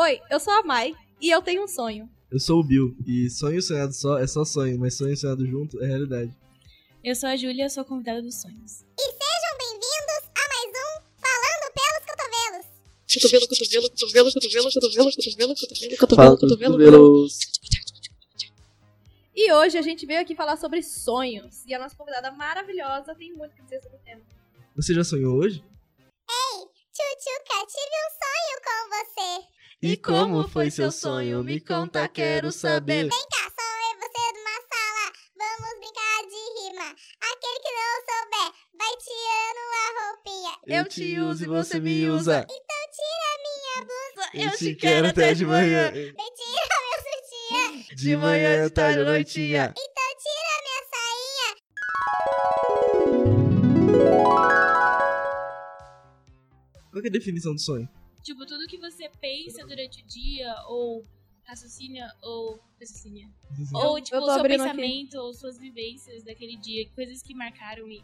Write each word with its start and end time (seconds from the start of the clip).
Oi, 0.00 0.20
eu 0.30 0.38
sou 0.38 0.52
a 0.52 0.62
Mai 0.62 0.94
e 1.20 1.28
eu 1.28 1.42
tenho 1.42 1.64
um 1.64 1.66
sonho. 1.66 2.08
Eu 2.30 2.38
sou 2.38 2.60
o 2.60 2.62
Bill, 2.62 2.96
e 3.04 3.28
sonho 3.28 3.60
sonhado 3.60 3.92
só 3.92 4.16
é 4.16 4.28
só 4.28 4.44
sonho, 4.44 4.78
mas 4.78 4.96
sonho 4.96 5.16
sonhado 5.16 5.44
junto 5.44 5.82
é 5.82 5.88
realidade. 5.88 6.32
Eu 7.02 7.16
sou 7.16 7.28
a 7.28 7.36
Júlia, 7.36 7.68
sou 7.68 7.84
convidada 7.84 8.22
dos 8.22 8.40
sonhos. 8.40 8.84
E 8.96 9.02
sejam 9.02 9.58
bem-vindos 9.58 10.30
a 10.36 10.48
mais 10.54 10.70
um 10.70 11.02
Falando 11.18 11.72
pelos 11.74 12.04
Cotovelos. 12.06 12.66
Cotovelo, 13.12 13.48
cotovelo, 13.48 13.90
cotovelo, 13.90 14.32
cotovelo, 14.32 14.70
cotovelo, 14.70 15.10
cotovelo, 15.10 15.56
cotovelo, 15.56 15.96
cotovelo, 15.96 16.36
cotovelo. 16.38 16.72
cotovelos. 16.78 17.38
E 19.34 19.52
hoje 19.52 19.78
a 19.78 19.82
gente 19.82 20.06
veio 20.06 20.20
aqui 20.20 20.36
falar 20.36 20.58
sobre 20.58 20.80
sonhos. 20.80 21.64
E 21.66 21.74
a 21.74 21.78
nossa 21.80 21.96
convidada 21.96 22.30
maravilhosa 22.30 23.16
tem 23.16 23.34
muito 23.34 23.50
o 23.50 23.56
que 23.56 23.62
dizer 23.64 23.82
sobre 23.82 23.98
o 23.98 24.00
tema. 24.04 24.22
Você 24.76 24.94
já 24.94 25.02
sonhou 25.02 25.34
hoje? 25.38 25.60
Tchutchuca, 26.98 27.66
tive 27.66 27.96
um 28.06 28.10
sonho 28.18 28.58
com 28.64 28.88
você. 28.90 29.57
E 29.80 29.96
como 29.96 30.42
foi 30.48 30.72
seu 30.72 30.90
sonho? 30.90 31.44
Me 31.44 31.60
conta, 31.60 32.08
quero 32.08 32.50
saber. 32.50 33.02
Vem 33.02 33.10
cá, 33.10 33.48
sou 33.56 33.64
eu 33.64 33.92
e 33.92 33.96
você 34.00 34.32
numa 34.34 34.58
sala. 34.66 35.12
Vamos 35.38 35.70
brincar 35.78 36.18
de 36.26 36.40
rima. 36.58 36.88
Aquele 37.20 37.60
que 37.62 37.70
não 37.78 37.94
souber 38.08 38.48
vai 38.76 38.94
tirando 39.06 39.62
a 39.78 39.86
roupinha. 40.00 40.54
Eu 40.66 40.84
te 40.84 41.20
uso 41.20 41.44
e 41.44 41.46
você 41.46 41.78
me 41.78 42.08
usa. 42.08 42.44
Então 42.50 42.80
tira 42.90 43.38
minha 43.44 43.86
blusa. 43.86 44.26
Eu 44.34 44.50
te 44.58 44.74
quero 44.74 45.06
até 45.06 45.32
de 45.32 45.46
manhã. 45.46 45.92
Vem 45.92 46.12
tira 46.12 46.76
meu 46.82 46.98
sutiã. 47.06 47.94
De 47.94 48.16
manhã, 48.16 48.68
tarde, 48.70 49.04
noitinha. 49.04 49.72
Então 49.78 50.08
tira 50.24 50.54
minha 50.64 50.82
sainha. 50.90 51.54
Qual 56.90 57.00
que 57.00 57.06
é 57.06 57.10
a 57.10 57.12
definição 57.12 57.54
de 57.54 57.62
sonho? 57.62 57.88
Tipo, 58.24 58.44
tudo 58.44 58.66
que 58.66 58.76
você 58.76 58.87
pensa 59.20 59.66
durante 59.66 60.02
o 60.02 60.06
dia, 60.06 60.54
ou 60.66 61.04
raciocina, 61.44 62.14
ou 62.22 62.60
raciocina. 62.78 63.30
Ou, 63.72 64.00
tipo, 64.00 64.18
o 64.18 64.24
seu 64.24 64.32
abrindo 64.32 64.62
aqui. 64.62 64.76
pensamento, 64.76 65.14
ou 65.18 65.32
suas 65.32 65.58
vivências 65.58 66.22
daquele 66.22 66.56
dia, 66.56 66.88
coisas 66.90 67.22
que 67.22 67.34
marcaram 67.34 67.88
e 67.88 68.02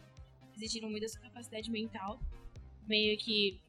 exigiram 0.55 0.89
muito 0.89 1.03
da 1.03 1.09
sua 1.09 1.21
capacidade 1.21 1.69
mental. 1.69 2.19
Meio 2.87 3.17
que 3.17 3.59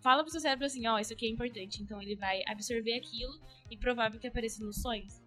fala 0.00 0.22
pro 0.22 0.32
seu 0.32 0.40
cérebro 0.40 0.66
assim, 0.66 0.86
ó, 0.86 0.98
isso 0.98 1.12
aqui 1.12 1.26
é 1.26 1.28
importante. 1.28 1.82
Então 1.82 2.00
ele 2.02 2.16
vai 2.16 2.42
absorver 2.46 2.94
aquilo 2.94 3.40
e 3.70 3.76
provável 3.76 4.18
que 4.20 4.26
apareça 4.26 4.64
nos 4.64 4.76
sonhos. 4.82 5.22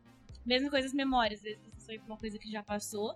Mesmo 0.45 0.69
coisas 0.69 0.93
memórias, 0.93 1.39
às 1.39 1.43
vezes 1.43 1.59
você 1.63 1.85
sonha 1.85 1.99
com 1.99 2.07
uma 2.07 2.17
coisa 2.17 2.37
que 2.37 2.51
já 2.51 2.61
passou. 2.61 3.15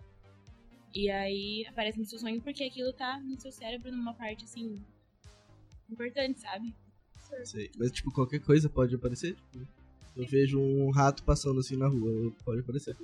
E 0.93 1.09
aí 1.09 1.65
aparece 1.67 1.99
no 1.99 2.05
seu 2.05 2.17
sonho 2.17 2.41
porque 2.41 2.63
aquilo 2.63 2.91
tá 2.93 3.19
no 3.19 3.39
seu 3.39 3.51
cérebro 3.51 3.91
numa 3.91 4.13
parte 4.13 4.45
assim 4.45 4.81
importante, 5.89 6.39
sabe? 6.39 6.73
Sei. 7.43 7.69
Mas, 7.77 7.91
tipo, 7.91 8.11
qualquer 8.11 8.39
coisa 8.39 8.69
pode 8.69 8.93
aparecer? 8.95 9.35
Tipo, 9.35 9.67
eu 10.17 10.25
vejo 10.27 10.59
um 10.59 10.89
rato 10.91 11.23
passando 11.23 11.59
assim 11.59 11.77
na 11.77 11.87
rua, 11.87 12.31
pode 12.43 12.59
aparecer. 12.61 12.95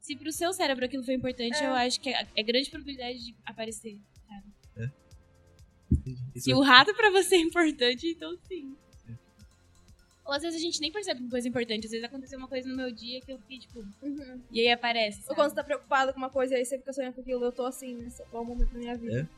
Se 0.00 0.14
pro 0.16 0.30
seu 0.32 0.52
cérebro 0.52 0.84
aquilo 0.84 1.02
foi 1.04 1.14
importante, 1.14 1.56
É. 1.62 1.66
eu 1.66 1.72
acho 1.72 2.00
que 2.00 2.08
é, 2.10 2.26
é 2.36 2.42
grande 2.42 2.70
probabilidade 2.70 3.24
de 3.24 3.34
aparecer. 3.44 3.98
Entendi. 5.92 6.20
Isso 6.34 6.44
Se 6.44 6.52
é- 6.52 6.56
o 6.56 6.60
rato 6.60 6.94
pra 6.94 7.10
você 7.10 7.34
é 7.34 7.40
importante, 7.40 8.06
então 8.08 8.36
sim. 8.46 8.76
Ou 10.24 10.32
às 10.32 10.42
vezes 10.42 10.60
a 10.60 10.62
gente 10.62 10.80
nem 10.80 10.92
percebe 10.92 11.20
uma 11.20 11.30
coisa 11.30 11.48
importante. 11.48 11.86
Às 11.86 11.90
vezes 11.90 12.04
aconteceu 12.06 12.38
uma 12.38 12.46
coisa 12.46 12.68
no 12.68 12.76
meu 12.76 12.92
dia 12.92 13.20
que 13.20 13.32
eu 13.32 13.38
fiquei, 13.40 13.58
tipo, 13.58 13.80
Uhum. 14.00 14.40
e 14.52 14.60
aí 14.60 14.70
aparece. 14.70 15.18
Ou 15.18 15.24
sabe? 15.24 15.34
quando 15.36 15.48
você 15.50 15.56
tá 15.56 15.64
preocupado 15.64 16.12
com 16.12 16.18
uma 16.18 16.30
coisa 16.30 16.54
e 16.54 16.58
aí 16.58 16.64
você 16.64 16.78
fica 16.78 16.92
sonhando 16.92 17.14
com 17.14 17.20
aquilo, 17.22 17.44
eu 17.44 17.50
tô 17.50 17.64
assim, 17.66 17.96
nesse 17.96 18.22
atual 18.22 18.44
momento 18.44 18.72
da 18.72 18.78
minha 18.78 18.96
vida. 18.96 19.28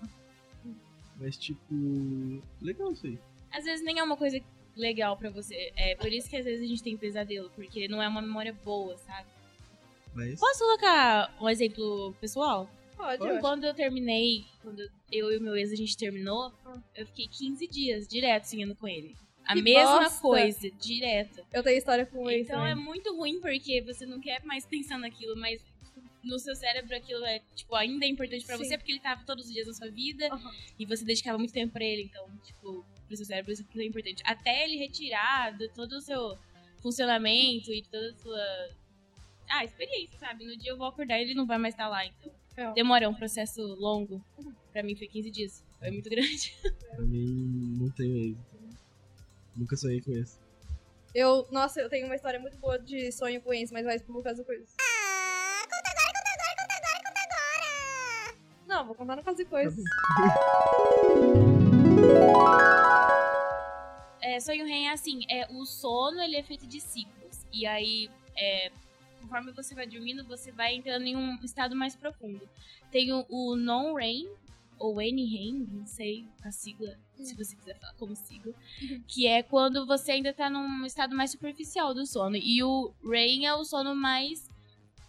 Mas, 1.18 1.38
tipo, 1.38 2.42
legal 2.60 2.92
isso 2.92 3.06
aí. 3.06 3.18
Às 3.52 3.64
vezes 3.64 3.84
nem 3.84 3.98
é 3.98 4.02
uma 4.02 4.16
coisa 4.16 4.40
legal 4.76 5.16
pra 5.16 5.30
você. 5.30 5.72
É 5.76 5.94
por 5.96 6.10
isso 6.12 6.28
que 6.28 6.36
às 6.36 6.44
vezes 6.44 6.64
a 6.64 6.66
gente 6.66 6.82
tem 6.82 6.96
pesadelo, 6.96 7.50
porque 7.54 7.86
não 7.88 8.02
é 8.02 8.08
uma 8.08 8.22
memória 8.22 8.52
boa, 8.64 8.96
sabe? 8.98 9.28
Mas, 10.14 10.38
Posso 10.38 10.58
colocar 10.60 11.34
um 11.40 11.48
exemplo 11.48 12.14
pessoal? 12.20 12.68
Pode, 12.96 13.18
Pode. 13.18 13.40
Quando 13.40 13.64
eu 13.64 13.74
terminei, 13.74 14.44
quando 14.62 14.80
eu 15.10 15.32
e 15.32 15.36
o 15.38 15.40
meu 15.40 15.56
ex 15.56 15.72
a 15.72 15.76
gente 15.76 15.96
terminou, 15.96 16.52
eu 16.94 17.06
fiquei 17.06 17.26
15 17.28 17.66
dias 17.66 18.06
direto 18.06 18.44
sonhando 18.44 18.74
com 18.76 18.86
ele. 18.86 19.16
A 19.44 19.54
Que 19.54 19.62
mesma 19.62 20.00
bosta. 20.00 20.20
coisa, 20.20 20.70
direto. 20.70 21.44
Eu 21.52 21.62
tenho 21.62 21.76
história 21.76 22.06
com 22.06 22.30
ele. 22.30 22.42
Então 22.42 22.64
é 22.64 22.74
muito 22.74 23.14
ruim 23.16 23.40
porque 23.40 23.82
você 23.82 24.06
não 24.06 24.20
quer 24.20 24.44
mais 24.44 24.64
pensar 24.64 24.98
naquilo, 24.98 25.34
mas 25.36 25.60
no 26.22 26.38
seu 26.38 26.54
cérebro 26.54 26.94
aquilo 26.96 27.24
é, 27.24 27.40
tipo, 27.56 27.74
ainda 27.74 28.04
é 28.04 28.08
importante 28.08 28.44
pra 28.46 28.56
Sim. 28.56 28.64
você 28.64 28.78
porque 28.78 28.92
ele 28.92 29.00
tava 29.00 29.24
todos 29.24 29.46
os 29.46 29.52
dias 29.52 29.66
na 29.66 29.72
sua 29.72 29.90
vida 29.90 30.28
Aham. 30.32 30.52
e 30.78 30.86
você 30.86 31.04
dedicava 31.04 31.36
muito 31.38 31.52
tempo 31.52 31.72
pra 31.72 31.84
ele, 31.84 32.02
então, 32.02 32.28
tipo, 32.44 32.86
pro 33.12 33.18
seu 33.18 33.26
cérebro 33.26 33.52
isso 33.52 33.64
é 33.76 33.84
importante. 33.84 34.22
Até 34.24 34.64
ele 34.64 34.76
retirar 34.76 35.54
do 35.56 35.68
todo 35.68 35.92
o 35.92 36.00
seu 36.00 36.38
funcionamento 36.80 37.70
e 37.70 37.82
toda 37.82 38.10
a 38.10 38.14
sua 38.14 38.70
ah, 39.50 39.64
experiência, 39.64 40.18
sabe? 40.18 40.46
No 40.46 40.56
dia 40.56 40.72
eu 40.72 40.78
vou 40.78 40.86
acordar 40.86 41.18
e 41.18 41.22
ele 41.22 41.34
não 41.34 41.46
vai 41.46 41.58
mais 41.58 41.74
estar 41.74 41.88
lá, 41.88 42.06
então. 42.06 42.32
É. 42.56 42.72
Demora, 42.72 43.04
é 43.04 43.08
um 43.08 43.14
processo 43.14 43.60
longo. 43.62 44.24
Pra 44.72 44.82
mim 44.82 44.96
foi 44.96 45.06
15 45.06 45.30
dias. 45.30 45.62
Foi 45.78 45.90
muito 45.90 46.08
grande. 46.08 46.56
pra 46.90 47.04
mim, 47.04 47.76
não 47.78 47.90
tenho 47.90 48.28
então 48.28 48.40
Nunca 49.54 49.76
sonhei 49.76 50.00
com 50.00 50.12
isso. 50.12 50.40
Eu, 51.14 51.46
nossa, 51.50 51.78
eu 51.80 51.90
tenho 51.90 52.06
uma 52.06 52.14
história 52.14 52.40
muito 52.40 52.56
boa 52.56 52.78
de 52.78 53.12
sonho 53.12 53.38
com 53.42 53.52
isso, 53.52 53.74
mas 53.74 53.84
vai 53.84 53.98
por 53.98 54.22
causa 54.22 54.42
coisas. 54.42 54.74
Ah, 54.80 55.62
conta 55.64 55.90
agora, 55.90 56.10
conta 56.14 56.30
agora, 56.32 56.56
conta 56.56 56.74
agora, 56.74 57.02
conta 57.04 57.20
agora. 57.20 58.34
Não, 58.66 58.86
vou 58.86 58.94
contar 58.94 59.16
no 59.16 59.22
caso 59.22 59.36
de 59.36 59.44
coisas. 59.44 59.76
É, 64.32 64.40
sonho 64.40 64.64
REM 64.64 64.88
é 64.88 64.92
assim, 64.92 65.20
é, 65.28 65.46
o 65.50 65.66
sono 65.66 66.18
ele 66.22 66.36
é 66.36 66.42
feito 66.42 66.66
de 66.66 66.80
ciclos. 66.80 67.44
E 67.52 67.66
aí, 67.66 68.08
é, 68.34 68.72
conforme 69.20 69.52
você 69.52 69.74
vai 69.74 69.86
dormindo, 69.86 70.24
você 70.24 70.50
vai 70.50 70.74
entrando 70.74 71.04
em 71.04 71.14
um 71.14 71.38
estado 71.44 71.76
mais 71.76 71.94
profundo. 71.94 72.48
Tem 72.90 73.12
o, 73.12 73.26
o 73.28 73.54
non-REM, 73.56 74.26
ou 74.78 75.02
N-REM, 75.02 75.66
não 75.70 75.86
sei 75.86 76.24
a 76.42 76.50
sigla, 76.50 76.98
se 77.14 77.34
você 77.36 77.54
quiser 77.54 77.78
falar 77.78 77.92
como 77.94 78.16
sigla, 78.16 78.54
que 79.06 79.26
é 79.26 79.42
quando 79.42 79.86
você 79.86 80.12
ainda 80.12 80.32
tá 80.32 80.48
num 80.48 80.86
estado 80.86 81.14
mais 81.14 81.30
superficial 81.30 81.92
do 81.92 82.06
sono. 82.06 82.36
E 82.36 82.62
o 82.62 82.90
REM 83.04 83.44
é 83.44 83.54
o 83.54 83.64
sono 83.64 83.94
mais 83.94 84.48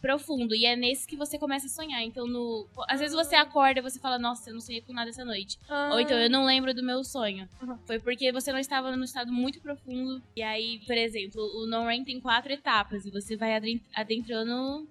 profundo, 0.04 0.54
e 0.54 0.66
é 0.66 0.76
nesse 0.76 1.08
que 1.08 1.16
você 1.16 1.40
começa 1.40 1.68
a 1.68 1.70
sonhar. 1.70 2.04
Então, 2.04 2.28
no, 2.28 2.68
às 2.90 3.00
vezes 3.00 3.16
você 3.16 3.36
acorda 3.36 3.80
e 3.80 3.82
você 3.82 3.98
fala, 4.02 4.20
nossa, 4.20 4.50
eu 4.50 4.54
não 4.54 4.60
sonhei 4.60 4.82
com 4.82 4.92
nada 4.92 5.10
essa 5.10 5.24
noite. 5.24 5.58
Ou 5.94 5.98
então, 5.98 6.18
eu 6.18 6.30
não 6.30 6.44
lembro 6.44 6.74
do 6.74 6.84
meu 6.84 7.06
sonho. 7.06 7.48
Aham. 7.62 7.80
Foi 7.88 8.00
porque 8.02 8.30
você 8.30 8.52
não 8.52 8.60
estava 8.60 8.94
num 8.94 9.06
estado 9.06 9.32
muito 9.32 9.62
profundo. 9.62 10.22
E 10.36 10.42
aí, 10.42 10.82
por 10.86 10.98
exemplo, 10.98 11.42
o 11.56 11.66
non-REM 11.66 12.04
tem 12.04 12.20
quatro 12.20 12.52
etapas. 12.52 13.06
E 13.06 13.12
você 13.12 13.38
vai 13.38 13.54
adentrando 13.96 14.86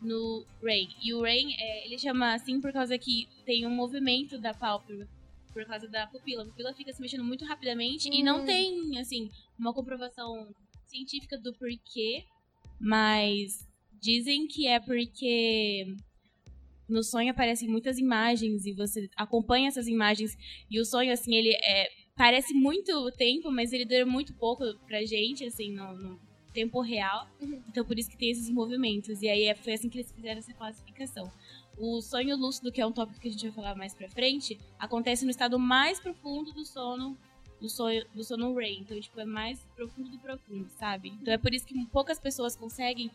no 0.00 0.46
REM. 0.62 0.88
E 1.02 1.12
o 1.12 1.20
REM, 1.20 1.54
é, 1.60 1.86
ele 1.86 1.98
chama 1.98 2.32
assim 2.32 2.58
por 2.58 2.72
causa 2.72 2.96
que 2.96 3.28
tem 3.44 3.66
um 3.66 3.70
movimento 3.70 4.38
da 4.38 4.54
pálpebra. 4.54 5.06
Por 5.52 5.66
causa 5.66 5.86
da 5.88 6.06
pupila. 6.06 6.42
A 6.42 6.46
pupila 6.46 6.72
fica 6.72 6.90
se 6.90 7.02
mexendo 7.02 7.22
muito 7.22 7.44
rapidamente. 7.44 8.08
E 8.08 8.22
não 8.22 8.40
Hum. 8.40 8.44
tem, 8.46 8.98
assim, 8.98 9.30
uma 9.58 9.74
comprovação 9.74 10.48
científica 10.86 11.36
do 11.36 11.52
porquê. 11.52 12.24
Mas 12.80 13.68
dizem 14.04 14.46
que 14.46 14.66
é 14.66 14.78
porque 14.78 15.86
no 16.86 17.02
sonho 17.02 17.30
aparecem 17.30 17.66
muitas 17.66 17.96
imagens 17.98 18.66
e 18.66 18.72
você 18.72 19.08
acompanha 19.16 19.68
essas 19.68 19.88
imagens. 19.88 20.36
E 20.70 20.78
o 20.78 20.84
sonho 20.84 21.10
assim 21.10 21.34
ele 21.34 21.54
é 21.54 21.88
parece 22.14 22.52
muito 22.52 23.10
tempo 23.12 23.50
mas 23.50 23.72
ele 23.72 23.86
dura 23.86 24.04
muito 24.04 24.34
pouco 24.34 24.62
pra 24.86 25.02
gente 25.04 25.42
assim 25.46 25.72
no, 25.72 25.96
no 25.96 26.20
tempo 26.52 26.80
real. 26.82 27.26
Uhum. 27.40 27.62
então 27.66 27.82
por 27.84 27.98
isso 27.98 28.10
que 28.10 28.18
tem 28.18 28.30
esses 28.30 28.50
movimentos. 28.50 29.22
E 29.22 29.28
aí 29.28 29.44
é- 29.44 29.54
foi 29.54 29.72
assim 29.72 29.88
que 29.88 29.98
eles 29.98 30.12
fizeram 30.12 30.38
essa 30.38 30.52
classificação. 30.52 31.32
O 31.78 32.02
sonho 32.02 32.36
lúcido 32.36 32.70
que 32.70 32.82
é 32.82 32.86
um 32.86 32.92
tópico 32.92 33.18
que 33.18 33.28
a 33.28 33.30
gente 33.30 33.42
vai 33.44 33.52
falar 33.52 33.74
mais 33.74 33.94
pra 33.94 34.08
frente 34.10 34.60
acontece 34.78 35.24
no 35.24 35.30
estado 35.30 35.58
mais 35.58 35.98
profundo 35.98 36.52
do 36.52 36.64
sono 36.66 37.16
do 37.58 37.70
sonho 37.70 38.04
do 38.14 38.22
sono 38.22 38.54
REM. 38.54 38.80
Então 38.82 39.00
tipo 39.00 39.18
é 39.18 39.24
mais 39.24 39.58
profundo 39.74 40.10
do 40.10 40.18
profundo 40.18 40.68
sabe? 40.78 41.08
Então 41.20 41.32
é 41.32 41.38
por 41.38 41.54
isso 41.54 41.66
que 41.66 41.74
poucas 41.86 42.18
pessoas 42.20 42.54
conseguem 42.54 43.10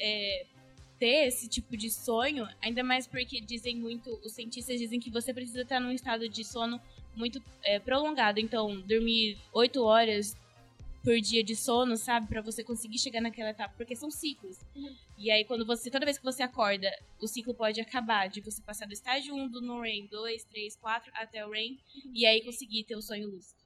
é, 0.00 0.46
ter 0.98 1.26
esse 1.26 1.48
tipo 1.48 1.76
de 1.76 1.90
sonho, 1.90 2.46
ainda 2.60 2.82
mais 2.82 3.06
porque 3.06 3.40
dizem 3.40 3.76
muito, 3.76 4.10
os 4.24 4.32
cientistas 4.32 4.78
dizem 4.78 5.00
que 5.00 5.10
você 5.10 5.32
precisa 5.32 5.62
estar 5.62 5.80
num 5.80 5.92
estado 5.92 6.28
de 6.28 6.44
sono 6.44 6.80
muito 7.16 7.42
é, 7.62 7.78
prolongado. 7.78 8.40
Então, 8.40 8.80
dormir 8.82 9.38
8 9.52 9.82
horas 9.82 10.36
por 11.02 11.18
dia 11.20 11.42
de 11.42 11.56
sono, 11.56 11.96
sabe? 11.96 12.26
Pra 12.26 12.42
você 12.42 12.62
conseguir 12.62 12.98
chegar 12.98 13.20
naquela 13.20 13.50
etapa, 13.50 13.74
porque 13.76 13.96
são 13.96 14.10
ciclos. 14.10 14.58
Uhum. 14.76 14.94
E 15.16 15.30
aí, 15.30 15.44
quando 15.44 15.64
você, 15.64 15.90
toda 15.90 16.04
vez 16.04 16.18
que 16.18 16.24
você 16.24 16.42
acorda, 16.42 16.90
o 17.18 17.26
ciclo 17.26 17.54
pode 17.54 17.80
acabar 17.80 18.28
de 18.28 18.40
você 18.40 18.60
passar 18.62 18.86
do 18.86 18.92
estágio 18.92 19.34
1 19.34 19.48
do 19.48 19.60
no 19.60 19.80
REM 19.80 20.06
2, 20.06 20.44
3, 20.44 20.76
4 20.76 21.10
até 21.14 21.46
o 21.46 21.50
REM, 21.50 21.78
e 22.12 22.26
aí 22.26 22.44
conseguir 22.44 22.84
ter 22.84 22.96
o 22.96 23.02
sonho 23.02 23.28
lúcido. 23.28 23.60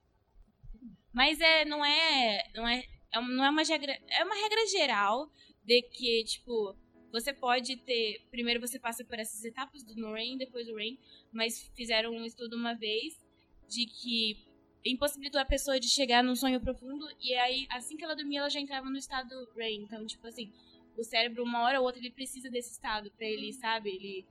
Mas 1.13 1.41
é, 1.41 1.65
não 1.65 1.85
é, 1.85 2.45
não 2.55 2.67
é, 2.67 2.85
é 3.13 3.21
não 3.21 3.45
é 3.45 3.51
uma 3.51 3.63
regra, 3.63 3.99
é 4.09 4.25
uma 4.25 4.35
regra 4.35 4.67
geral 4.67 5.31
de 5.65 5.83
que, 5.83 6.25
tipo, 6.25 6.77
você 7.11 7.33
pode 7.33 7.77
ter. 7.77 8.21
Primeiro 8.31 8.61
você 8.61 8.79
passa 8.79 9.05
por 9.05 9.19
essas 9.19 9.45
etapas 9.45 9.83
do 9.83 9.95
no-rain, 9.95 10.37
depois 10.37 10.67
do 10.67 10.75
rain, 10.75 10.99
mas 11.33 11.71
fizeram 11.75 12.13
um 12.13 12.25
estudo 12.25 12.57
uma 12.57 12.75
vez 12.75 13.25
de 13.69 13.87
que 13.87 14.37
impossibilitou 14.85 15.41
a 15.41 15.45
pessoa 15.45 15.81
de 15.81 15.89
chegar 15.89 16.23
num 16.23 16.37
sonho 16.37 16.61
profundo. 16.61 17.07
E 17.21 17.33
aí, 17.35 17.67
assim 17.71 17.97
que 17.97 18.05
ela 18.05 18.15
dormia, 18.15 18.41
ela 18.41 18.51
já 18.51 18.61
entrava 18.61 18.91
no 18.91 18.99
estado 18.99 19.49
REM. 19.57 19.83
Então, 19.83 20.05
tipo 20.07 20.27
assim, 20.27 20.53
o 20.97 21.03
cérebro, 21.03 21.43
uma 21.43 21.63
hora 21.63 21.81
ou 21.81 21.87
outra, 21.87 22.01
ele 22.01 22.11
precisa 22.11 22.51
desse 22.51 22.73
estado 22.73 23.11
pra 23.13 23.27
ele, 23.27 23.53
sabe? 23.53 23.91
Ele 23.91 24.27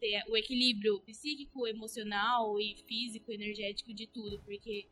ter 0.00 0.22
o 0.28 0.36
equilíbrio 0.36 1.00
psíquico, 1.00 1.66
emocional 1.66 2.58
e 2.60 2.76
físico, 2.86 3.32
energético 3.32 3.92
de 3.92 4.06
tudo. 4.06 4.40
Porque 4.44 4.86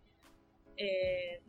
é, 0.76 1.40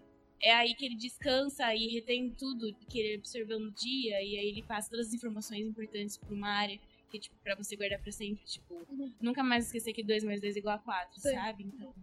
é 0.42 0.54
aí 0.54 0.74
que 0.76 0.86
ele 0.86 0.96
descansa 0.96 1.74
e 1.76 1.88
retém 1.88 2.30
tudo 2.32 2.74
que 2.88 3.00
ele 3.00 3.16
absorveu 3.16 3.60
no 3.60 3.72
dia. 3.72 4.22
E 4.24 4.38
aí 4.38 4.48
ele 4.50 4.64
passa 4.64 4.90
todas 4.90 5.08
as 5.08 5.14
informações 5.14 5.66
importantes 5.66 6.18
pra 6.18 6.34
uma 6.34 6.50
área 6.50 6.80
que, 7.10 7.20
tipo, 7.20 7.36
pra 7.44 7.56
você 7.56 7.76
guardar 7.76 8.00
pra 8.02 8.12
sempre. 8.12 8.44
Tipo, 8.46 8.76
Uhum. 8.92 9.12
nunca 9.22 9.42
mais 9.44 9.66
esquecer 9.68 9.94
que 9.94 10.04
2 10.04 10.24
mais 10.24 10.40
2 10.42 10.56
é 10.56 10.60
igual 10.60 10.76
a 10.76 10.80
4, 10.80 11.20
Sim. 11.22 11.32
sabe? 11.34 11.64
Então, 11.64 11.94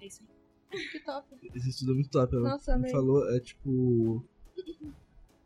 é 0.00 0.06
isso 0.06 0.22
aí. 0.22 0.88
Que 0.92 1.00
top. 1.00 1.26
Esse 1.54 1.70
estudo 1.70 1.92
é 1.92 1.94
muito 1.94 2.10
top. 2.10 2.34
Ela 2.36 2.50
Nossa, 2.50 2.76
me 2.76 2.90
falou, 2.90 3.28
é 3.34 3.40
tipo. 3.40 4.22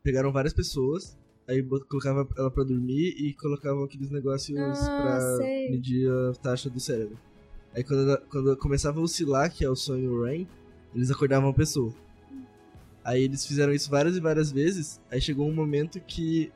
Pegaram 0.03 0.33
várias 0.33 0.53
pessoas, 0.53 1.17
aí 1.49 1.63
colocava 1.63 2.29
ela 2.37 2.51
pra 2.51 2.65
dormir 2.65 3.15
e 3.17 3.33
colocavam 3.35 3.85
aqueles 3.85 4.11
negócios 4.11 4.59
Ah, 4.59 5.01
pra 5.03 5.37
sei. 5.37 5.71
medir 5.71 6.11
a 6.11 6.33
taxa 6.35 6.69
do 6.69 6.81
cérebro. 6.81 7.17
Aí 7.75 7.85
quando, 7.85 8.03
ela- 8.03 8.21
quando 8.29 8.57
começava 8.57 8.99
a 8.99 9.03
oscilar, 9.03 9.53
que 9.55 9.65
é 9.65 9.71
o 9.71 9.77
sonho 9.77 10.23
REM, 10.25 10.49
eles 10.95 11.11
acordavam 11.11 11.49
a 11.51 11.55
pessoa. 11.55 11.95
Aí 13.05 13.23
eles 13.23 13.45
fizeram 13.47 13.73
isso 13.73 13.91
várias 13.91 14.17
e 14.17 14.21
várias 14.21 14.53
vezes, 14.53 15.01
aí 15.11 15.21
chegou 15.21 15.49
um 15.49 15.55
momento 15.55 16.01
que 16.01 16.53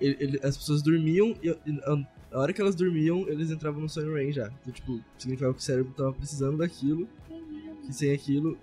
ele- 0.00 0.16
ele- 0.20 0.40
as 0.42 0.56
pessoas 0.56 0.80
dormiam 0.82 1.36
e, 1.42 1.48
e 1.48 1.80
a, 1.84 2.06
a 2.36 2.38
hora 2.40 2.52
que 2.52 2.60
elas 2.60 2.74
dormiam, 2.74 3.28
eles 3.28 3.50
entravam 3.50 3.80
no 3.80 3.88
sonho 3.88 4.14
REM 4.14 4.32
já. 4.32 4.50
Então, 4.62 4.72
tipo, 4.72 5.00
significava 5.18 5.52
que 5.52 5.60
o 5.60 5.62
cérebro 5.62 5.92
tava 5.92 6.12
precisando 6.14 6.58
daquilo, 6.58 7.06
que 7.84 7.92
sem 7.92 8.12
aquilo 8.12 8.58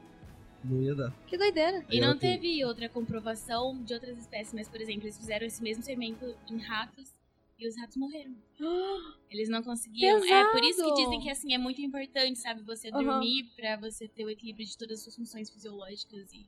não 0.64 0.82
ia 0.82 0.96
dar. 0.96 1.12
Que 1.28 1.38
doideira. 1.38 1.84
E 1.90 1.96
Aí 1.96 2.02
não 2.02 2.18
teve 2.18 2.64
outra 2.66 2.90
comprovação 2.90 3.80
de 3.84 3.94
outras 3.94 4.18
espécies, 4.18 4.54
mas, 4.54 4.68
por 4.68 4.82
exemplo, 4.82 5.04
eles 5.04 5.18
fizeram 5.18 5.46
esse 5.46 5.62
mesmo 5.62 5.82
experimento 5.82 6.26
em 6.50 6.58
ratos 6.58 7.12
e 7.60 7.68
os 7.68 7.78
ratos 7.78 7.98
morreram. 7.98 8.36
Eles 9.30 9.50
não 9.50 9.64
conseguiam. 9.64 10.24
É 10.24 10.52
por 10.52 10.64
isso 10.64 10.78
que 10.78 10.90
Pesado! 10.90 10.96
dizem 10.96 11.20
que 11.22 11.30
assim 11.30 11.54
é 11.54 11.58
muito 11.58 11.82
importante, 11.82 12.38
sabe, 12.40 12.62
você 12.64 12.90
Aham. 12.90 13.04
dormir 13.04 13.52
pra 13.56 13.78
você 13.78 14.08
ter 14.08 14.26
o 14.26 14.30
equilíbrio 14.30 14.66
de 14.66 14.78
todas 14.78 15.00
as 15.00 15.04
suas 15.04 15.16
funções 15.16 15.50
fisiológicas 15.50 16.32
e 16.34 16.48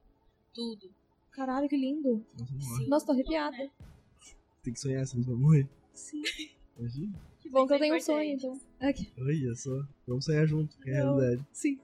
tudo. 0.54 0.94
Caralho, 1.32 1.68
que 1.68 1.76
lindo. 1.76 2.26
Nossa. 2.40 2.88
Nossa, 2.88 3.06
tô 3.08 3.12
arrepiada. 3.12 3.58
Né? 3.58 3.72
Tem 4.64 4.74
que 4.74 4.80
sonhar, 4.80 5.06
senão 5.06 5.24
você 5.24 5.32
vai 5.32 5.40
morrer. 5.40 5.70
Sim. 5.94 6.24
Imagina. 6.78 7.14
Que 7.40 7.50
bom 7.50 7.68
que 7.68 7.74
eu 7.74 7.78
é 7.78 7.80
tenho 7.80 7.96
um 7.96 8.00
sonho, 8.02 8.32
então. 8.32 8.62
Aqui. 8.80 9.12
Olha 9.18 9.56
só. 9.56 9.86
Vamos 10.08 10.26
sonhar 10.26 10.48
junto, 10.48 10.78
que 10.80 10.90
é 10.90 10.94
a 10.94 11.04
realidade. 11.04 11.46
Sim. 11.52 11.80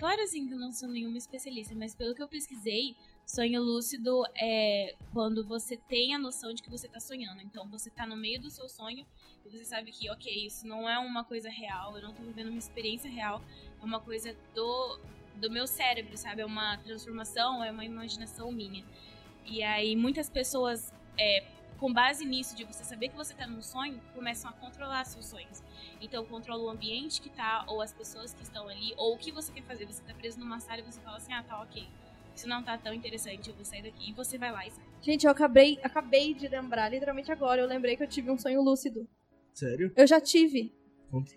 Claro 0.00 0.22
assim 0.22 0.48
que 0.48 0.54
eu 0.54 0.58
não 0.58 0.72
sou 0.72 0.88
nenhuma 0.88 1.18
especialista, 1.18 1.74
mas 1.74 1.94
pelo 1.94 2.14
que 2.14 2.22
eu 2.22 2.26
pesquisei, 2.26 2.96
sonho 3.26 3.62
lúcido 3.62 4.24
é 4.34 4.96
quando 5.12 5.46
você 5.46 5.76
tem 5.76 6.14
a 6.14 6.18
noção 6.18 6.54
de 6.54 6.62
que 6.62 6.70
você 6.70 6.88
tá 6.88 6.98
sonhando. 6.98 7.42
Então 7.42 7.68
você 7.68 7.90
tá 7.90 8.06
no 8.06 8.16
meio 8.16 8.40
do 8.40 8.48
seu 8.48 8.66
sonho 8.66 9.06
e 9.44 9.50
você 9.50 9.62
sabe 9.62 9.92
que, 9.92 10.10
ok, 10.10 10.46
isso 10.46 10.66
não 10.66 10.88
é 10.88 10.98
uma 10.98 11.22
coisa 11.22 11.50
real, 11.50 11.98
eu 11.98 12.02
não 12.02 12.14
tô 12.14 12.22
vivendo 12.22 12.48
uma 12.48 12.58
experiência 12.58 13.10
real, 13.10 13.42
é 13.78 13.84
uma 13.84 14.00
coisa 14.00 14.34
do, 14.54 14.98
do 15.36 15.50
meu 15.50 15.66
cérebro, 15.66 16.16
sabe? 16.16 16.40
É 16.40 16.46
uma 16.46 16.78
transformação, 16.78 17.62
é 17.62 17.70
uma 17.70 17.84
imaginação 17.84 18.50
minha. 18.50 18.82
E 19.44 19.62
aí 19.62 19.94
muitas 19.94 20.30
pessoas, 20.30 20.94
é, 21.18 21.44
com 21.80 21.92
base 21.92 22.24
nisso, 22.26 22.54
de 22.54 22.64
você 22.64 22.84
saber 22.84 23.08
que 23.08 23.16
você 23.16 23.34
tá 23.34 23.46
num 23.46 23.62
sonho, 23.62 23.98
começam 24.14 24.50
a 24.50 24.52
controlar 24.52 25.04
seus 25.06 25.26
sonhos. 25.26 25.62
Então 26.00 26.24
controla 26.26 26.62
o 26.62 26.68
ambiente 26.68 27.20
que 27.22 27.30
tá, 27.30 27.64
ou 27.66 27.80
as 27.80 27.92
pessoas 27.92 28.34
que 28.34 28.42
estão 28.42 28.68
ali, 28.68 28.92
ou 28.98 29.14
o 29.14 29.18
que 29.18 29.32
você 29.32 29.50
quer 29.50 29.62
fazer. 29.62 29.86
Você 29.86 30.02
tá 30.02 30.12
preso 30.14 30.38
numa 30.38 30.60
sala 30.60 30.80
e 30.80 30.82
você 30.82 31.00
fala 31.00 31.16
assim, 31.16 31.32
ah, 31.32 31.42
tá 31.42 31.60
ok. 31.62 31.88
Isso 32.36 32.46
não 32.46 32.62
tá 32.62 32.78
tão 32.78 32.92
interessante, 32.94 33.48
eu 33.48 33.54
vou 33.56 33.64
sair 33.64 33.82
daqui. 33.82 34.10
E 34.10 34.12
você 34.12 34.38
vai 34.38 34.52
lá 34.52 34.66
e 34.66 34.70
sai. 34.70 34.84
Gente, 35.00 35.24
eu 35.24 35.30
acabei, 35.32 35.80
acabei 35.82 36.34
de 36.34 36.46
lembrar, 36.48 36.90
literalmente 36.90 37.32
agora, 37.32 37.60
eu 37.62 37.66
lembrei 37.66 37.96
que 37.96 38.02
eu 38.02 38.08
tive 38.08 38.30
um 38.30 38.38
sonho 38.38 38.62
lúcido. 38.62 39.08
Sério? 39.54 39.92
Eu 39.96 40.06
já 40.06 40.20
tive. 40.20 40.72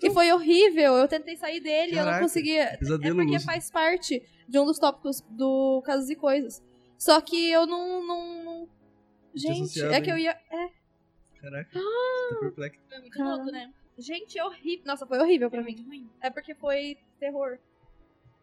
E 0.03 0.09
foi 0.11 0.31
horrível. 0.31 0.93
Eu 0.93 1.07
tentei 1.07 1.35
sair 1.35 1.59
dele, 1.59 1.93
eu 1.93 1.97
não 1.97 2.03
Caraca, 2.05 2.21
conseguia. 2.21 2.63
É 2.63 2.77
porque 2.77 3.11
lúcido. 3.11 3.43
faz 3.43 3.71
parte 3.71 4.21
de 4.47 4.59
um 4.59 4.65
dos 4.65 4.77
tópicos 4.77 5.21
do 5.31 5.81
Casos 5.83 6.09
e 6.09 6.15
Coisas. 6.15 6.61
Só 6.97 7.19
que 7.21 7.49
eu 7.49 7.65
não. 7.65 8.05
não, 8.05 8.43
não- 8.43 8.69
Gente, 9.35 9.81
é 9.81 10.01
que 10.01 10.11
eu 10.11 10.17
ia. 10.17 10.31
É, 10.31 10.69
Caraca, 11.41 11.69
você 11.73 12.33
tá 12.33 12.39
perplexo. 12.39 12.79
Foi 12.87 12.99
muito 12.99 13.23
louco, 13.23 13.45
né? 13.45 13.73
gente, 13.97 14.37
é 14.37 14.45
horrível. 14.45 14.85
Nossa, 14.85 15.05
foi 15.05 15.19
horrível 15.19 15.49
pra 15.49 15.61
Foi 15.61 15.71
mim. 15.71 15.77
muito 15.77 15.87
ruim. 15.89 16.09
É 16.21 16.29
porque 16.29 16.55
foi 16.55 16.97
terror. 17.19 17.59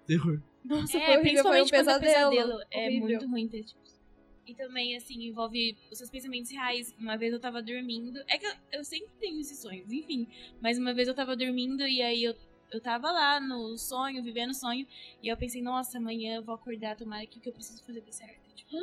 Terror. 0.07 0.41
Nossa, 0.65 0.99
é, 0.99 1.07
foi 1.07 1.17
horrível, 1.19 1.43
foi 1.43 1.63
um 1.63 1.67
é 1.67 1.69
pesadelo. 1.69 2.63
É 2.71 2.87
horrível. 2.87 3.09
muito 3.09 3.27
ruim 3.29 3.49
ter, 3.49 3.65
tipo. 3.65 3.81
E 4.47 4.55
também, 4.55 4.97
assim, 4.97 5.23
envolve 5.27 5.77
os 5.91 5.99
seus 5.99 6.11
pensamentos 6.11 6.51
reais. 6.51 6.93
Uma 6.99 7.17
vez 7.17 7.33
eu 7.33 7.41
tava 7.41 7.63
dormindo. 7.63 8.21
É 8.27 8.37
que 8.37 8.47
eu, 8.47 8.53
eu 8.73 8.85
sempre 8.85 9.11
tenho 9.21 9.41
esses 9.41 9.59
sonhos, 9.61 9.93
enfim. 9.93 10.27
Mas 10.61 10.77
uma 10.77 10.93
vez 10.93 11.07
eu 11.07 11.15
tava 11.15 11.37
dormindo 11.37 11.87
e 11.87 12.03
aí 12.03 12.25
eu, 12.25 12.35
eu 12.73 12.81
tava 12.81 13.13
lá 13.13 13.39
no 13.41 13.79
sonho, 13.79 14.23
vivendo 14.23 14.51
o 14.51 14.55
sonho. 14.55 14.87
E 15.23 15.29
eu 15.29 15.37
pensei, 15.37 15.63
nossa, 15.63 15.99
amanhã 15.99 16.37
eu 16.37 16.43
vou 16.43 16.55
acordar, 16.55 16.97
tomara 16.97 17.25
que 17.27 17.39
o 17.39 17.41
que 17.41 17.49
eu 17.49 17.53
preciso 17.53 17.83
fazer 17.85 18.01
dê 18.01 18.13
certo. 18.13 18.53
Tipo, 18.55 18.77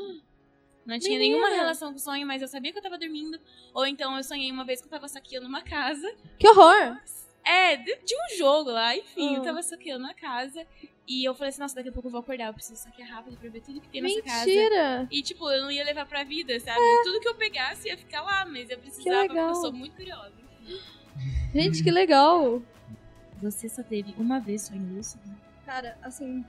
não 0.87 0.97
tinha 0.99 1.19
Menina! 1.19 1.37
nenhuma 1.41 1.55
relação 1.55 1.89
com 1.91 1.97
o 1.97 1.99
sonho, 1.99 2.25
mas 2.25 2.41
eu 2.41 2.47
sabia 2.47 2.71
que 2.71 2.77
eu 2.79 2.81
tava 2.83 2.97
dormindo. 2.97 3.39
Ou 3.73 3.85
então 3.85 4.15
eu 4.17 4.23
sonhei 4.23 4.51
uma 4.51 4.63
vez 4.65 4.79
que 4.81 4.87
eu 4.87 4.91
tava 4.91 5.07
saqueando 5.07 5.45
uma 5.47 5.61
casa. 5.61 6.11
Que 6.39 6.47
horror! 6.47 6.97
É, 7.45 7.77
de, 7.77 7.95
de 8.03 8.13
um 8.15 8.37
jogo 8.37 8.71
lá, 8.71 8.95
enfim, 8.95 9.35
Ah. 9.35 9.37
eu 9.37 9.43
tava 9.43 9.61
saqueando 9.61 10.05
a 10.07 10.13
casa. 10.13 10.65
E 11.07 11.23
eu 11.23 11.33
falei 11.33 11.49
assim, 11.49 11.61
nossa, 11.61 11.73
daqui 11.75 11.87
a 11.87 11.91
pouco 11.93 12.07
eu 12.07 12.11
vou 12.11 12.19
acordar, 12.19 12.47
eu 12.47 12.53
preciso 12.53 12.81
saquear 12.81 13.09
rápido 13.09 13.37
pra 13.37 13.49
ver 13.49 13.61
tudo 13.61 13.79
que 13.79 13.87
tem 13.87 14.01
nessa 14.01 14.21
casa. 14.21 14.45
Mentira! 14.45 15.07
E, 15.09 15.21
tipo, 15.21 15.49
eu 15.49 15.61
não 15.61 15.71
ia 15.71 15.85
levar 15.85 16.05
pra 16.05 16.25
vida, 16.25 16.59
sabe? 16.59 16.79
Tudo 17.05 17.21
que 17.21 17.27
eu 17.29 17.35
pegasse 17.35 17.87
ia 17.87 17.97
ficar 17.97 18.21
lá, 18.23 18.45
mas 18.45 18.69
eu 18.69 18.77
precisava, 18.77 19.19
porque 19.21 19.33
legal. 19.33 19.47
eu 19.49 19.55
sou 19.55 19.71
muito 19.71 19.95
curiosa. 19.95 20.33
Gente, 21.53 21.81
que 21.83 21.89
legal! 21.91 22.61
Você 23.41 23.69
só 23.69 23.83
teve 23.83 24.13
uma 24.17 24.39
vez 24.39 24.63
sonho 24.63 24.95
lúcido? 24.95 25.23
Cara, 25.65 25.97
assim, 26.01 26.43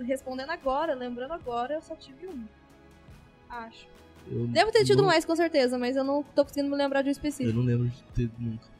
respondendo 0.00 0.50
agora, 0.50 0.94
lembrando 0.94 1.32
agora, 1.32 1.74
eu 1.74 1.82
só 1.82 1.96
tive 1.96 2.28
um. 2.28 2.44
Acho. 3.48 3.86
Eu 4.26 4.46
Devo 4.48 4.72
ter 4.72 4.84
tido 4.84 4.98
não, 4.98 5.06
mais, 5.06 5.24
com 5.24 5.36
certeza, 5.36 5.78
mas 5.78 5.96
eu 5.96 6.04
não 6.04 6.22
tô 6.22 6.44
conseguindo 6.44 6.70
me 6.70 6.76
lembrar 6.76 7.02
de 7.02 7.08
um 7.08 7.10
Eu 7.10 7.12
específico. 7.12 7.58
não 7.58 7.64
lembro 7.64 7.88
de 7.88 8.02
ter 8.14 8.30
nunca. 8.38 8.72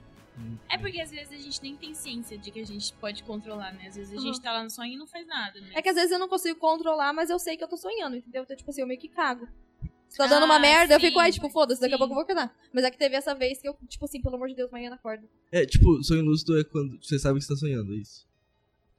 É 0.68 0.76
porque 0.78 1.00
às 1.00 1.10
vezes 1.10 1.32
a 1.32 1.36
gente 1.42 1.62
nem 1.62 1.76
tem 1.76 1.94
ciência 1.94 2.36
de 2.36 2.50
que 2.50 2.58
a 2.58 2.64
gente 2.66 2.92
pode 2.94 3.22
controlar, 3.22 3.72
né? 3.72 3.86
Às 3.86 3.94
vezes 3.94 4.12
a 4.12 4.16
Uhum. 4.16 4.20
gente 4.22 4.40
tá 4.40 4.52
lá 4.52 4.64
no 4.64 4.70
sonho 4.70 4.94
e 4.94 4.96
não 4.96 5.06
faz 5.06 5.24
nada, 5.26 5.60
né? 5.60 5.70
É 5.74 5.82
que 5.82 5.88
às 5.88 5.94
vezes 5.94 6.10
eu 6.10 6.18
não 6.18 6.28
consigo 6.28 6.58
controlar, 6.58 7.12
mas 7.12 7.30
eu 7.30 7.38
sei 7.38 7.56
que 7.56 7.62
eu 7.62 7.68
tô 7.68 7.76
sonhando, 7.76 8.16
entendeu? 8.16 8.42
Então, 8.42 8.56
tipo 8.56 8.68
assim, 8.70 8.80
eu 8.80 8.86
meio 8.86 8.98
que 8.98 9.08
cago. 9.08 9.46
Se 10.08 10.18
tá 10.18 10.26
dando 10.26 10.44
uma 10.44 10.56
Ah, 10.56 10.60
merda, 10.60 10.94
eu 10.94 11.00
sim, 11.00 11.06
fico, 11.06 11.18
ai, 11.18 11.30
tipo, 11.32 11.48
foda-se, 11.50 11.80
daqui 11.80 11.94
a 11.94 11.98
pouco 11.98 12.12
eu 12.12 12.16
vou 12.16 12.22
acordar. 12.24 12.52
Mas 12.72 12.84
é 12.84 12.90
que 12.90 12.96
teve 12.98 13.14
essa 13.16 13.34
vez 13.34 13.60
que 13.60 13.68
eu, 13.68 13.76
tipo 13.88 14.04
assim, 14.04 14.20
pelo 14.22 14.36
amor 14.36 14.48
de 14.48 14.54
Deus, 14.54 14.68
amanhã 14.70 14.88
não 14.90 14.96
acordo. 14.96 15.28
É, 15.52 15.66
tipo, 15.66 16.02
sonho 16.02 16.22
lúcido 16.24 16.58
é 16.58 16.64
quando 16.64 16.98
você 17.02 17.18
sabe 17.18 17.38
que 17.38 17.44
você 17.44 17.52
tá 17.52 17.58
sonhando, 17.58 17.92
é 17.92 17.96
isso. 17.96 18.26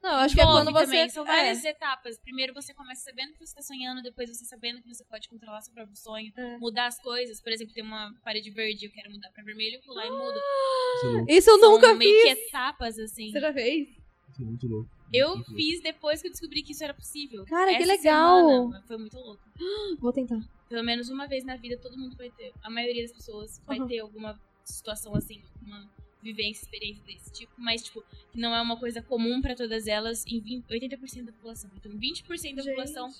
Não, 0.06 0.16
acho 0.20 0.36
que 0.36 0.40
é 0.42 0.44
Envolve 0.44 0.66
quando 0.66 0.74
você. 0.76 0.86
também, 0.86 1.10
São 1.10 1.26
várias 1.26 1.66
é, 1.66 1.70
etapas. 1.70 2.20
Primeiro 2.20 2.54
você 2.54 2.74
começa 2.76 3.02
sabendo 3.02 3.34
que 3.34 3.40
você 3.40 3.56
tá 3.56 3.62
sonhando, 3.64 4.04
depois 4.04 4.30
você 4.30 4.46
sabendo 4.46 4.80
que 4.82 4.88
você 4.88 5.04
pode 5.04 5.28
controlar 5.28 5.62
seu 5.62 5.74
próprio 5.74 5.96
sonho, 5.98 6.32
É. 6.38 6.58
mudar 6.60 6.86
as 6.88 7.00
coisas. 7.02 7.42
Por 7.42 7.52
exemplo, 7.52 7.74
tem 7.74 7.84
uma 7.84 8.14
parede 8.24 8.52
verde, 8.52 8.86
eu 8.86 8.92
quero 8.92 9.10
mudar 9.12 9.32
pra 9.32 9.44
vermelho, 9.44 9.78
eu 9.78 9.82
vou 9.84 9.96
lá 9.96 10.06
e 10.06 10.12
mudo. 10.12 10.38
Isso 10.38 11.06
é 11.06 11.10
louco, 11.10 11.32
Isso 11.32 11.50
eu 11.50 11.60
São 11.60 11.72
nunca 11.72 11.94
meio 11.96 12.14
fiz. 12.22 12.40
que 12.40 12.48
etapas, 12.50 13.00
assim. 13.00 13.32
Você 13.32 13.40
já 13.40 13.52
fez? 13.52 13.88
isso 13.90 14.42
é 14.42 14.46
muito 14.46 14.68
louco. 14.68 14.90
Eu 15.14 15.30
Muito 15.36 15.48
louco. 15.50 15.56
fiz 15.64 15.82
depois 15.82 16.22
que 16.22 16.28
eu 16.28 16.32
descobri 16.32 16.62
que 16.62 16.72
isso 16.74 16.84
era 16.84 16.94
possível. 16.94 17.44
Cara, 17.46 17.72
que 17.76 17.82
Essa 17.84 17.92
legal. 17.94 18.48
semana 18.50 18.84
foi 18.86 18.98
muito 18.98 19.18
louco. 19.18 19.42
Vou 20.00 20.14
tentar. 20.14 20.40
Pelo 20.70 20.84
menos 20.84 21.10
uma 21.10 21.26
vez 21.28 21.44
na 21.44 21.56
vida 21.56 21.78
todo 21.80 21.98
mundo 21.98 22.16
vai 22.16 22.30
ter. 22.30 22.52
A 22.64 22.70
maioria 22.70 23.02
das 23.04 23.12
pessoas 23.14 23.60
vai 23.66 23.80
Uhum. 23.80 23.88
ter 23.88 24.00
alguma 24.00 24.40
situação 24.64 25.16
assim, 25.16 25.42
uma 25.62 25.90
vivência, 26.26 26.64
experiência 26.64 27.04
desse 27.06 27.32
tipo. 27.32 27.54
Mas, 27.58 27.84
tipo, 27.84 28.04
que 28.32 28.40
não 28.40 28.54
é 28.56 28.62
uma 28.62 28.78
coisa 28.78 29.02
comum 29.02 29.42
pra 29.42 29.56
todas 29.56 29.88
elas 29.88 30.26
em 30.28 30.40
20, 30.40 30.66
80% 30.66 31.26
da 31.26 31.32
população. 31.32 31.70
Então, 31.76 31.92
20% 31.92 32.56
da 32.56 32.64
Gente. 32.64 32.66
população 32.66 33.14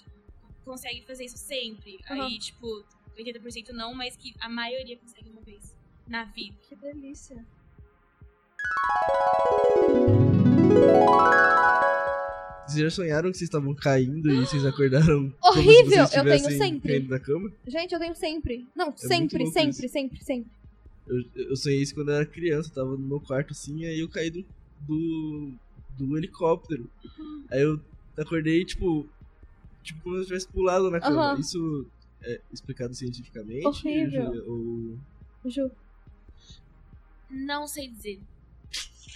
consegue 0.64 1.02
fazer 1.06 1.26
isso 1.26 1.38
sempre. 1.38 2.00
Uhum. 2.10 2.22
Aí, 2.24 2.40
tipo, 2.40 2.84
80% 3.18 3.70
não, 3.70 3.94
mas 3.94 4.16
que 4.18 4.34
a 4.40 4.50
maioria 4.50 4.98
consegue 4.98 5.30
uma 5.30 5.42
vez 5.42 5.76
na 6.08 6.26
vida. 6.26 6.56
Que 6.68 6.76
delícia. 6.76 7.46
Vocês 12.68 12.82
já 12.82 12.90
sonharam 12.90 13.32
que 13.32 13.38
vocês 13.38 13.48
estavam 13.48 13.76
caindo 13.76 14.32
e 14.32 14.38
vocês 14.38 14.66
acordaram 14.66 15.30
como 15.40 15.54
se 15.54 15.60
Horrível! 15.60 16.08
vocês 16.08 16.14
Eu 16.16 16.24
tenho 16.24 16.58
sempre. 16.58 16.94
caindo 16.94 17.10
da 17.10 17.20
cama? 17.20 17.52
Gente, 17.68 17.94
eu 17.94 18.00
tenho 18.00 18.16
sempre. 18.16 18.68
Não, 18.76 18.88
muito 18.88 19.02
sempre, 19.02 19.46
sempre, 19.52 19.86
isso. 19.86 19.90
sempre, 19.90 20.24
sempre. 20.24 20.52
Eu, 21.08 21.24
eu 21.50 21.56
sonhei 21.56 21.82
isso 21.82 21.94
quando 21.94 22.10
eu 22.10 22.16
era 22.16 22.26
criança, 22.26 22.70
eu 22.70 22.74
tava 22.74 22.92
no 22.92 22.98
meu 22.98 23.20
quarto 23.20 23.52
assim, 23.52 23.86
aí 23.86 24.00
eu 24.00 24.10
caí 24.10 24.30
do, 24.32 24.44
do, 24.82 25.52
do 25.98 26.18
helicóptero. 26.18 26.90
Aí 27.52 27.62
eu 27.62 27.80
acordei, 28.18 28.66
tipo, 28.66 29.08
tipo 29.84 30.02
como 30.02 30.16
se 30.16 30.22
eu 30.22 30.26
tivesse 30.28 30.48
pulado 30.48 30.90
na 30.90 31.00
cama. 31.00 31.32
Aham. 31.32 31.40
Isso 31.40 31.86
é 32.24 32.42
explicado 32.52 32.94
cientificamente? 32.96 33.66
Horrível. 33.68 34.34
Ju- 34.34 35.00
Ou... 35.44 35.50
Ju. 35.52 35.72
Não 37.30 37.68
sei 37.68 37.88
dizer. 37.88 38.20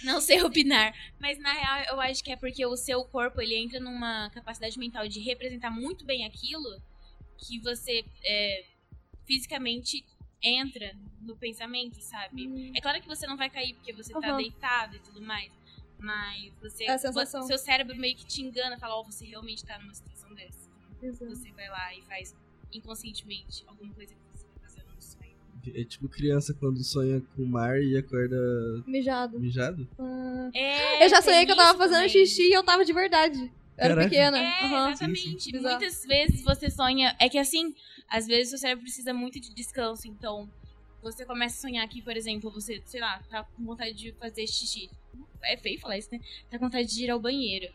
Não 0.04 0.20
sei 0.20 0.40
opinar. 0.44 0.94
Mas 1.20 1.38
na 1.38 1.52
real, 1.52 1.94
eu 1.94 2.00
acho 2.00 2.22
que 2.22 2.30
é 2.30 2.36
porque 2.36 2.64
o 2.64 2.76
seu 2.76 3.04
corpo 3.04 3.40
ele 3.40 3.56
entra 3.56 3.80
numa 3.80 4.30
capacidade 4.30 4.78
mental 4.78 5.08
de 5.08 5.20
representar 5.20 5.70
muito 5.70 6.04
bem 6.04 6.24
aquilo 6.24 6.80
que 7.38 7.58
você 7.60 8.04
é, 8.24 8.64
fisicamente 9.26 10.04
entra 10.42 10.94
no 11.20 11.36
pensamento, 11.36 11.96
sabe? 12.00 12.48
Hum. 12.48 12.72
É 12.74 12.80
claro 12.80 13.00
que 13.00 13.06
você 13.08 13.26
não 13.26 13.36
vai 13.36 13.50
cair 13.50 13.74
porque 13.74 13.92
você 13.92 14.12
tá 14.12 14.28
Aham. 14.28 14.36
deitado 14.38 14.96
e 14.96 14.98
tudo 15.00 15.20
mais. 15.20 15.50
Mas 15.98 16.50
você. 16.62 16.86
Seu 17.46 17.58
cérebro 17.58 17.94
meio 17.96 18.16
que 18.16 18.24
te 18.24 18.40
engana, 18.42 18.78
fala, 18.78 18.96
ó, 18.96 19.02
você 19.02 19.24
realmente 19.26 19.64
tá 19.64 19.78
numa 19.78 19.92
situação 19.94 20.32
dessa. 20.34 20.70
Exato. 21.02 21.34
Você 21.34 21.50
vai 21.52 21.68
lá 21.68 21.94
e 21.94 22.02
faz 22.02 22.34
inconscientemente 22.72 23.64
alguma 23.66 23.92
coisa 23.92 24.14
que 24.14 24.20
você 24.38 24.46
vai 24.46 24.58
fazer 24.68 24.82
no 24.84 25.00
sonho. 25.02 25.36
É 25.74 25.84
tipo 25.84 26.08
criança 26.08 26.54
quando 26.54 26.82
sonha 26.82 27.20
com 27.36 27.42
o 27.42 27.46
mar 27.46 27.78
e 27.82 27.96
acorda 27.98 28.36
Mijado. 28.86 29.38
mijado. 29.38 29.86
Ah. 29.98 30.50
É, 30.54 31.04
Eu 31.04 31.08
já 31.10 31.20
sonhei 31.20 31.44
que 31.44 31.52
eu 31.52 31.56
tava 31.56 31.76
fazendo 31.76 31.96
também. 31.96 32.08
xixi 32.08 32.48
e 32.48 32.52
eu 32.52 32.62
tava 32.62 32.84
de 32.84 32.92
verdade. 32.94 33.52
Era 33.80 33.94
Caraca. 33.94 34.10
pequena. 34.10 34.38
É, 34.38 34.64
exatamente. 34.90 35.52
Bizarro. 35.52 35.78
Muitas 35.78 36.04
vezes 36.04 36.42
você 36.42 36.70
sonha. 36.70 37.16
É 37.18 37.30
que 37.30 37.38
assim, 37.38 37.74
às 38.06 38.26
vezes 38.26 38.52
o 38.52 38.58
cérebro 38.58 38.84
precisa 38.84 39.14
muito 39.14 39.40
de 39.40 39.54
descanso. 39.54 40.06
Então, 40.06 40.46
você 41.02 41.24
começa 41.24 41.56
a 41.56 41.60
sonhar 41.62 41.88
que, 41.88 42.02
por 42.02 42.14
exemplo, 42.14 42.50
você, 42.50 42.82
sei 42.84 43.00
lá, 43.00 43.22
tá 43.30 43.42
com 43.42 43.64
vontade 43.64 43.94
de 43.94 44.12
fazer 44.12 44.46
xixi. 44.46 44.90
É 45.42 45.56
feio 45.56 45.80
falar 45.80 45.96
isso, 45.96 46.10
né? 46.12 46.20
Tá 46.50 46.58
com 46.58 46.66
vontade 46.66 46.88
de 46.88 47.04
ir 47.04 47.10
ao 47.10 47.18
banheiro. 47.18 47.72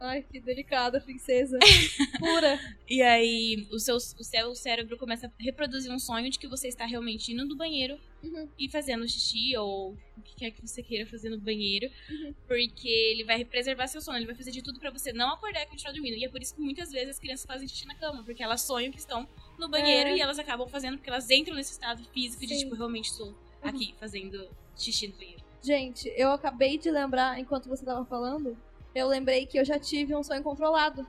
Ai, 0.00 0.22
que 0.22 0.38
delicada, 0.40 1.00
princesa. 1.00 1.58
Pura. 2.18 2.60
E 2.88 3.00
aí, 3.00 3.66
o 3.72 3.78
seu, 3.78 3.96
o 3.96 4.00
seu 4.00 4.54
cérebro 4.54 4.98
começa 4.98 5.26
a 5.28 5.30
reproduzir 5.42 5.90
um 5.90 5.98
sonho 5.98 6.28
de 6.30 6.38
que 6.38 6.46
você 6.46 6.68
está 6.68 6.84
realmente 6.84 7.32
indo 7.32 7.46
do 7.46 7.56
banheiro 7.56 7.98
Uhum. 8.22 8.48
e 8.58 8.70
fazendo 8.70 9.06
xixi 9.06 9.54
ou 9.56 9.92
o 10.16 10.22
que 10.22 10.34
quer 10.36 10.50
que 10.50 10.66
você 10.66 10.82
queira 10.82 11.06
fazer 11.06 11.28
no 11.28 11.38
banheiro. 11.38 11.90
Uhum. 12.10 12.34
Porque 12.48 12.88
ele 12.88 13.22
vai 13.24 13.44
preservar 13.44 13.86
seu 13.86 14.00
sono, 14.00 14.16
ele 14.18 14.24
vai 14.26 14.34
fazer 14.34 14.50
de 14.50 14.62
tudo 14.62 14.80
pra 14.80 14.90
você 14.90 15.12
não 15.12 15.32
acordar 15.34 15.62
e 15.62 15.66
continuar 15.66 15.92
dormindo. 15.92 16.16
E 16.16 16.24
é 16.24 16.28
por 16.28 16.40
isso 16.42 16.54
que 16.54 16.60
muitas 16.62 16.90
vezes 16.90 17.10
as 17.10 17.18
crianças 17.18 17.44
fazem 17.46 17.68
xixi 17.68 17.86
na 17.86 17.94
cama, 17.94 18.22
porque 18.24 18.42
elas 18.42 18.62
sonham 18.62 18.90
que 18.90 18.98
estão 18.98 19.28
no 19.58 19.68
banheiro 19.68 20.10
É. 20.10 20.16
e 20.16 20.20
elas 20.20 20.38
acabam 20.38 20.66
fazendo 20.68 20.96
porque 20.96 21.10
elas 21.10 21.28
entram 21.30 21.54
nesse 21.54 21.72
estado 21.72 22.02
físico 22.12 22.40
de 22.46 22.48
Sim. 22.48 22.54
Uhum. 22.54 22.60
tipo, 22.64 22.74
realmente 22.76 23.10
estou 23.10 23.34
aqui 23.62 23.94
fazendo 24.00 24.48
xixi 24.76 25.08
no 25.08 25.14
banheiro. 25.14 25.42
Gente, 25.62 26.12
eu 26.16 26.30
acabei 26.32 26.76
de 26.78 26.90
lembrar, 26.90 27.38
enquanto 27.38 27.68
você 27.68 27.84
tava 27.84 28.04
falando, 28.06 28.56
eu 28.94 29.08
lembrei 29.08 29.46
que 29.46 29.58
eu 29.58 29.64
já 29.64 29.78
tive 29.78 30.14
um 30.14 30.22
sonho 30.22 30.42
controlado. 30.42 31.06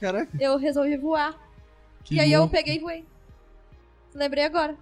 Caraca, 0.00 0.30
Eu 0.40 0.56
resolvi 0.56 0.96
voar. 0.96 1.38
que 2.04 2.14
e 2.14 2.20
aí 2.20 2.32
eu 2.32 2.48
peguei 2.48 2.76
e 2.76 2.78
voei. 2.78 3.04
Lembrei 4.14 4.44
agora. 4.44 4.76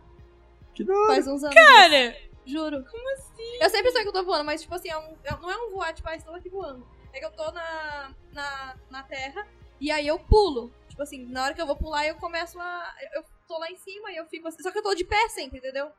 Que 0.74 0.84
da 0.84 0.94
hora. 0.94 1.06
Faz 1.08 1.26
uns 1.26 1.42
anos. 1.42 1.54
Cara! 1.54 2.16
Juro. 2.46 2.84
Como 2.90 3.12
assim? 3.14 3.58
Eu 3.60 3.68
sempre 3.68 3.90
sonho 3.92 4.04
que 4.04 4.08
eu 4.08 4.12
tô 4.12 4.24
voando, 4.24 4.44
mas 4.44 4.62
tipo 4.62 4.74
assim, 4.74 4.88
é 4.88 4.96
um- 4.96 5.16
não 5.42 5.50
é 5.50 5.56
um 5.56 5.70
voar, 5.70 5.92
tipo, 5.92 6.08
ah, 6.08 6.16
estou 6.16 6.34
aqui 6.34 6.48
voando. 6.48 6.86
É 7.12 7.18
que 7.18 7.24
eu 7.26 7.30
tô 7.32 7.50
na, 7.52 8.10
na, 8.32 8.76
na 8.90 9.02
terra 9.02 9.46
e 9.80 9.90
aí 9.90 10.06
eu 10.06 10.18
pulo. 10.18 10.72
Tipo 10.88 11.02
assim, 11.02 11.26
na 11.26 11.44
hora 11.44 11.54
que 11.54 11.60
eu 11.60 11.66
vou 11.66 11.76
pular, 11.76 12.06
eu 12.06 12.14
começo 12.16 12.58
a. 12.58 12.94
Eu 13.14 13.24
tô 13.46 13.58
lá 13.58 13.70
em 13.70 13.76
cima 13.76 14.10
e 14.12 14.16
eu 14.16 14.26
fico 14.26 14.48
assim. 14.48 14.62
Só 14.62 14.70
que 14.70 14.78
eu 14.78 14.82
tô 14.82 14.94
de 14.94 15.04
pé 15.04 15.28
sempre, 15.28 15.58
entendeu? 15.58 15.90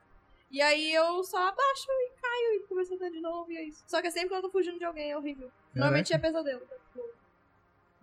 E 0.52 0.62
aí 0.62 0.92
eu 0.94 1.24
só 1.24 1.38
abaixo 1.38 1.86
e 1.90 2.12
caio 2.20 2.54
e 2.56 2.68
começo 2.68 2.92
a 2.94 2.96
andar 2.96 3.10
de 3.10 3.22
novo 3.22 3.52
e 3.52 3.58
é 3.58 3.64
isso. 3.66 3.84
Só 3.88 4.02
que 4.02 4.08
é 4.08 4.12
sempre 4.12 4.30
que 4.30 4.36
eu 4.36 4.42
tô 4.42 4.50
fugindo 4.50 4.80
de 4.80 4.84
alguém, 4.86 5.12
é 5.12 5.18
horrível. 5.18 5.52
Normalmente 5.76 6.12
é 6.14 6.18
pesadelo. 6.18 6.62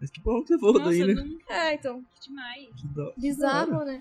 Mas 0.00 0.10
que 0.10 0.20
bom 0.20 0.42
que 0.44 0.56
você 0.56 0.78
Nossa, 0.78 0.90
daí, 0.90 1.14
né? 1.14 1.22
nunca. 1.22 1.52
É, 1.52 1.74
então. 1.74 2.04
Que 2.14 2.28
demais. 2.28 2.68
Que 2.76 2.86
da- 2.88 3.12
Bizarro, 3.16 3.84
né? 3.84 4.00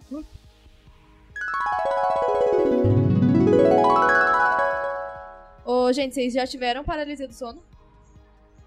Ô, 5.66 5.92
gente, 5.92 6.14
vocês 6.14 6.34
já 6.34 6.46
tiveram 6.46 6.84
paralisia 6.84 7.28
do 7.28 7.34
sono? 7.34 7.62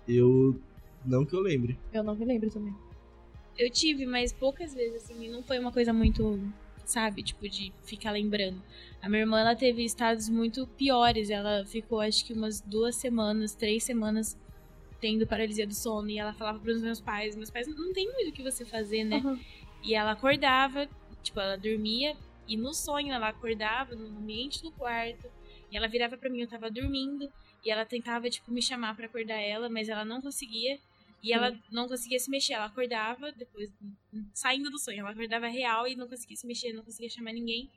Eu. 0.07 0.59
Não 1.05 1.25
que 1.25 1.35
eu 1.35 1.41
lembre. 1.41 1.79
Eu 1.93 2.03
não 2.03 2.15
me 2.17 2.25
lembro 2.25 2.51
também. 2.51 2.75
Eu 3.57 3.71
tive, 3.71 4.05
mas 4.07 4.33
poucas 4.33 4.75
vezes, 4.75 5.05
assim, 5.05 5.29
não 5.31 5.43
foi 5.43 5.59
uma 5.59 5.73
coisa 5.73 5.93
muito, 5.93 6.41
sabe, 6.89 7.23
tipo, 7.23 7.49
de 7.49 7.73
ficar 7.85 8.13
lembrando. 8.13 8.63
A 9.03 9.09
minha 9.09 9.21
irmã, 9.21 9.41
ela 9.41 9.55
teve 9.55 9.85
estados 9.85 10.29
muito 10.29 10.67
piores. 10.67 11.31
Ela 11.31 11.65
ficou, 11.65 12.01
acho 12.01 12.25
que 12.25 12.33
umas 12.33 12.61
duas 12.61 12.97
semanas, 12.97 13.55
três 13.55 13.85
semanas 13.85 14.37
tendo 15.01 15.27
paralisia 15.27 15.67
do 15.67 15.75
sono. 15.75 16.09
E 16.09 16.19
ela 16.19 16.33
falava 16.33 16.59
pros 16.59 16.81
meus 16.81 17.01
pais, 17.01 17.37
meus 17.37 17.51
pais 17.51 17.69
não 17.69 17.93
tem 17.93 18.11
muito 18.13 18.31
o 18.31 18.33
que 18.33 18.43
você 18.43 18.65
fazer, 18.65 19.05
né? 19.05 19.19
Aham. 19.19 19.39
E 19.83 19.95
ela 19.95 20.13
acordava, 20.13 20.89
tipo, 21.23 21.39
ela 21.39 21.57
dormia 21.57 22.17
e 22.49 22.57
no 22.57 22.73
sonho 22.75 23.13
ela 23.13 23.29
acordava 23.29 23.95
no 23.95 24.19
ambiente 24.19 24.63
do 24.63 24.73
quarto 24.73 25.31
e 25.71 25.77
ela 25.77 25.87
virava 25.87 26.17
pra 26.17 26.31
mim, 26.31 26.41
eu 26.41 26.49
tava 26.49 26.71
dormindo 26.71 27.31
e 27.65 27.71
ela 27.71 27.85
tentava, 27.85 28.29
tipo, 28.29 28.51
me 28.51 28.63
chamar 28.63 28.97
pra 28.97 29.07
acordar 29.07 29.41
ela, 29.41 29.69
mas 29.69 29.89
ela 29.89 30.05
não 30.05 30.21
conseguia. 30.21 30.81
E 31.23 31.33
ela 31.33 31.59
não 31.71 31.89
conseguia 31.89 32.19
se 32.19 32.31
mexer, 32.31 32.53
ela 32.53 32.67
acordava 32.67 33.33
depois, 33.33 33.73
saindo 34.33 34.71
do 34.71 34.79
sonho, 34.79 35.01
ela 35.01 35.11
acordava 35.11 35.49
real 35.49 35.87
e 35.89 35.97
não 35.97 36.07
conseguia 36.09 36.37
se 36.37 36.47
mexer, 36.47 36.73
não 36.73 36.85
conseguia 36.85 37.11
chamar 37.11 37.33
ninguém. 37.33 37.69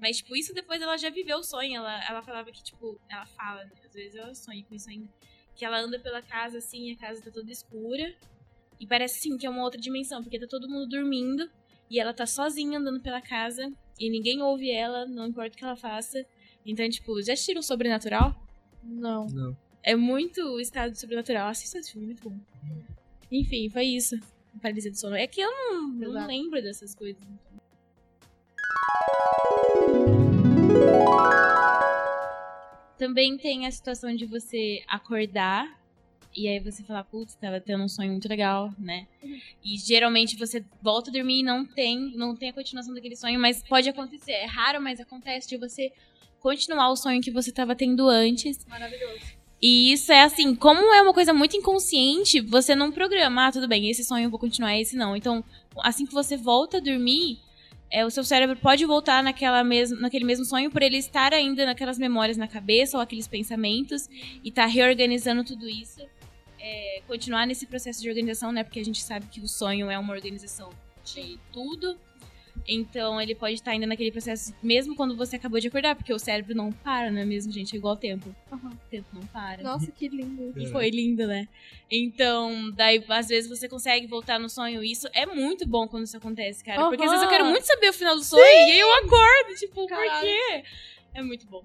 Mas, 0.00 0.18
tipo, 0.18 0.34
isso 0.34 0.54
depois 0.54 0.80
ela 0.80 0.96
já 0.96 1.10
viveu 1.10 1.38
o 1.38 1.42
sonho, 1.42 1.76
ela, 1.76 2.08
ela 2.08 2.22
falava 2.22 2.50
que, 2.50 2.62
tipo, 2.62 2.98
ela 3.08 3.26
fala, 3.26 3.64
né? 3.64 3.72
às 3.84 3.92
vezes 3.92 4.14
ela 4.14 4.34
sonha 4.34 4.64
com 4.64 4.74
isso 4.74 4.88
ainda, 4.88 5.08
que 5.54 5.64
ela 5.64 5.78
anda 5.78 5.98
pela 5.98 6.22
casa 6.22 6.58
assim, 6.58 6.88
e 6.88 6.92
a 6.92 6.96
casa 6.96 7.22
tá 7.22 7.30
toda 7.30 7.50
escura. 7.50 8.14
E 8.80 8.86
parece 8.86 9.20
sim 9.20 9.36
que 9.36 9.44
é 9.44 9.50
uma 9.50 9.64
outra 9.64 9.80
dimensão, 9.80 10.22
porque 10.22 10.38
tá 10.38 10.46
todo 10.46 10.68
mundo 10.68 10.88
dormindo 10.88 11.50
e 11.90 11.98
ela 11.98 12.14
tá 12.14 12.26
sozinha 12.26 12.78
andando 12.78 13.00
pela 13.00 13.20
casa 13.20 13.70
e 13.98 14.08
ninguém 14.08 14.40
ouve 14.40 14.70
ela, 14.70 15.04
não 15.04 15.26
importa 15.26 15.54
o 15.54 15.58
que 15.58 15.64
ela 15.64 15.76
faça. 15.76 16.24
Então, 16.64 16.88
tipo, 16.88 17.20
já 17.20 17.32
assistiram 17.32 17.60
Sobrenatural? 17.60 18.34
Não. 18.82 19.26
Não. 19.26 19.56
É 19.88 19.96
muito 19.96 20.42
o 20.42 20.60
estado 20.60 20.94
sobrenatural. 20.94 21.48
Assista 21.48 21.78
esse 21.78 21.92
filme, 21.92 22.04
é 22.04 22.08
muito 22.08 22.28
bom. 22.28 22.38
Enfim, 23.32 23.70
foi 23.70 23.86
isso. 23.86 24.20
Paralisia 24.60 24.90
do 24.90 24.98
sono. 24.98 25.16
É 25.16 25.26
que 25.26 25.40
eu 25.40 25.50
não, 25.50 25.88
não 25.88 26.26
lembro 26.26 26.60
dessas 26.60 26.94
coisas. 26.94 27.22
Também 32.98 33.38
tem 33.38 33.66
a 33.66 33.70
situação 33.70 34.14
de 34.14 34.26
você 34.26 34.84
acordar 34.86 35.80
e 36.36 36.46
aí 36.46 36.60
você 36.60 36.82
falar, 36.82 37.04
putz, 37.04 37.34
tava 37.36 37.58
tendo 37.58 37.82
um 37.82 37.88
sonho 37.88 38.10
muito 38.10 38.28
legal, 38.28 38.70
né? 38.78 39.08
E 39.64 39.78
geralmente 39.78 40.36
você 40.36 40.62
volta 40.82 41.08
a 41.08 41.12
dormir 41.14 41.40
e 41.40 41.42
não 41.42 41.64
tem, 41.64 42.14
não 42.14 42.36
tem 42.36 42.50
a 42.50 42.52
continuação 42.52 42.92
daquele 42.92 43.16
sonho, 43.16 43.40
mas 43.40 43.62
pode 43.62 43.88
acontecer. 43.88 44.32
É 44.32 44.44
raro, 44.44 44.82
mas 44.82 45.00
acontece 45.00 45.48
de 45.48 45.56
você 45.56 45.90
continuar 46.40 46.90
o 46.90 46.96
sonho 46.96 47.22
que 47.22 47.30
você 47.30 47.50
tava 47.50 47.74
tendo 47.74 48.06
antes. 48.06 48.66
Maravilhoso. 48.66 49.37
E 49.60 49.92
isso 49.92 50.12
é 50.12 50.22
assim, 50.22 50.54
como 50.54 50.80
é 50.94 51.02
uma 51.02 51.12
coisa 51.12 51.34
muito 51.34 51.56
inconsciente, 51.56 52.40
você 52.40 52.76
não 52.76 52.92
programa, 52.92 53.48
ah, 53.48 53.52
tudo 53.52 53.66
bem, 53.66 53.90
esse 53.90 54.04
sonho 54.04 54.26
eu 54.26 54.30
vou 54.30 54.38
continuar, 54.38 54.78
esse 54.78 54.96
não. 54.96 55.16
Então, 55.16 55.44
assim 55.78 56.06
que 56.06 56.14
você 56.14 56.36
volta 56.36 56.76
a 56.76 56.80
dormir, 56.80 57.40
é, 57.90 58.04
o 58.04 58.10
seu 58.10 58.22
cérebro 58.22 58.56
pode 58.56 58.84
voltar 58.84 59.22
naquela 59.22 59.64
mes 59.64 59.90
naquele 59.90 60.24
mesmo 60.24 60.44
sonho 60.44 60.70
por 60.70 60.82
ele 60.82 60.98
estar 60.98 61.32
ainda 61.32 61.64
naquelas 61.64 61.98
memórias 61.98 62.36
na 62.36 62.46
cabeça 62.46 62.98
ou 62.98 63.02
aqueles 63.02 63.26
pensamentos 63.26 64.08
e 64.44 64.52
tá 64.52 64.66
reorganizando 64.66 65.42
tudo 65.42 65.68
isso. 65.68 66.02
É, 66.60 67.02
continuar 67.06 67.46
nesse 67.46 67.66
processo 67.66 68.02
de 68.02 68.08
organização, 68.08 68.52
né? 68.52 68.62
Porque 68.62 68.80
a 68.80 68.84
gente 68.84 69.02
sabe 69.02 69.26
que 69.26 69.40
o 69.40 69.48
sonho 69.48 69.90
é 69.90 69.98
uma 69.98 70.12
organização 70.12 70.70
de 71.04 71.38
tudo. 71.52 71.96
Então 72.66 73.20
ele 73.20 73.34
pode 73.34 73.54
estar 73.54 73.72
ainda 73.72 73.86
naquele 73.86 74.10
processo, 74.10 74.54
mesmo 74.62 74.96
quando 74.96 75.16
você 75.16 75.36
acabou 75.36 75.60
de 75.60 75.68
acordar, 75.68 75.94
porque 75.94 76.12
o 76.12 76.18
cérebro 76.18 76.54
não 76.54 76.72
para, 76.72 77.10
não 77.10 77.20
é 77.20 77.24
mesmo, 77.24 77.52
gente? 77.52 77.74
É 77.74 77.78
igual 77.78 77.94
ao 77.94 78.00
tempo. 78.00 78.34
Aham. 78.52 78.70
O 78.70 78.90
tempo 78.90 79.08
não 79.12 79.26
para. 79.26 79.62
Nossa, 79.62 79.90
que 79.90 80.08
lindo. 80.08 80.52
E 80.56 80.66
foi 80.66 80.90
lindo, 80.90 81.26
né? 81.26 81.48
Então, 81.90 82.70
daí, 82.72 83.02
às 83.08 83.28
vezes, 83.28 83.48
você 83.48 83.68
consegue 83.68 84.06
voltar 84.06 84.38
no 84.38 84.48
sonho. 84.48 84.82
Isso 84.82 85.08
é 85.12 85.26
muito 85.26 85.66
bom 85.66 85.88
quando 85.88 86.04
isso 86.04 86.16
acontece, 86.16 86.64
cara. 86.64 86.88
Porque 86.88 87.04
às 87.04 87.10
vezes 87.10 87.24
eu 87.24 87.30
quero 87.30 87.46
muito 87.46 87.64
saber 87.64 87.88
o 87.90 87.92
final 87.92 88.14
do 88.14 88.24
sonho 88.24 88.42
e 88.42 88.70
aí 88.72 88.78
eu 88.78 88.92
acordo, 88.94 89.54
tipo, 89.58 89.86
Caralho. 89.86 90.10
por 90.10 90.20
quê? 90.20 90.64
É 91.14 91.22
muito 91.22 91.46
bom. 91.46 91.64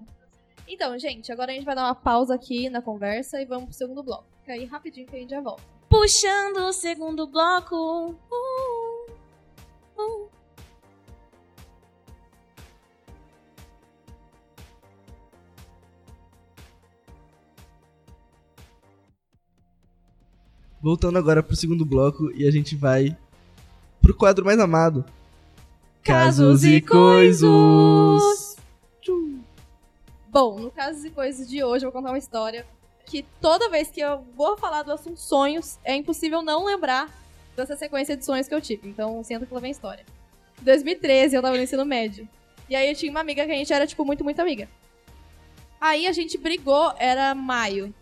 Então, 0.66 0.98
gente, 0.98 1.30
agora 1.30 1.52
a 1.52 1.54
gente 1.54 1.64
vai 1.64 1.74
dar 1.74 1.84
uma 1.84 1.94
pausa 1.94 2.34
aqui 2.34 2.70
na 2.70 2.80
conversa 2.80 3.40
e 3.40 3.44
vamos 3.44 3.66
pro 3.66 3.74
segundo 3.74 4.02
bloco. 4.02 4.24
Fica 4.40 4.52
aí 4.54 4.64
rapidinho 4.64 5.06
que 5.06 5.14
a 5.16 5.18
gente 5.18 5.30
já 5.30 5.40
volta. 5.40 5.62
Puxando 5.88 6.56
o 6.58 6.72
segundo 6.72 7.26
bloco. 7.26 7.76
Uh, 8.30 8.53
Voltando 20.84 21.16
agora 21.16 21.42
pro 21.42 21.56
segundo 21.56 21.82
bloco 21.82 22.30
e 22.32 22.46
a 22.46 22.50
gente 22.50 22.76
vai 22.76 23.16
pro 24.02 24.14
quadro 24.14 24.44
mais 24.44 24.60
amado. 24.60 25.02
Casos 26.02 26.62
e 26.62 26.78
coisos. 26.82 28.54
Bom, 30.28 30.58
no 30.58 30.70
caso 30.70 31.06
e 31.06 31.10
coisas 31.10 31.48
de 31.48 31.64
hoje, 31.64 31.86
eu 31.86 31.90
vou 31.90 31.98
contar 31.98 32.12
uma 32.12 32.18
história 32.18 32.66
que 33.06 33.24
toda 33.40 33.70
vez 33.70 33.90
que 33.90 34.00
eu 34.00 34.22
vou 34.36 34.58
falar 34.58 34.82
do 34.82 34.92
assunto 34.92 35.18
sonhos, 35.18 35.78
é 35.82 35.96
impossível 35.96 36.42
não 36.42 36.66
lembrar 36.66 37.08
dessa 37.56 37.76
sequência 37.76 38.14
de 38.14 38.22
sonhos 38.22 38.46
que 38.46 38.54
eu 38.54 38.60
tive. 38.60 38.86
Então, 38.86 39.24
senta 39.24 39.46
que 39.46 39.54
lá 39.54 39.60
vem 39.60 39.70
a 39.70 39.72
história. 39.72 40.04
Em 40.60 40.64
2013, 40.66 41.34
eu 41.34 41.40
tava 41.40 41.56
no 41.56 41.62
ensino 41.62 41.86
médio. 41.86 42.28
E 42.68 42.76
aí 42.76 42.90
eu 42.90 42.94
tinha 42.94 43.10
uma 43.10 43.20
amiga 43.20 43.46
que 43.46 43.52
a 43.52 43.56
gente 43.56 43.72
era, 43.72 43.86
tipo, 43.86 44.04
muito, 44.04 44.22
muito 44.22 44.38
amiga. 44.38 44.68
Aí 45.80 46.06
a 46.06 46.12
gente 46.12 46.36
brigou, 46.36 46.92
era 46.98 47.34
maio. 47.34 47.94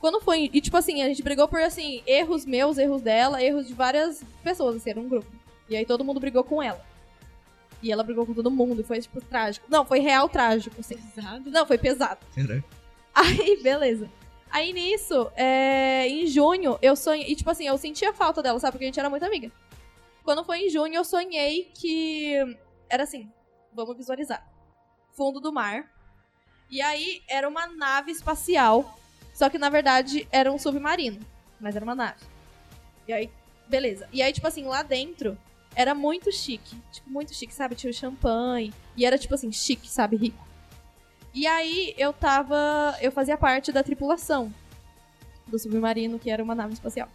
Quando 0.00 0.20
foi. 0.20 0.50
E 0.52 0.60
tipo 0.60 0.76
assim, 0.76 1.02
a 1.02 1.08
gente 1.08 1.22
brigou 1.22 1.48
por 1.48 1.60
assim, 1.60 2.02
erros 2.06 2.44
meus, 2.44 2.78
erros 2.78 3.02
dela, 3.02 3.42
erros 3.42 3.66
de 3.66 3.74
várias 3.74 4.22
pessoas, 4.42 4.76
assim, 4.76 4.90
era 4.90 5.00
um 5.00 5.08
grupo. 5.08 5.30
E 5.68 5.76
aí 5.76 5.84
todo 5.84 6.04
mundo 6.04 6.20
brigou 6.20 6.44
com 6.44 6.62
ela. 6.62 6.84
E 7.82 7.92
ela 7.92 8.02
brigou 8.02 8.26
com 8.26 8.34
todo 8.34 8.50
mundo, 8.50 8.80
e 8.80 8.84
foi, 8.84 9.00
tipo, 9.00 9.20
trágico. 9.20 9.66
Não, 9.68 9.84
foi 9.84 10.00
real 10.00 10.28
trágico, 10.28 10.80
assim. 10.80 10.96
Pesado. 10.96 11.50
Não, 11.50 11.66
foi 11.66 11.78
pesado. 11.78 12.20
Caraca. 12.34 12.64
Aí, 13.14 13.60
beleza. 13.62 14.10
Aí 14.50 14.72
nisso, 14.72 15.30
é, 15.36 16.08
em 16.08 16.26
junho, 16.26 16.78
eu 16.80 16.96
sonhei. 16.96 17.30
E 17.30 17.36
tipo 17.36 17.50
assim, 17.50 17.66
eu 17.66 17.76
sentia 17.76 18.12
falta 18.12 18.42
dela, 18.42 18.58
sabe? 18.58 18.72
Porque 18.72 18.84
a 18.84 18.88
gente 18.88 18.98
era 18.98 19.10
muito 19.10 19.24
amiga. 19.24 19.52
Quando 20.24 20.44
foi 20.44 20.66
em 20.66 20.70
junho, 20.70 20.94
eu 20.94 21.04
sonhei 21.04 21.70
que. 21.74 22.34
Era 22.88 23.02
assim, 23.02 23.30
vamos 23.72 23.96
visualizar. 23.96 24.46
Fundo 25.12 25.40
do 25.40 25.52
mar. 25.52 25.90
E 26.70 26.80
aí 26.80 27.22
era 27.28 27.48
uma 27.48 27.66
nave 27.66 28.10
espacial. 28.10 28.97
Só 29.38 29.48
que 29.48 29.56
na 29.56 29.70
verdade 29.70 30.26
era 30.32 30.52
um 30.52 30.58
submarino. 30.58 31.20
Mas 31.60 31.76
era 31.76 31.84
uma 31.84 31.94
nave. 31.94 32.24
E 33.06 33.12
aí, 33.12 33.30
beleza. 33.68 34.08
E 34.12 34.20
aí, 34.20 34.32
tipo 34.32 34.48
assim, 34.48 34.64
lá 34.64 34.82
dentro 34.82 35.38
era 35.76 35.94
muito 35.94 36.32
chique. 36.32 36.74
Tipo, 36.90 37.08
muito 37.08 37.32
chique, 37.32 37.54
sabe? 37.54 37.76
Tinha 37.76 37.88
o 37.92 37.94
champanhe. 37.94 38.74
E 38.96 39.06
era, 39.06 39.16
tipo 39.16 39.32
assim, 39.32 39.52
chique, 39.52 39.88
sabe? 39.88 40.16
Rico. 40.16 40.44
E 41.32 41.46
aí 41.46 41.94
eu 41.96 42.12
tava. 42.12 42.96
Eu 43.00 43.12
fazia 43.12 43.36
parte 43.36 43.70
da 43.70 43.84
tripulação 43.84 44.52
do 45.46 45.56
submarino, 45.56 46.18
que 46.18 46.30
era 46.30 46.42
uma 46.42 46.56
nave 46.56 46.72
espacial. 46.72 47.08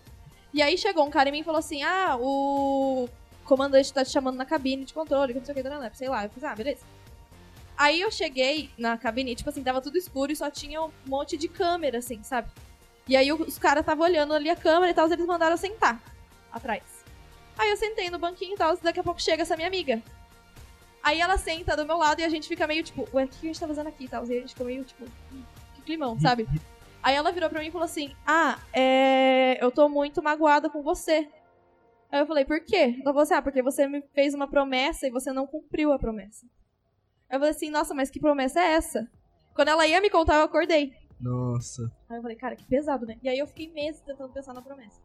E 0.53 0.62
aí 0.62 0.77
chegou 0.77 1.06
um 1.06 1.10
cara 1.10 1.27
em 1.27 1.34
mim 1.34 1.39
e 1.42 1.44
falou 1.44 1.60
assim: 1.60 1.84
Ah, 1.84 2.15
o 2.18 3.10
comandante 3.44 3.92
tá 3.92 4.06
te 4.06 4.12
chamando 4.12 4.38
na 4.38 4.46
cabine 4.46 4.86
de 4.86 4.94
controle, 4.94 5.34
que 5.34 5.39
não 5.39 5.46
sei 5.46 5.51
o 5.51 5.58
que, 5.58 5.98
sei 5.98 6.08
lá. 6.08 6.24
Eu 6.24 6.30
falei, 6.30 6.50
ah, 6.50 6.56
beleza. 6.56 6.86
Aí 7.77 8.01
eu 8.01 8.12
cheguei 8.12 8.70
na 8.77 8.98
cabine, 8.98 9.36
tipo 9.36 9.50
assim, 9.50 9.63
tava 9.63 9.82
tudo 9.82 9.98
escuro 9.98 10.32
e 10.32 10.36
só 10.36 10.50
tinha 10.50 10.82
um 10.82 10.92
monte 11.06 11.38
de 11.38 11.48
câmera, 11.48 11.98
assim, 11.98 12.22
sabe? 12.24 12.50
E 13.08 13.18
aí 13.18 13.32
os 13.34 13.58
caras 13.58 13.82
estavam 13.82 14.06
olhando 14.06 14.34
ali 14.34 14.50
a 14.50 14.56
câmera 14.56 14.92
e 14.92 14.94
tal, 14.94 15.12
eles 15.12 15.25
mandaram 15.25 15.53
eu 15.53 15.58
sentar 15.58 16.01
atrás. 16.51 16.84
Aí 17.58 17.70
eu 17.70 17.77
sentei 17.77 18.10
no 18.10 18.20
banquinho 18.20 18.53
e 18.53 18.58
tal, 18.58 18.77
daqui 18.77 19.00
a 19.00 19.03
pouco 19.03 19.22
chega 19.22 19.42
essa 19.42 19.56
minha 19.56 19.68
amiga. 19.68 20.01
Aí 21.01 21.20
ela 21.20 21.38
senta 21.38 21.75
do 21.75 21.86
meu 21.86 21.98
lado 21.98 22.22
e 22.22 22.24
a 22.24 22.30
gente 22.30 22.48
fica 22.48 22.65
meio 22.65 22.84
tipo, 22.84 23.08
ué, 23.13 23.25
o 23.25 23.27
que 23.27 23.38
a 23.42 23.48
gente 23.48 23.60
tá 23.60 23.68
fazendo 23.68 23.88
aqui 23.88 24.06
e 24.06 24.08
tal? 24.08 24.25
E 24.25 24.38
a 24.38 24.39
gente 24.39 24.53
fica 24.53 24.63
meio 24.63 24.84
tipo, 24.84 25.03
"Hum, 25.34 25.44
que 25.75 25.82
climão, 25.82 26.18
sabe? 26.20 26.48
Aí 27.03 27.15
ela 27.15 27.34
virou 27.34 27.50
pra 27.50 27.60
mim 27.60 27.68
e 27.68 27.72
falou 27.72 27.84
assim: 27.84 28.15
Ah, 28.25 28.58
é. 28.72 29.58
Eu 29.62 29.70
tô 29.70 29.89
muito 29.89 30.24
magoada 30.24 30.70
com 30.70 30.82
você. 30.82 31.27
Aí 32.10 32.20
eu 32.20 32.27
falei, 32.27 32.46
por 32.46 32.60
quê? 32.62 32.94
Ela 33.01 33.06
falou 33.06 33.22
assim, 33.22 33.34
ah, 33.34 33.42
porque 33.42 33.63
você 33.63 33.88
me 33.88 34.00
fez 34.13 34.36
uma 34.36 34.48
promessa 34.48 35.08
e 35.08 35.10
você 35.10 35.34
não 35.34 35.48
cumpriu 35.48 35.92
a 35.92 35.98
promessa. 35.98 36.46
Eu 37.34 37.40
falei 37.40 37.50
assim, 37.50 37.72
nossa, 37.72 37.96
mas 37.96 38.12
que 38.12 38.20
promessa 38.20 38.60
é 38.60 38.74
essa? 38.74 39.10
Quando 39.56 39.70
ela 39.70 39.88
ia 39.88 40.00
me 40.00 40.08
contar, 40.08 40.36
eu 40.36 40.44
acordei. 40.44 40.94
Nossa. 41.20 41.92
Aí 42.08 42.18
eu 42.18 42.22
falei, 42.22 42.38
cara, 42.38 42.56
que 42.56 42.63
pesado, 42.63 43.08
né? 43.08 43.18
E 43.24 43.28
aí 43.28 43.40
eu 43.40 43.48
fiquei 43.48 43.72
meses 43.72 44.02
tentando 44.02 44.32
pensar 44.32 44.54
na 44.54 44.62
promessa. 44.62 45.02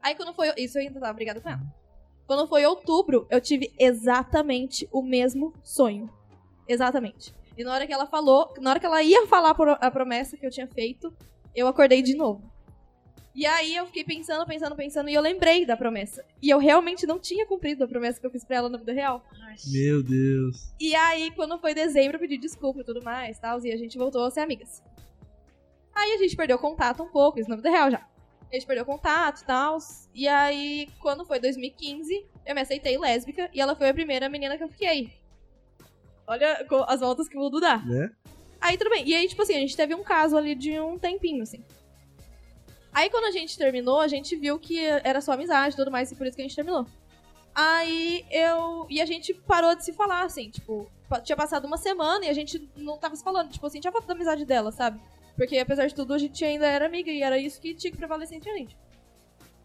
Aí 0.00 0.14
quando 0.14 0.32
foi. 0.32 0.50
Isso 0.56 0.78
eu 0.78 0.82
ainda 0.82 0.98
tava 0.98 1.12
brigada 1.12 1.38
com 1.38 1.50
ela. 1.50 1.60
Quando 2.26 2.48
foi 2.48 2.64
outubro, 2.64 3.26
eu 3.28 3.38
tive 3.38 3.70
exatamente 3.78 4.88
o 4.90 5.02
mesmo 5.02 5.52
sonho. 5.62 6.08
Exatamente. 6.66 7.34
E 7.54 7.62
na 7.62 7.74
hora 7.74 7.86
que 7.86 7.92
ela 7.92 8.06
falou, 8.06 8.54
na 8.58 8.70
hora 8.70 8.80
que 8.80 8.86
ela 8.86 9.02
ia 9.02 9.26
falar 9.26 9.50
a 9.50 9.90
promessa 9.90 10.38
que 10.38 10.46
eu 10.46 10.50
tinha 10.50 10.68
feito, 10.68 11.14
eu 11.54 11.68
acordei 11.68 12.00
de 12.00 12.16
novo. 12.16 12.49
E 13.34 13.46
aí 13.46 13.76
eu 13.76 13.86
fiquei 13.86 14.02
pensando, 14.02 14.44
pensando, 14.44 14.74
pensando, 14.74 15.08
e 15.08 15.14
eu 15.14 15.22
lembrei 15.22 15.64
da 15.64 15.76
promessa. 15.76 16.24
E 16.42 16.50
eu 16.50 16.58
realmente 16.58 17.06
não 17.06 17.18
tinha 17.18 17.46
cumprido 17.46 17.84
a 17.84 17.88
promessa 17.88 18.20
que 18.20 18.26
eu 18.26 18.30
fiz 18.30 18.44
pra 18.44 18.56
ela 18.56 18.68
na 18.68 18.78
vida 18.78 18.92
real. 18.92 19.24
Meu 19.72 20.02
Deus. 20.02 20.72
E 20.80 20.94
aí, 20.94 21.30
quando 21.30 21.58
foi 21.58 21.72
dezembro, 21.72 22.16
eu 22.16 22.20
pedi 22.20 22.36
desculpa 22.36 22.80
e 22.80 22.84
tudo 22.84 23.02
mais, 23.02 23.38
tal, 23.38 23.64
e 23.64 23.72
a 23.72 23.76
gente 23.76 23.96
voltou 23.96 24.24
a 24.24 24.30
ser 24.30 24.40
amigas. 24.40 24.82
Aí 25.94 26.12
a 26.12 26.18
gente 26.18 26.36
perdeu 26.36 26.58
contato 26.58 27.02
um 27.02 27.08
pouco, 27.08 27.38
isso 27.38 27.48
na 27.48 27.56
vida 27.56 27.70
real 27.70 27.90
já. 27.90 28.06
A 28.50 28.54
gente 28.54 28.66
perdeu 28.66 28.84
contato 28.84 29.42
e 29.42 29.44
tal. 29.44 29.78
E 30.12 30.26
aí, 30.26 30.88
quando 30.98 31.24
foi 31.24 31.38
2015, 31.38 32.26
eu 32.44 32.54
me 32.54 32.60
aceitei 32.60 32.98
lésbica 32.98 33.48
e 33.52 33.60
ela 33.60 33.76
foi 33.76 33.88
a 33.88 33.94
primeira 33.94 34.28
menina 34.28 34.56
que 34.56 34.64
eu 34.64 34.68
fiquei. 34.68 35.12
Olha 36.26 36.66
as 36.88 37.00
voltas 37.00 37.28
que 37.28 37.36
o 37.36 37.40
mundo 37.40 37.60
dá. 37.60 37.78
Né? 37.78 38.10
Aí 38.60 38.76
tudo 38.76 38.90
bem. 38.90 39.08
E 39.08 39.14
aí, 39.14 39.28
tipo 39.28 39.40
assim, 39.42 39.54
a 39.54 39.60
gente 39.60 39.76
teve 39.76 39.94
um 39.94 40.02
caso 40.02 40.36
ali 40.36 40.54
de 40.54 40.80
um 40.80 40.98
tempinho, 40.98 41.42
assim. 41.42 41.64
Aí 42.92 43.08
quando 43.08 43.24
a 43.24 43.30
gente 43.30 43.56
terminou, 43.56 44.00
a 44.00 44.08
gente 44.08 44.34
viu 44.36 44.58
que 44.58 44.84
era 44.84 45.20
só 45.20 45.32
amizade 45.32 45.74
e 45.74 45.76
tudo 45.76 45.90
mais, 45.90 46.10
e 46.10 46.16
por 46.16 46.26
isso 46.26 46.36
que 46.36 46.42
a 46.42 46.44
gente 46.46 46.56
terminou. 46.56 46.86
Aí 47.54 48.24
eu. 48.30 48.86
E 48.88 49.00
a 49.00 49.06
gente 49.06 49.34
parou 49.34 49.74
de 49.74 49.84
se 49.84 49.92
falar, 49.92 50.24
assim, 50.24 50.50
tipo, 50.50 50.90
tinha 51.22 51.36
passado 51.36 51.66
uma 51.66 51.76
semana 51.76 52.24
e 52.24 52.28
a 52.28 52.32
gente 52.32 52.68
não 52.76 52.96
tava 52.96 53.16
se 53.16 53.24
falando. 53.24 53.50
Tipo 53.50 53.66
assim, 53.66 53.80
tinha 53.80 53.92
falta 53.92 54.06
da 54.06 54.14
amizade 54.14 54.44
dela, 54.44 54.70
sabe? 54.70 55.00
Porque 55.36 55.58
apesar 55.58 55.86
de 55.86 55.94
tudo, 55.94 56.14
a 56.14 56.18
gente 56.18 56.44
ainda 56.44 56.66
era 56.66 56.86
amiga 56.86 57.10
e 57.10 57.22
era 57.22 57.38
isso 57.38 57.60
que 57.60 57.74
tinha 57.74 57.90
que 57.90 57.96
prevalecer 57.96 58.36
entre 58.36 58.50
a 58.50 58.56
gente. 58.56 58.76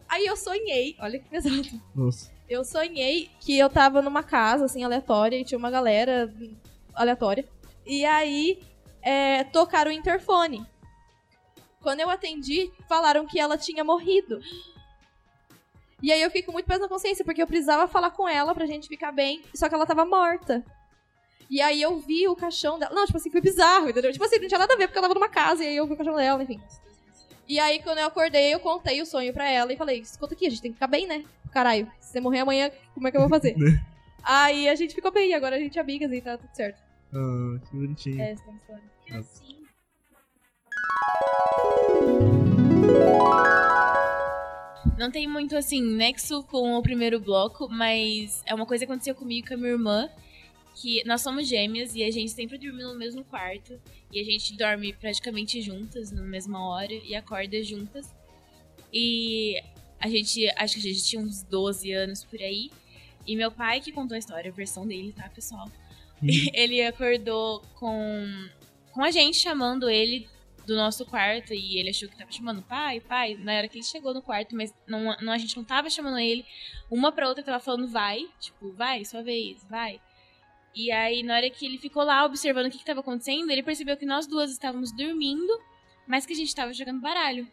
Aí 0.08 0.24
eu 0.24 0.36
sonhei, 0.36 0.96
olha 1.00 1.18
que 1.18 1.28
pesado. 1.28 1.68
Nossa. 1.94 2.30
Eu 2.48 2.64
sonhei 2.64 3.28
que 3.40 3.58
eu 3.58 3.68
tava 3.68 4.00
numa 4.00 4.22
casa, 4.22 4.64
assim, 4.64 4.84
aleatória, 4.84 5.36
e 5.36 5.44
tinha 5.44 5.58
uma 5.58 5.70
galera 5.70 6.32
aleatória. 6.94 7.44
E 7.84 8.04
aí, 8.04 8.60
é, 9.02 9.44
tocaram 9.44 9.90
o 9.90 9.94
interfone. 9.94 10.64
Quando 11.86 12.00
eu 12.00 12.10
atendi, 12.10 12.72
falaram 12.88 13.24
que 13.24 13.38
ela 13.38 13.56
tinha 13.56 13.84
morrido. 13.84 14.40
E 16.02 16.10
aí 16.10 16.20
eu 16.20 16.28
fiquei 16.30 16.42
com 16.42 16.50
muito 16.50 16.66
peso 16.66 16.80
na 16.80 16.88
consciência, 16.88 17.24
porque 17.24 17.40
eu 17.40 17.46
precisava 17.46 17.86
falar 17.86 18.10
com 18.10 18.28
ela 18.28 18.52
pra 18.52 18.66
gente 18.66 18.88
ficar 18.88 19.12
bem, 19.12 19.40
só 19.54 19.68
que 19.68 19.74
ela 19.76 19.86
tava 19.86 20.04
morta. 20.04 20.64
E 21.48 21.60
aí 21.60 21.80
eu 21.80 22.00
vi 22.00 22.26
o 22.26 22.34
caixão 22.34 22.76
dela. 22.76 22.92
Não, 22.92 23.06
tipo 23.06 23.16
assim, 23.16 23.30
foi 23.30 23.40
bizarro, 23.40 23.88
entendeu? 23.88 24.10
Tipo 24.10 24.24
assim, 24.24 24.40
não 24.40 24.48
tinha 24.48 24.58
nada 24.58 24.74
a 24.74 24.76
ver, 24.76 24.88
porque 24.88 24.98
ela 24.98 25.06
tava 25.06 25.14
numa 25.14 25.28
casa, 25.28 25.62
e 25.62 25.68
aí 25.68 25.76
eu 25.76 25.86
vi 25.86 25.92
o 25.92 25.96
caixão 25.96 26.16
dela, 26.16 26.42
enfim. 26.42 26.60
E 27.46 27.60
aí, 27.60 27.80
quando 27.80 27.98
eu 27.98 28.06
acordei, 28.08 28.52
eu 28.52 28.58
contei 28.58 29.00
o 29.00 29.06
sonho 29.06 29.32
pra 29.32 29.48
ela 29.48 29.72
e 29.72 29.76
falei, 29.76 30.00
escuta 30.00 30.34
aqui, 30.34 30.48
a 30.48 30.50
gente 30.50 30.62
tem 30.62 30.72
que 30.72 30.78
ficar 30.78 30.88
bem, 30.88 31.06
né? 31.06 31.24
Caralho, 31.52 31.88
se 32.00 32.10
você 32.10 32.20
morrer 32.20 32.40
amanhã, 32.40 32.68
como 32.94 33.06
é 33.06 33.12
que 33.12 33.16
eu 33.16 33.20
vou 33.20 33.30
fazer? 33.30 33.54
Né? 33.62 33.80
aí 34.24 34.68
a 34.68 34.74
gente 34.74 34.92
ficou 34.92 35.12
bem, 35.12 35.34
agora 35.34 35.54
a 35.54 35.58
gente 35.60 35.78
é 35.78 35.80
amigas 35.80 36.10
e 36.10 36.20
tá 36.20 36.36
tudo 36.36 36.50
certo. 36.52 36.82
Ah, 37.14 37.60
que 37.64 37.76
bonitinho. 37.76 38.20
É, 38.20 38.32
essa 38.32 38.42
é 38.50 38.54
história. 38.54 39.45
Não 44.98 45.10
tem 45.10 45.28
muito, 45.28 45.56
assim, 45.56 45.80
nexo 45.80 46.42
com 46.44 46.74
o 46.74 46.82
primeiro 46.82 47.20
bloco, 47.20 47.68
mas 47.68 48.42
é 48.46 48.54
uma 48.54 48.66
coisa 48.66 48.84
que 48.84 48.90
aconteceu 48.90 49.14
comigo 49.14 49.46
e 49.46 49.48
com 49.48 49.54
a 49.54 49.56
minha 49.56 49.70
irmã, 49.70 50.08
que 50.74 51.04
nós 51.06 51.20
somos 51.20 51.46
gêmeas 51.46 51.94
e 51.94 52.02
a 52.02 52.10
gente 52.10 52.32
sempre 52.32 52.58
dormiu 52.58 52.88
no 52.88 52.98
mesmo 52.98 53.22
quarto. 53.22 53.80
E 54.10 54.20
a 54.20 54.24
gente 54.24 54.56
dorme 54.56 54.92
praticamente 54.92 55.60
juntas, 55.60 56.10
na 56.10 56.22
mesma 56.22 56.66
hora, 56.66 56.92
e 56.92 57.14
acorda 57.14 57.62
juntas. 57.62 58.14
E 58.92 59.62
a 60.00 60.08
gente, 60.08 60.48
acho 60.56 60.74
que 60.74 60.80
a 60.80 60.92
gente 60.92 61.04
tinha 61.04 61.22
uns 61.22 61.42
12 61.42 61.92
anos 61.92 62.24
por 62.24 62.40
aí. 62.40 62.70
E 63.26 63.36
meu 63.36 63.52
pai 63.52 63.80
que 63.80 63.92
contou 63.92 64.14
a 64.14 64.18
história, 64.18 64.50
a 64.50 64.54
versão 64.54 64.86
dele, 64.86 65.12
tá, 65.12 65.28
pessoal? 65.28 65.70
ele 66.54 66.82
acordou 66.82 67.60
com, 67.74 68.48
com 68.92 69.02
a 69.02 69.10
gente 69.10 69.36
chamando 69.36 69.90
ele 69.90 70.26
do 70.66 70.74
nosso 70.74 71.06
quarto 71.06 71.54
e 71.54 71.78
ele 71.78 71.90
achou 71.90 72.08
que 72.08 72.16
tava 72.16 72.32
chamando 72.32 72.60
pai, 72.60 73.00
pai. 73.00 73.36
Na 73.36 73.54
hora 73.54 73.68
que 73.68 73.78
ele 73.78 73.84
chegou 73.84 74.12
no 74.12 74.20
quarto, 74.20 74.54
mas 74.56 74.74
não, 74.86 75.16
não, 75.20 75.32
a 75.32 75.38
gente 75.38 75.56
não 75.56 75.64
tava 75.64 75.88
chamando 75.88 76.18
ele. 76.18 76.44
Uma 76.90 77.12
pra 77.12 77.28
outra 77.28 77.44
tava 77.44 77.60
falando 77.60 77.86
vai, 77.86 78.26
tipo, 78.40 78.72
vai, 78.72 79.04
sua 79.04 79.22
vez, 79.22 79.64
vai. 79.70 80.00
E 80.74 80.90
aí, 80.90 81.22
na 81.22 81.36
hora 81.36 81.48
que 81.48 81.64
ele 81.64 81.78
ficou 81.78 82.02
lá 82.02 82.24
observando 82.24 82.66
o 82.66 82.70
que, 82.70 82.78
que 82.78 82.84
tava 82.84 83.00
acontecendo, 83.00 83.50
ele 83.50 83.62
percebeu 83.62 83.96
que 83.96 84.04
nós 84.04 84.26
duas 84.26 84.50
estávamos 84.50 84.92
dormindo, 84.92 85.58
mas 86.06 86.26
que 86.26 86.32
a 86.32 86.36
gente 86.36 86.54
tava 86.54 86.74
jogando 86.74 87.00
baralho. 87.00 87.48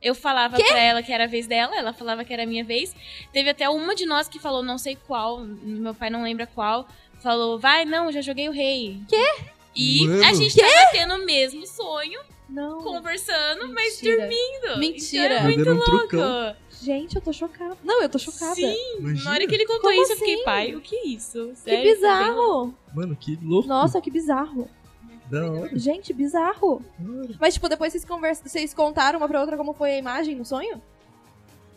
Eu 0.00 0.14
falava 0.14 0.56
pra 0.56 0.78
ela 0.78 1.02
que 1.02 1.12
era 1.12 1.24
a 1.24 1.26
vez 1.26 1.48
dela, 1.48 1.76
ela 1.76 1.92
falava 1.92 2.24
que 2.24 2.32
era 2.32 2.44
a 2.44 2.46
minha 2.46 2.64
vez. 2.64 2.94
Teve 3.32 3.50
até 3.50 3.68
uma 3.68 3.94
de 3.96 4.06
nós 4.06 4.28
que 4.28 4.38
falou, 4.38 4.62
não 4.62 4.78
sei 4.78 4.94
qual, 4.94 5.40
meu 5.40 5.92
pai 5.92 6.08
não 6.08 6.22
lembra 6.22 6.46
qual, 6.46 6.88
falou, 7.20 7.58
vai, 7.58 7.84
não, 7.84 8.12
já 8.12 8.20
joguei 8.20 8.48
o 8.48 8.52
rei. 8.52 9.02
Quê? 9.08 9.57
E 9.80 10.06
Mano. 10.08 10.24
a 10.24 10.32
gente 10.32 10.56
tava 10.56 10.90
tendo 10.90 11.14
o 11.14 11.24
mesmo 11.24 11.64
sonho, 11.66 12.18
Não. 12.48 12.82
conversando, 12.82 13.72
mas 13.72 13.94
Mentira. 14.02 14.16
dormindo. 14.18 14.78
Mentira. 14.80 15.34
Então 15.34 15.38
é 15.38 15.42
muito 15.56 15.70
um 15.70 15.74
louco. 15.74 16.08
trucão. 16.08 16.56
Gente, 16.82 17.16
eu 17.16 17.22
tô 17.22 17.32
chocada. 17.32 17.76
Não, 17.84 18.02
eu 18.02 18.08
tô 18.08 18.18
chocada. 18.18 18.54
Sim, 18.54 18.96
Imagina. 18.98 19.24
na 19.24 19.30
hora 19.30 19.46
que 19.46 19.54
ele 19.54 19.66
contou 19.66 19.90
Como 19.90 20.02
isso, 20.02 20.12
eu 20.12 20.16
fiquei, 20.16 20.34
assim? 20.34 20.44
pai, 20.44 20.74
o 20.74 20.80
que 20.80 20.96
é 20.96 21.06
isso? 21.06 21.48
Que 21.48 21.54
Sério, 21.56 21.56
foi 21.56 21.76
bem 21.84 21.94
bizarro. 21.94 22.74
Mano, 22.94 23.16
que 23.16 23.38
louco. 23.42 23.68
Nossa, 23.68 24.00
que 24.00 24.10
bizarro. 24.10 24.68
Da 25.30 25.50
hora. 25.50 25.78
Gente, 25.78 26.12
bizarro. 26.12 26.82
da 26.98 27.12
hora. 27.20 27.34
Mas, 27.40 27.54
tipo, 27.54 27.68
depois 27.68 27.92
vocês 27.92 28.04
conversam, 28.04 28.46
vocês 28.48 28.72
contaram 28.74 29.18
uma 29.18 29.28
pra 29.28 29.40
outra 29.40 29.56
como 29.56 29.72
foi 29.74 29.92
a 29.92 29.98
imagem 29.98 30.34
no 30.36 30.44
sonho? 30.44 30.80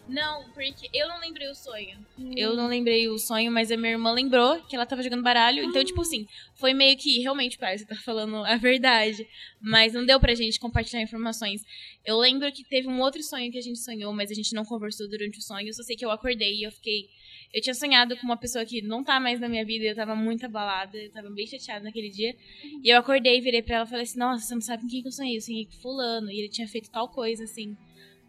Não, 0.07 0.49
porque 0.51 0.89
eu 0.93 1.07
não 1.07 1.19
lembrei 1.19 1.47
o 1.47 1.55
sonho. 1.55 2.05
Eu 2.35 2.55
não 2.55 2.67
lembrei 2.67 3.07
o 3.07 3.17
sonho, 3.17 3.51
mas 3.51 3.71
a 3.71 3.77
minha 3.77 3.91
irmã 3.91 4.11
lembrou 4.11 4.61
que 4.63 4.75
ela 4.75 4.85
tava 4.85 5.01
jogando 5.01 5.23
baralho. 5.23 5.63
Então, 5.63 5.83
tipo 5.83 6.01
assim, 6.01 6.27
foi 6.55 6.73
meio 6.73 6.97
que, 6.97 7.19
realmente, 7.19 7.57
pai, 7.57 7.77
você 7.77 7.85
tá 7.85 7.95
falando 7.95 8.43
a 8.43 8.57
verdade. 8.57 9.25
Mas 9.61 9.93
não 9.93 10.05
deu 10.05 10.19
pra 10.19 10.35
gente 10.35 10.59
compartilhar 10.59 11.01
informações. 11.01 11.61
Eu 12.03 12.17
lembro 12.17 12.51
que 12.51 12.63
teve 12.63 12.87
um 12.87 12.99
outro 12.99 13.21
sonho 13.23 13.51
que 13.51 13.57
a 13.57 13.61
gente 13.61 13.79
sonhou, 13.79 14.11
mas 14.11 14.31
a 14.31 14.33
gente 14.33 14.53
não 14.53 14.65
conversou 14.65 15.07
durante 15.07 15.39
o 15.39 15.41
sonho. 15.41 15.67
Eu 15.67 15.73
só 15.73 15.83
sei 15.83 15.95
que 15.95 16.03
eu 16.03 16.11
acordei 16.11 16.55
e 16.55 16.63
eu 16.63 16.71
fiquei. 16.71 17.07
Eu 17.53 17.61
tinha 17.61 17.73
sonhado 17.73 18.15
com 18.17 18.23
uma 18.23 18.37
pessoa 18.37 18.65
que 18.65 18.81
não 18.81 19.03
tá 19.03 19.19
mais 19.19 19.39
na 19.39 19.47
minha 19.49 19.65
vida, 19.65 19.85
eu 19.85 19.95
tava 19.95 20.15
muito 20.15 20.45
abalada, 20.45 20.97
eu 20.97 21.11
tava 21.11 21.29
bem 21.29 21.45
chateada 21.45 21.83
naquele 21.83 22.09
dia. 22.09 22.35
E 22.83 22.89
eu 22.89 22.97
acordei, 22.97 23.39
virei 23.41 23.61
pra 23.61 23.77
ela 23.77 23.85
e 23.85 23.89
falei 23.89 24.03
assim: 24.03 24.19
Nossa, 24.19 24.45
você 24.45 24.53
não 24.53 24.61
sabe 24.61 24.83
com 24.83 24.89
quem 24.89 25.01
que 25.01 25.07
eu 25.07 25.11
sonhei? 25.11 25.37
Eu 25.37 25.41
sonhei 25.41 25.65
com 25.65 25.73
Fulano, 25.73 26.31
e 26.31 26.39
ele 26.39 26.49
tinha 26.49 26.67
feito 26.67 26.89
tal 26.89 27.09
coisa, 27.09 27.43
assim. 27.43 27.77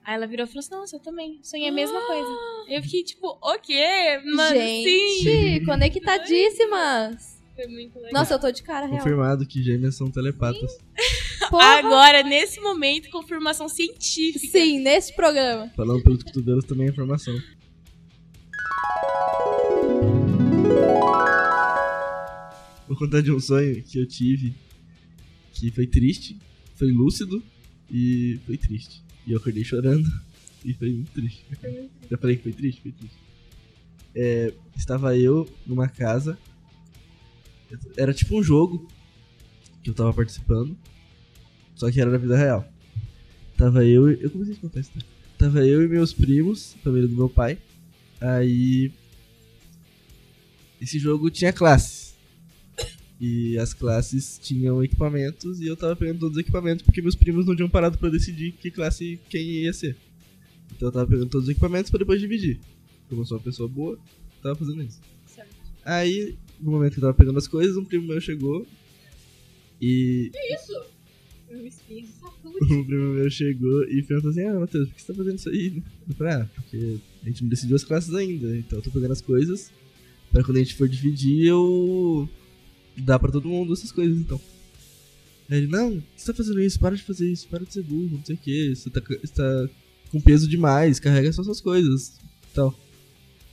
Aí 0.04 0.14
ela 0.14 0.26
virou 0.26 0.44
e 0.44 0.48
falou 0.48 0.60
assim: 0.60 0.74
Nossa, 0.74 0.96
eu 0.96 1.00
também 1.00 1.38
sonhei 1.42 1.68
a 1.68 1.72
mesma 1.72 2.00
coisa. 2.00 2.28
Eu 2.68 2.82
fiquei 2.82 3.04
tipo, 3.04 3.38
o 3.40 3.58
quê? 3.58 4.20
Mano, 4.24 4.56
sim. 4.56 5.18
Gente, 5.22 5.64
conectadíssimas. 5.64 7.40
Foi 7.54 7.66
muito 7.66 7.96
legal. 7.96 8.12
Nossa, 8.12 8.34
eu 8.34 8.40
tô 8.40 8.50
de 8.50 8.62
cara 8.62 8.86
real. 8.86 8.98
Confirmado 8.98 9.46
que 9.46 9.62
gêmeas 9.62 9.94
são 9.94 10.10
telepatas. 10.10 10.78
Agora, 11.52 12.22
nesse 12.22 12.60
momento, 12.60 13.10
confirmação 13.10 13.68
científica. 13.68 14.58
Sim, 14.58 14.80
nesse 14.80 15.14
programa. 15.14 15.70
Falando 15.76 16.02
pelos 16.02 16.22
cotovelos 16.22 16.64
também 16.64 16.86
é 16.86 16.90
informação. 16.90 17.34
Vou 22.88 22.96
contar 22.96 23.20
de 23.22 23.30
um 23.30 23.40
sonho 23.40 23.82
que 23.82 23.98
eu 23.98 24.06
tive 24.06 24.54
que 25.52 25.70
foi 25.70 25.86
triste, 25.86 26.36
foi 26.74 26.90
lúcido 26.90 27.42
e 27.90 28.38
foi 28.46 28.56
triste. 28.56 29.02
E 29.26 29.32
eu 29.32 29.38
acordei 29.38 29.64
chorando 29.64 30.10
e 30.64 30.74
foi 30.74 30.92
muito 30.92 31.12
triste. 31.12 31.44
Já 32.10 32.16
falei 32.18 32.36
que 32.36 32.42
foi 32.42 32.52
triste? 32.52 32.82
Foi 32.82 32.92
triste. 32.92 33.16
É, 34.14 34.52
estava 34.76 35.16
eu 35.16 35.48
numa 35.66 35.88
casa, 35.88 36.38
era 37.96 38.12
tipo 38.12 38.38
um 38.38 38.42
jogo 38.42 38.86
que 39.82 39.90
eu 39.90 39.94
tava 39.94 40.12
participando, 40.12 40.76
só 41.74 41.90
que 41.90 42.00
era 42.00 42.10
na 42.10 42.18
vida 42.18 42.36
real. 42.36 42.70
Tava 43.56 43.84
eu 43.84 44.10
e. 44.10 44.22
Eu 44.22 44.30
comecei 44.30 44.54
a 44.54 44.58
contar 44.58 44.80
né? 44.80 45.02
Tava 45.38 45.64
eu 45.66 45.82
e 45.82 45.88
meus 45.88 46.12
primos, 46.12 46.76
família 46.82 47.08
do 47.08 47.16
meu 47.16 47.28
pai. 47.28 47.58
Aí. 48.20 48.92
Esse 50.80 50.98
jogo 50.98 51.30
tinha 51.30 51.52
classes. 51.52 52.11
E 53.24 53.56
as 53.56 53.72
classes 53.72 54.36
tinham 54.42 54.82
equipamentos 54.82 55.60
e 55.60 55.66
eu 55.68 55.76
tava 55.76 55.94
pegando 55.94 56.18
todos 56.18 56.36
os 56.36 56.40
equipamentos 56.40 56.84
porque 56.84 57.00
meus 57.00 57.14
primos 57.14 57.46
não 57.46 57.54
tinham 57.54 57.68
parado 57.68 57.96
pra 57.96 58.08
decidir 58.08 58.50
que 58.50 58.68
classe 58.68 59.16
quem 59.30 59.62
ia 59.62 59.72
ser. 59.72 59.96
Então 60.74 60.88
eu 60.88 60.92
tava 60.92 61.06
pegando 61.06 61.30
todos 61.30 61.44
os 61.46 61.50
equipamentos 61.52 61.88
pra 61.88 62.00
depois 62.00 62.20
dividir. 62.20 62.58
Como 63.08 63.22
eu 63.22 63.24
sou 63.24 63.38
uma 63.38 63.44
pessoa 63.44 63.68
boa, 63.68 63.96
tava 64.42 64.56
fazendo 64.56 64.82
isso. 64.82 65.00
Certo. 65.24 65.54
Aí, 65.84 66.36
no 66.60 66.72
momento 66.72 66.94
que 66.94 66.98
eu 66.98 67.02
tava 67.02 67.14
pegando 67.14 67.38
as 67.38 67.46
coisas, 67.46 67.76
um 67.76 67.84
primo 67.84 68.08
meu 68.08 68.20
chegou 68.20 68.66
e 69.80 70.32
Eu 71.48 71.64
espirro. 71.64 72.08
um 72.72 72.84
primo 72.84 73.14
meu 73.14 73.30
chegou 73.30 73.84
e 73.84 74.02
perguntou 74.02 74.32
assim: 74.32 74.42
Ah, 74.42 74.58
Matheus, 74.58 74.88
por 74.88 74.96
que 74.96 75.00
você 75.00 75.12
tá 75.12 75.14
fazendo 75.14 75.38
isso 75.38 75.48
aí? 75.48 75.80
Eu 76.08 76.14
falei: 76.16 76.32
Ah, 76.32 76.50
porque 76.56 76.98
a 77.22 77.26
gente 77.26 77.42
não 77.42 77.50
decidiu 77.50 77.76
as 77.76 77.84
classes 77.84 78.12
ainda, 78.16 78.56
então 78.56 78.80
eu 78.80 78.82
tô 78.82 78.90
pegando 78.90 79.12
as 79.12 79.20
coisas 79.20 79.70
pra 80.32 80.42
quando 80.42 80.56
a 80.56 80.60
gente 80.60 80.74
for 80.74 80.88
dividir 80.88 81.46
eu. 81.46 82.28
Dar 82.96 83.18
pra 83.18 83.30
todo 83.32 83.48
mundo 83.48 83.72
essas 83.72 83.92
coisas 83.92 84.18
então. 84.18 84.40
Aí 85.50 85.58
ele: 85.58 85.66
Não, 85.66 86.02
você 86.16 86.26
tá 86.32 86.34
fazendo 86.36 86.60
isso? 86.60 86.78
Para 86.78 86.96
de 86.96 87.02
fazer 87.02 87.30
isso, 87.30 87.48
para 87.48 87.64
de 87.64 87.72
ser 87.72 87.82
burro, 87.82 88.16
não 88.16 88.24
sei 88.24 88.34
o 88.34 88.38
que, 88.38 88.74
você 88.74 88.90
tá, 88.90 89.00
você 89.00 89.32
tá 89.34 89.68
com 90.10 90.20
peso 90.20 90.48
demais, 90.48 91.00
carrega 91.00 91.32
só 91.32 91.42
suas 91.42 91.60
coisas 91.60 92.08
e 92.50 92.54
tal. 92.54 92.74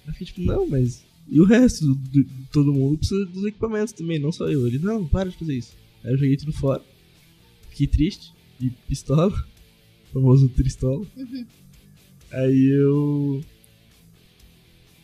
Eu 0.07 0.13
fiquei 0.13 0.27
tipo: 0.27 0.41
Não, 0.41 0.67
mas. 0.67 1.03
E 1.31 1.39
o 1.39 1.45
resto? 1.45 1.93
do- 1.93 2.25
todo 2.51 2.73
mundo 2.73 2.97
precisa 2.97 3.23
dos 3.27 3.45
equipamentos 3.45 3.93
também, 3.93 4.17
não 4.19 4.31
só 4.31 4.49
eu. 4.49 4.65
Ele: 4.67 4.79
Não, 4.79 5.05
para 5.07 5.29
de 5.29 5.37
fazer 5.37 5.55
isso. 5.57 5.73
Aí 6.03 6.11
eu 6.13 6.17
joguei 6.17 6.37
tudo 6.37 6.53
fora. 6.53 6.83
Fiquei 7.69 7.87
triste 7.87 8.33
de 8.59 8.69
pistola, 8.87 9.31
famoso 10.13 10.49
tristola. 10.49 11.05
Aí 12.31 12.69
eu 12.71 13.41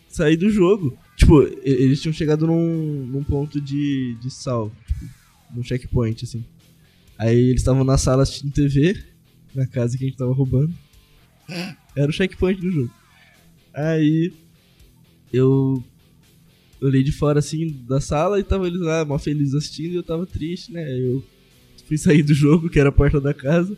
saí 0.10 0.36
do 0.38 0.50
jogo. 0.50 0.98
Tipo, 1.16 1.44
eles 1.64 2.02
tinham 2.02 2.14
chegado 2.14 2.46
num, 2.46 3.06
num 3.06 3.24
ponto 3.24 3.62
de, 3.62 4.16
de 4.22 4.30
salvo, 4.30 4.76
tipo, 4.86 5.06
num 5.54 5.64
checkpoint, 5.64 6.26
assim. 6.26 6.44
Aí 7.18 7.38
eles 7.38 7.62
estavam 7.62 7.84
na 7.84 7.98
sala 7.98 8.24
assistindo 8.24 8.52
TV, 8.52 9.02
na 9.54 9.66
casa 9.66 9.98
que 9.98 10.04
a 10.04 10.08
gente 10.08 10.18
tava 10.18 10.34
roubando. 10.34 10.74
Era 11.96 12.10
o 12.10 12.14
checkpoint 12.14 12.60
do 12.60 12.70
jogo. 12.70 12.92
Aí 13.74 14.34
eu 15.32 15.84
olhei 16.82 17.04
de 17.04 17.12
fora 17.12 17.40
assim 17.40 17.68
da 17.88 18.02
sala 18.02 18.40
e 18.40 18.44
tava 18.44 18.68
eles 18.68 18.82
lá, 18.82 19.06
mal 19.06 19.18
felizes 19.18 19.56
assistindo 19.56 19.94
e 19.94 19.96
eu 19.96 20.04
tava 20.04 20.26
triste, 20.26 20.74
né? 20.74 21.00
Eu 21.00 21.24
fui 21.88 21.98
sair 21.98 22.24
do 22.24 22.34
jogo, 22.34 22.70
que 22.70 22.80
era 22.80 22.90
a 22.90 22.92
porta 22.92 23.22
da 23.22 23.34
casa. 23.34 23.78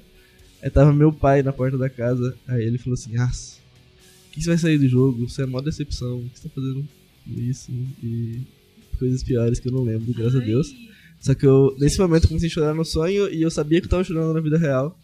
Aí 0.62 0.70
tava 0.72 0.92
meu 0.92 1.14
pai 1.14 1.44
na 1.44 1.54
porta 1.54 1.78
da 1.78 1.90
casa. 1.90 2.36
Aí 2.48 2.64
ele 2.64 2.80
falou 2.80 2.96
assim: 2.96 3.16
Ah, 3.18 3.30
que 4.32 4.44
você 4.44 4.50
vai 4.50 4.58
sair 4.58 4.78
do 4.78 4.88
jogo? 4.88 5.28
Você 5.28 5.44
é 5.44 5.46
mó 5.46 5.62
decepção. 5.62 6.22
Por 6.22 6.30
que 6.30 6.40
você 6.40 6.48
tá 6.48 6.56
fazendo 6.56 6.88
isso? 7.28 7.72
E 7.72 8.42
coisas 8.98 9.24
piores 9.24 9.60
que 9.60 9.68
eu 9.68 9.72
não 9.72 9.84
lembro, 9.84 10.14
graças 10.14 10.36
a 10.42 10.44
Deus. 10.44 10.68
Só 11.20 11.34
que 11.34 11.46
eu, 11.46 11.76
nesse 11.80 12.00
momento, 12.00 12.24
eu 12.24 12.28
comecei 12.30 12.50
a 12.50 12.52
chorar 12.52 12.74
no 12.74 12.86
sonho 12.86 13.28
e 13.34 13.42
eu 13.42 13.50
sabia 13.52 13.80
que 13.80 13.86
eu 13.88 13.90
tava 13.92 14.04
chorando 14.04 14.34
na 14.34 14.40
vida 14.40 14.58
real. 14.58 14.98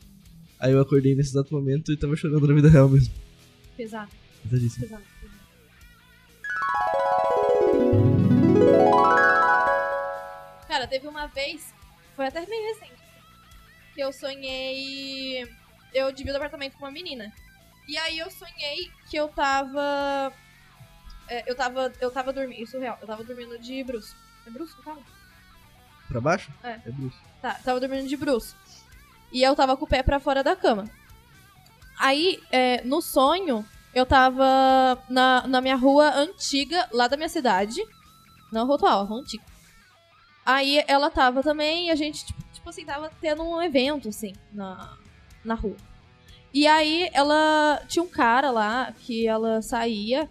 Aí 0.59 0.71
eu 0.71 0.79
acordei 0.79 1.15
nesse 1.15 1.31
exato 1.31 1.53
momento 1.53 1.91
e 1.91 1.97
tava 1.97 2.15
chorando 2.15 2.47
na 2.47 2.53
vida 2.53 2.69
real 2.69 2.87
mesmo. 2.87 3.13
Pesado, 3.75 4.11
Pesadíssimo. 4.43 4.85
pesado. 4.87 5.03
Cara, 10.67 10.87
teve 10.87 11.07
uma 11.07 11.27
vez, 11.27 11.73
foi 12.15 12.27
até 12.27 12.45
meio 12.45 12.73
recente, 12.73 13.01
que 13.93 14.01
eu 14.01 14.11
sonhei. 14.11 15.47
Eu 15.93 16.11
dividi 16.11 16.31
o 16.31 16.37
apartamento 16.37 16.73
com 16.73 16.85
uma 16.85 16.91
menina. 16.91 17.31
E 17.87 17.97
aí 17.97 18.17
eu 18.19 18.31
sonhei 18.31 18.89
que 19.09 19.17
eu 19.17 19.27
tava. 19.27 20.31
É, 21.27 21.49
eu 21.49 21.55
tava. 21.55 21.91
Eu 21.99 22.11
tava 22.11 22.33
dormindo. 22.33 22.61
Isso 22.61 22.77
é 22.77 22.79
real. 22.79 22.97
Eu 23.01 23.07
tava 23.07 23.23
dormindo 23.23 23.57
de 23.57 23.83
bruxo. 23.83 24.15
É 24.45 24.49
bruxo 24.49 24.75
que 24.77 24.83
fala? 24.83 25.01
Pra 26.07 26.21
baixo? 26.21 26.51
É. 26.63 26.79
É 26.85 26.91
bruxo. 26.91 27.19
Tá, 27.41 27.55
tava 27.63 27.79
dormindo 27.79 28.07
de 28.07 28.17
bruxo. 28.17 28.55
E 29.31 29.41
eu 29.41 29.55
tava 29.55 29.75
com 29.75 29.85
o 29.85 29.87
pé 29.87 30.03
pra 30.03 30.19
fora 30.19 30.43
da 30.43 30.55
cama. 30.55 30.89
Aí, 31.99 32.41
é, 32.51 32.81
no 32.83 33.01
sonho, 33.01 33.65
eu 33.93 34.05
tava 34.05 35.01
na, 35.09 35.47
na 35.47 35.61
minha 35.61 35.75
rua 35.75 36.13
antiga, 36.15 36.87
lá 36.91 37.07
da 37.07 37.17
minha 37.17 37.29
cidade. 37.29 37.81
Não 38.51 38.65
rua 38.65 38.75
atual, 38.75 39.01
a 39.01 39.03
rua 39.03 39.21
antiga. 39.21 39.43
Aí 40.45 40.83
ela 40.87 41.09
tava 41.09 41.41
também 41.41 41.87
e 41.87 41.91
a 41.91 41.95
gente, 41.95 42.25
tipo, 42.25 42.43
tipo 42.53 42.69
assim, 42.69 42.85
tava 42.85 43.11
tendo 43.21 43.43
um 43.43 43.61
evento, 43.61 44.09
assim, 44.09 44.33
na, 44.51 44.97
na 45.43 45.55
rua. 45.55 45.77
E 46.53 46.67
aí 46.67 47.09
ela 47.13 47.81
tinha 47.87 48.03
um 48.03 48.07
cara 48.07 48.51
lá 48.51 48.93
que 48.99 49.27
ela 49.27 49.61
saía 49.61 50.29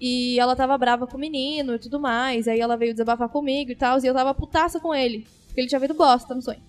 e 0.00 0.38
ela 0.38 0.54
tava 0.54 0.76
brava 0.76 1.06
com 1.06 1.16
o 1.16 1.20
menino 1.20 1.74
e 1.74 1.78
tudo 1.78 1.98
mais. 1.98 2.46
Aí 2.46 2.60
ela 2.60 2.76
veio 2.76 2.92
desabafar 2.92 3.28
comigo 3.28 3.70
e 3.70 3.76
tal, 3.76 3.98
e 3.98 4.06
eu 4.06 4.14
tava 4.14 4.34
putaça 4.34 4.78
com 4.78 4.94
ele. 4.94 5.26
Porque 5.46 5.60
ele 5.60 5.68
tinha 5.68 5.78
feito 5.78 5.94
bosta 5.94 6.34
no 6.34 6.42
sonho. 6.42 6.62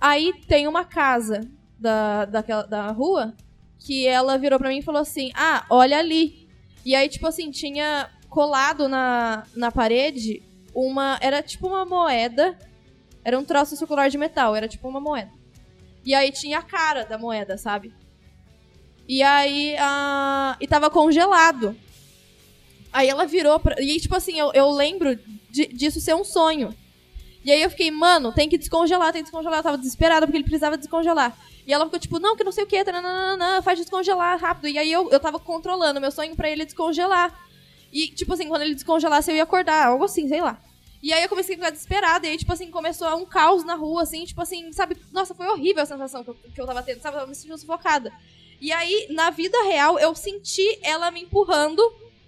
Aí 0.00 0.32
tem 0.46 0.68
uma 0.68 0.84
casa 0.84 1.40
da, 1.78 2.24
daquela, 2.24 2.62
da 2.62 2.90
rua 2.90 3.34
que 3.78 4.06
ela 4.06 4.36
virou 4.36 4.58
pra 4.58 4.68
mim 4.68 4.78
e 4.78 4.82
falou 4.82 5.00
assim: 5.00 5.30
Ah, 5.34 5.64
olha 5.70 5.98
ali. 5.98 6.48
E 6.84 6.94
aí, 6.94 7.08
tipo 7.08 7.26
assim, 7.26 7.50
tinha 7.50 8.10
colado 8.28 8.88
na, 8.88 9.44
na 9.54 9.72
parede 9.72 10.42
uma. 10.74 11.18
Era 11.20 11.42
tipo 11.42 11.66
uma 11.66 11.84
moeda. 11.84 12.56
Era 13.24 13.38
um 13.38 13.44
troço 13.44 13.76
circular 13.76 14.08
de 14.08 14.18
metal, 14.18 14.54
era 14.54 14.68
tipo 14.68 14.88
uma 14.88 15.00
moeda. 15.00 15.32
E 16.04 16.14
aí 16.14 16.30
tinha 16.30 16.58
a 16.58 16.62
cara 16.62 17.04
da 17.04 17.18
moeda, 17.18 17.58
sabe? 17.58 17.92
E 19.08 19.22
aí. 19.22 19.76
a 19.78 20.56
e 20.60 20.66
tava 20.66 20.90
congelado. 20.90 21.76
Aí 22.96 23.10
ela 23.10 23.26
virou 23.26 23.60
pra. 23.60 23.76
E 23.78 24.00
tipo 24.00 24.16
assim, 24.16 24.38
eu, 24.38 24.50
eu 24.54 24.70
lembro 24.70 25.18
de- 25.50 25.66
disso 25.66 26.00
ser 26.00 26.14
um 26.14 26.24
sonho. 26.24 26.74
E 27.44 27.52
aí 27.52 27.60
eu 27.60 27.68
fiquei, 27.68 27.90
mano, 27.90 28.32
tem 28.32 28.48
que 28.48 28.56
descongelar, 28.56 29.12
tem 29.12 29.20
que 29.22 29.26
descongelar. 29.30 29.58
Eu 29.58 29.62
tava 29.62 29.76
desesperada 29.76 30.26
porque 30.26 30.38
ele 30.38 30.44
precisava 30.44 30.78
descongelar. 30.78 31.36
E 31.66 31.74
ela 31.74 31.84
ficou 31.84 32.00
tipo, 32.00 32.18
não, 32.18 32.34
que 32.34 32.42
não 32.42 32.50
sei 32.50 32.64
o 32.64 32.66
que, 32.66 32.82
tananana, 32.82 33.60
faz 33.60 33.78
descongelar 33.78 34.40
rápido. 34.40 34.68
E 34.68 34.78
aí 34.78 34.90
eu, 34.90 35.10
eu 35.10 35.20
tava 35.20 35.38
controlando 35.38 36.00
meu 36.00 36.10
sonho 36.10 36.34
pra 36.34 36.48
ele 36.48 36.64
descongelar. 36.64 37.38
E, 37.92 38.08
tipo 38.08 38.32
assim, 38.32 38.48
quando 38.48 38.62
ele 38.62 38.74
descongelasse, 38.74 39.30
eu 39.30 39.36
ia 39.36 39.42
acordar, 39.42 39.88
algo 39.88 40.04
assim, 40.04 40.26
sei 40.26 40.40
lá. 40.40 40.58
E 41.02 41.12
aí 41.12 41.22
eu 41.22 41.28
comecei 41.28 41.54
a 41.54 41.58
ficar 41.58 41.70
desesperada, 41.70 42.26
e 42.26 42.30
aí, 42.30 42.38
tipo 42.38 42.50
assim, 42.52 42.70
começou 42.70 43.14
um 43.14 43.26
caos 43.26 43.62
na 43.62 43.74
rua, 43.74 44.02
assim, 44.04 44.24
tipo 44.24 44.40
assim, 44.40 44.72
sabe? 44.72 44.96
Nossa, 45.12 45.34
foi 45.34 45.46
horrível 45.48 45.82
a 45.82 45.86
sensação 45.86 46.24
que 46.24 46.30
eu, 46.30 46.34
que 46.54 46.60
eu 46.60 46.66
tava 46.66 46.82
tendo, 46.82 47.02
sabe? 47.02 47.16
Eu 47.16 47.20
tava 47.20 47.28
me 47.28 47.34
sentindo 47.36 47.58
sufocada. 47.58 48.10
E 48.58 48.72
aí, 48.72 49.08
na 49.10 49.28
vida 49.28 49.62
real, 49.64 49.98
eu 49.98 50.14
senti 50.14 50.66
ela 50.82 51.10
me 51.10 51.22
empurrando 51.22 51.82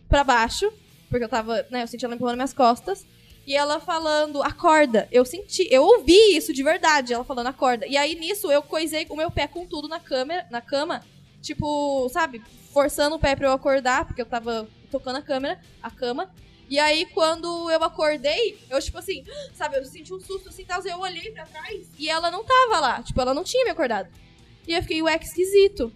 pra 0.09 0.25
baixo, 0.25 0.73
porque 1.09 1.25
eu 1.25 1.29
tava, 1.29 1.67
né, 1.71 1.83
eu 1.83 1.87
senti 1.87 2.05
ela 2.05 2.15
empurrando 2.15 2.37
minhas 2.37 2.55
costas. 2.55 3.07
E 3.47 3.57
ela 3.57 3.81
falando, 3.81 4.43
acorda. 4.43 5.09
Eu 5.11 5.25
senti, 5.25 5.67
eu 5.71 5.83
ouvi 5.83 6.37
isso 6.37 6.53
de 6.53 6.63
verdade, 6.63 7.15
ela 7.15 7.25
falando, 7.25 7.47
acorda. 7.47 7.87
E 7.87 7.97
aí, 7.97 8.15
nisso, 8.15 8.53
eu 8.53 8.63
coisei 8.63 9.07
o 9.09 9.17
meu 9.17 9.31
pé 9.31 9.47
com 9.47 9.65
tudo 9.65 9.89
na, 9.89 9.99
câmera, 9.99 10.47
na 10.51 10.61
cama, 10.61 11.03
tipo, 11.41 12.07
sabe, 12.11 12.43
forçando 12.75 13.17
o 13.17 13.19
pé 13.19 13.35
pra 13.35 13.49
eu 13.49 13.53
acordar, 13.53 14.05
porque 14.05 14.21
eu 14.21 14.27
tava 14.27 14.69
tocando 14.91 15.17
a 15.17 15.23
câmera, 15.23 15.59
a 15.83 15.91
cama. 15.91 16.31
E 16.69 16.79
aí, 16.79 17.07
quando 17.07 17.71
eu 17.71 17.83
acordei, 17.83 18.59
eu, 18.69 18.79
tipo 18.83 18.99
assim, 18.99 19.25
sabe, 19.55 19.79
eu 19.79 19.85
senti 19.87 20.13
um 20.13 20.21
susto 20.21 20.51
assim, 20.51 20.67
tal, 20.67 20.85
eu 20.85 20.99
olhei 20.99 21.31
pra 21.31 21.47
trás 21.47 21.87
e 21.99 22.07
ela 22.07 22.31
não 22.31 22.45
tava 22.45 22.81
lá. 22.81 23.03
Tipo, 23.03 23.19
ela 23.23 23.33
não 23.33 23.45
tinha 23.45 23.65
me 23.65 23.71
acordado. 23.71 24.11
E 24.67 24.75
eu 24.75 24.83
fiquei, 24.83 25.01
ué, 25.01 25.19
que 25.19 25.25
esquisito. 25.25 25.91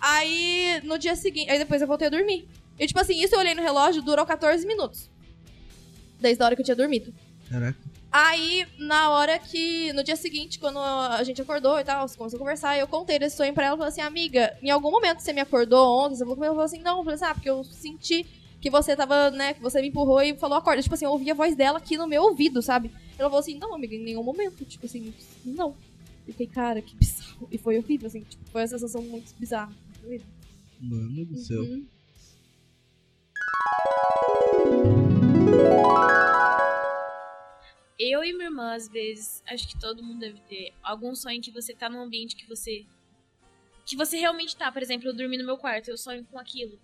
Aí, 0.00 0.80
no 0.82 0.98
dia 0.98 1.14
seguinte, 1.14 1.48
aí 1.48 1.58
depois 1.58 1.80
eu 1.80 1.86
voltei 1.86 2.08
a 2.08 2.10
dormir. 2.10 2.48
E, 2.78 2.86
tipo 2.86 3.00
assim, 3.00 3.22
isso 3.22 3.34
eu 3.34 3.38
olhei 3.38 3.54
no 3.54 3.62
relógio, 3.62 4.02
durou 4.02 4.24
14 4.24 4.66
minutos. 4.66 5.10
Desde 6.20 6.42
a 6.42 6.46
hora 6.46 6.54
que 6.54 6.62
eu 6.62 6.64
tinha 6.64 6.76
dormido. 6.76 7.12
Caraca. 7.48 7.78
Aí, 8.10 8.66
na 8.78 9.10
hora 9.10 9.38
que. 9.38 9.92
No 9.92 10.02
dia 10.02 10.16
seguinte, 10.16 10.58
quando 10.58 10.78
a 10.78 11.22
gente 11.22 11.42
acordou 11.42 11.78
e 11.78 11.84
tal, 11.84 12.08
começou 12.16 12.36
a 12.36 12.40
conversar, 12.40 12.78
eu 12.78 12.88
contei 12.88 13.18
desse 13.18 13.36
sonho 13.36 13.52
pra 13.52 13.66
ela 13.66 13.76
e 13.76 13.78
falei 13.78 13.92
assim: 13.92 14.00
Amiga, 14.00 14.56
em 14.62 14.70
algum 14.70 14.90
momento 14.90 15.20
você 15.20 15.32
me 15.32 15.40
acordou 15.40 16.04
ontem? 16.04 16.16
Você 16.16 16.24
falou 16.24 16.36
comigo? 16.36 16.46
Ela 16.46 16.54
falou 16.54 16.64
assim: 16.64 16.80
Não, 16.80 16.98
eu 16.98 17.04
falei 17.04 17.14
assim: 17.16 17.24
Ah, 17.26 17.34
porque 17.34 17.50
eu 17.50 17.62
senti 17.64 18.24
que 18.60 18.70
você 18.70 18.96
tava, 18.96 19.30
né, 19.30 19.54
que 19.54 19.60
você 19.60 19.80
me 19.80 19.88
empurrou 19.88 20.22
e 20.22 20.34
falou 20.36 20.56
acorda. 20.56 20.82
Tipo 20.82 20.94
assim, 20.94 21.04
eu 21.04 21.12
ouvi 21.12 21.30
a 21.30 21.34
voz 21.34 21.54
dela 21.54 21.78
aqui 21.78 21.96
no 21.96 22.06
meu 22.06 22.22
ouvido, 22.22 22.62
sabe? 22.62 22.90
Ela 23.18 23.28
falou 23.28 23.40
assim: 23.40 23.58
Não, 23.58 23.74
amiga, 23.74 23.94
em 23.94 24.02
nenhum 24.02 24.22
momento. 24.22 24.64
Tipo 24.64 24.86
assim, 24.86 25.12
não. 25.44 25.76
Eu 26.26 26.32
fiquei, 26.32 26.46
cara, 26.46 26.80
que 26.80 26.96
bizarro. 26.96 27.46
E 27.52 27.58
foi 27.58 27.78
horrível, 27.78 28.06
assim, 28.06 28.22
tipo, 28.22 28.42
foi 28.50 28.62
uma 28.62 28.68
sensação 28.68 29.02
muito 29.02 29.34
bizarra. 29.38 29.72
Mano 30.80 31.24
do 31.26 31.36
céu. 31.38 31.60
Uhum. 31.60 31.86
Eu 37.98 38.22
e 38.22 38.32
minha 38.32 38.44
irmã, 38.46 38.74
às 38.74 38.88
vezes, 38.88 39.42
acho 39.46 39.66
que 39.68 39.78
todo 39.78 40.02
mundo 40.02 40.20
deve 40.20 40.40
ter 40.42 40.72
algum 40.82 41.14
sonho 41.14 41.42
que 41.42 41.50
você 41.50 41.74
tá 41.74 41.88
num 41.90 42.00
ambiente 42.00 42.36
que 42.36 42.46
você. 42.46 42.86
que 43.84 43.96
você 43.96 44.16
realmente 44.18 44.56
tá. 44.56 44.70
Por 44.70 44.82
exemplo, 44.82 45.08
eu 45.08 45.14
dormi 45.14 45.36
no 45.36 45.44
meu 45.44 45.56
quarto, 45.58 45.88
eu 45.88 45.98
sonho 45.98 46.24
com 46.24 46.38
aquilo. 46.38 46.78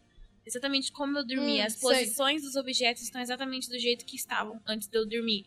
Exatamente 0.44 0.90
como 0.92 1.16
eu 1.16 1.24
dormi. 1.24 1.60
Hum, 1.60 1.64
As 1.64 1.74
sei. 1.74 1.88
posições 1.88 2.42
dos 2.42 2.56
objetos 2.56 3.02
estão 3.02 3.20
exatamente 3.20 3.68
do 3.68 3.78
jeito 3.78 4.04
que 4.04 4.16
estavam 4.16 4.60
antes 4.66 4.88
de 4.88 4.98
eu 4.98 5.06
dormir. 5.06 5.46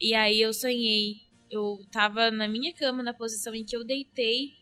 E 0.00 0.14
aí 0.14 0.40
eu 0.40 0.52
sonhei. 0.52 1.22
Eu 1.50 1.80
tava 1.92 2.30
na 2.30 2.48
minha 2.48 2.72
cama, 2.72 3.02
na 3.02 3.14
posição 3.14 3.54
em 3.54 3.64
que 3.64 3.76
eu 3.76 3.84
deitei. 3.84 4.52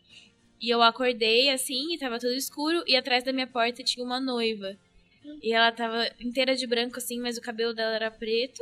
E 0.61 0.69
eu 0.69 0.81
acordei 0.81 1.49
assim, 1.49 1.93
e 1.93 1.97
tava 1.97 2.19
tudo 2.19 2.33
escuro. 2.35 2.83
E 2.87 2.95
atrás 2.95 3.23
da 3.23 3.33
minha 3.33 3.47
porta 3.47 3.83
tinha 3.83 4.05
uma 4.05 4.19
noiva. 4.19 4.77
E 5.41 5.53
ela 5.53 5.71
tava 5.71 6.07
inteira 6.19 6.55
de 6.55 6.67
branco, 6.67 6.97
assim, 6.97 7.19
mas 7.19 7.37
o 7.37 7.41
cabelo 7.41 7.73
dela 7.73 7.95
era 7.95 8.11
preto. 8.11 8.61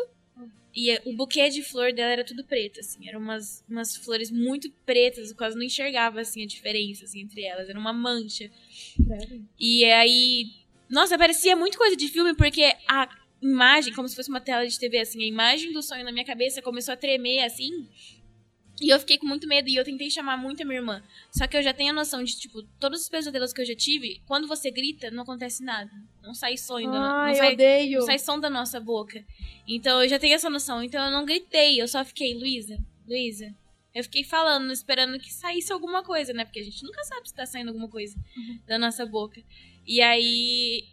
E 0.74 0.98
o 1.04 1.14
buquê 1.14 1.50
de 1.50 1.62
flor 1.62 1.92
dela 1.92 2.12
era 2.12 2.24
tudo 2.24 2.46
preto, 2.46 2.80
assim. 2.80 3.08
Eram 3.08 3.20
umas, 3.20 3.64
umas 3.70 3.96
flores 3.96 4.32
muito 4.32 4.72
pretas, 4.86 5.30
eu 5.30 5.36
quase 5.36 5.56
não 5.56 5.64
enxergava, 5.64 6.22
assim, 6.22 6.44
a 6.44 6.48
diferença, 6.48 7.04
assim, 7.04 7.22
entre 7.22 7.44
elas. 7.44 7.70
Era 7.70 7.78
uma 7.78 7.92
mancha. 7.92 8.50
E 9.60 9.84
aí... 9.86 10.46
Nossa, 10.90 11.18
parecia 11.18 11.56
muito 11.56 11.78
coisa 11.78 11.96
de 11.96 12.08
filme, 12.08 12.34
porque 12.36 12.64
a 12.88 13.10
imagem, 13.42 13.94
como 13.94 14.08
se 14.08 14.16
fosse 14.16 14.30
uma 14.30 14.42
tela 14.42 14.66
de 14.66 14.78
TV, 14.80 15.00
assim, 15.00 15.22
a 15.24 15.28
imagem 15.28 15.74
do 15.74 15.82
sonho 15.82 16.06
na 16.06 16.12
minha 16.12 16.26
cabeça 16.26 16.62
começou 16.62 16.94
a 16.94 16.98
tremer, 16.98 17.44
assim... 17.44 17.88
E 18.82 18.90
eu 18.90 19.00
fiquei 19.00 19.20
com 19.20 19.28
muito 19.28 19.48
medo 19.48 19.70
e 19.70 19.76
eu 19.76 19.84
tentei 19.84 20.10
chamar 20.10 20.38
muito 20.38 20.64
a 20.64 20.66
minha 20.66 20.80
irmã. 20.80 21.04
Só 21.32 21.46
que 21.46 21.56
eu 21.56 21.62
já 21.62 21.72
tenho 21.72 21.92
a 21.92 21.94
noção 21.94 22.24
de, 22.24 22.36
tipo, 22.36 22.64
todos 22.80 23.02
os 23.02 23.10
pesadelos 23.10 23.54
que 23.54 23.62
eu 23.62 23.66
já 23.66 23.76
tive, 23.76 24.22
quando 24.26 24.48
você 24.48 24.72
grita, 24.72 25.12
não 25.12 25.22
acontece 25.22 25.64
nada. 25.64 25.92
Não 26.24 26.34
sai 26.34 26.58
sonho, 26.58 26.92
da 26.92 27.00
não, 27.00 27.36
sai 27.36 27.54
odeio. 27.54 28.00
não 28.00 28.06
sai 28.08 28.18
som 28.18 28.40
da 28.40 28.50
nossa 28.50 28.80
boca. 28.80 29.24
Então 29.68 30.02
eu 30.02 30.10
já 30.10 30.18
tenho 30.18 30.34
essa 30.34 30.50
noção. 30.50 30.84
Então 30.84 31.04
eu 31.06 31.12
não 31.12 31.26
gritei, 31.26 31.80
eu 31.80 31.88
só 31.88 32.04
fiquei, 32.04 32.34
Luísa, 32.34 32.78
Luísa. 33.08 33.56
Eu 33.94 34.04
fiquei 34.04 34.24
falando, 34.24 34.72
esperando 34.72 35.20
que 35.20 35.32
saísse 35.32 35.72
alguma 35.72 36.02
coisa, 36.04 36.34
né? 36.34 36.44
Porque 36.44 36.60
a 36.60 36.64
gente 36.64 36.84
nunca 36.84 37.04
sabe 37.04 37.28
se 37.28 37.36
tá 37.36 37.46
saindo 37.46 37.68
alguma 37.68 37.90
coisa 37.90 38.18
da 38.66 38.80
nossa 38.80 39.06
boca. 39.06 39.44
E 39.86 40.02
aí 40.02 40.86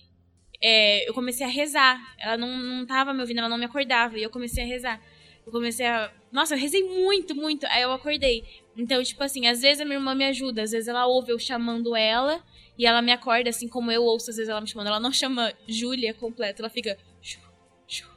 é, 0.60 1.08
eu 1.08 1.14
comecei 1.14 1.46
a 1.46 1.48
rezar. 1.48 2.00
Ela 2.18 2.36
não, 2.36 2.48
não 2.58 2.84
tava 2.86 3.14
me 3.14 3.20
ouvindo, 3.20 3.38
ela 3.38 3.48
não 3.48 3.56
me 3.56 3.64
acordava. 3.64 4.18
E 4.18 4.22
eu 4.22 4.30
comecei 4.30 4.64
a 4.64 4.66
rezar. 4.66 5.00
Eu 5.48 5.52
comecei 5.52 5.86
a. 5.86 6.12
Nossa, 6.30 6.54
eu 6.54 6.58
rezei 6.58 6.84
muito, 6.84 7.34
muito. 7.34 7.66
Aí 7.68 7.80
eu 7.80 7.90
acordei. 7.90 8.44
Então, 8.76 9.02
tipo 9.02 9.24
assim, 9.24 9.46
às 9.46 9.62
vezes 9.62 9.80
a 9.80 9.84
minha 9.84 9.96
irmã 9.96 10.14
me 10.14 10.24
ajuda, 10.24 10.62
às 10.62 10.72
vezes 10.72 10.88
ela 10.88 11.06
ouve 11.06 11.32
eu 11.32 11.38
chamando 11.38 11.96
ela 11.96 12.44
e 12.76 12.84
ela 12.84 13.00
me 13.00 13.10
acorda, 13.10 13.48
assim 13.48 13.66
como 13.66 13.90
eu 13.90 14.04
ouço, 14.04 14.28
às 14.30 14.36
vezes 14.36 14.50
ela 14.50 14.60
me 14.60 14.68
chamando. 14.68 14.88
Ela 14.88 15.00
não 15.00 15.10
chama 15.10 15.52
Júlia 15.66 16.12
completo, 16.12 16.60
ela 16.60 16.68
fica. 16.68 16.98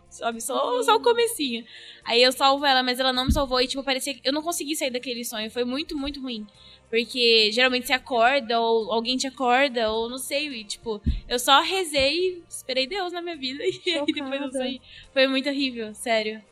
Sabe? 0.10 0.42
Só, 0.42 0.84
só 0.84 0.98
o 0.98 1.02
comecinho. 1.02 1.64
Aí 2.04 2.22
eu 2.22 2.34
salvo 2.34 2.66
ela, 2.66 2.84
mas 2.84 3.00
ela 3.00 3.14
não 3.14 3.24
me 3.26 3.32
salvou 3.32 3.62
e, 3.62 3.68
tipo, 3.68 3.82
parecia 3.82 4.14
que 4.14 4.20
eu 4.26 4.34
não 4.34 4.42
consegui 4.42 4.76
sair 4.76 4.92
daquele 4.92 5.24
sonho. 5.24 5.50
Foi 5.50 5.64
muito, 5.64 5.98
muito 5.98 6.20
ruim. 6.20 6.46
Porque 6.90 7.50
geralmente 7.54 7.88
você 7.88 7.94
acorda, 7.94 8.60
ou 8.60 8.92
alguém 8.92 9.16
te 9.16 9.26
acorda, 9.26 9.90
ou 9.90 10.10
não 10.10 10.18
sei, 10.18 10.50
e, 10.50 10.66
tipo, 10.66 11.02
eu 11.30 11.40
só 11.40 11.62
rezei 11.62 12.44
esperei 12.50 12.88
Deus 12.88 13.14
na 13.14 13.22
minha 13.22 13.38
vida. 13.38 13.64
E 13.86 13.92
aí 13.92 14.06
depois 14.06 14.42
eu 14.42 14.52
saí. 14.52 14.82
Foi 15.14 15.28
muito 15.28 15.48
horrível, 15.48 15.96
sério. 15.96 16.44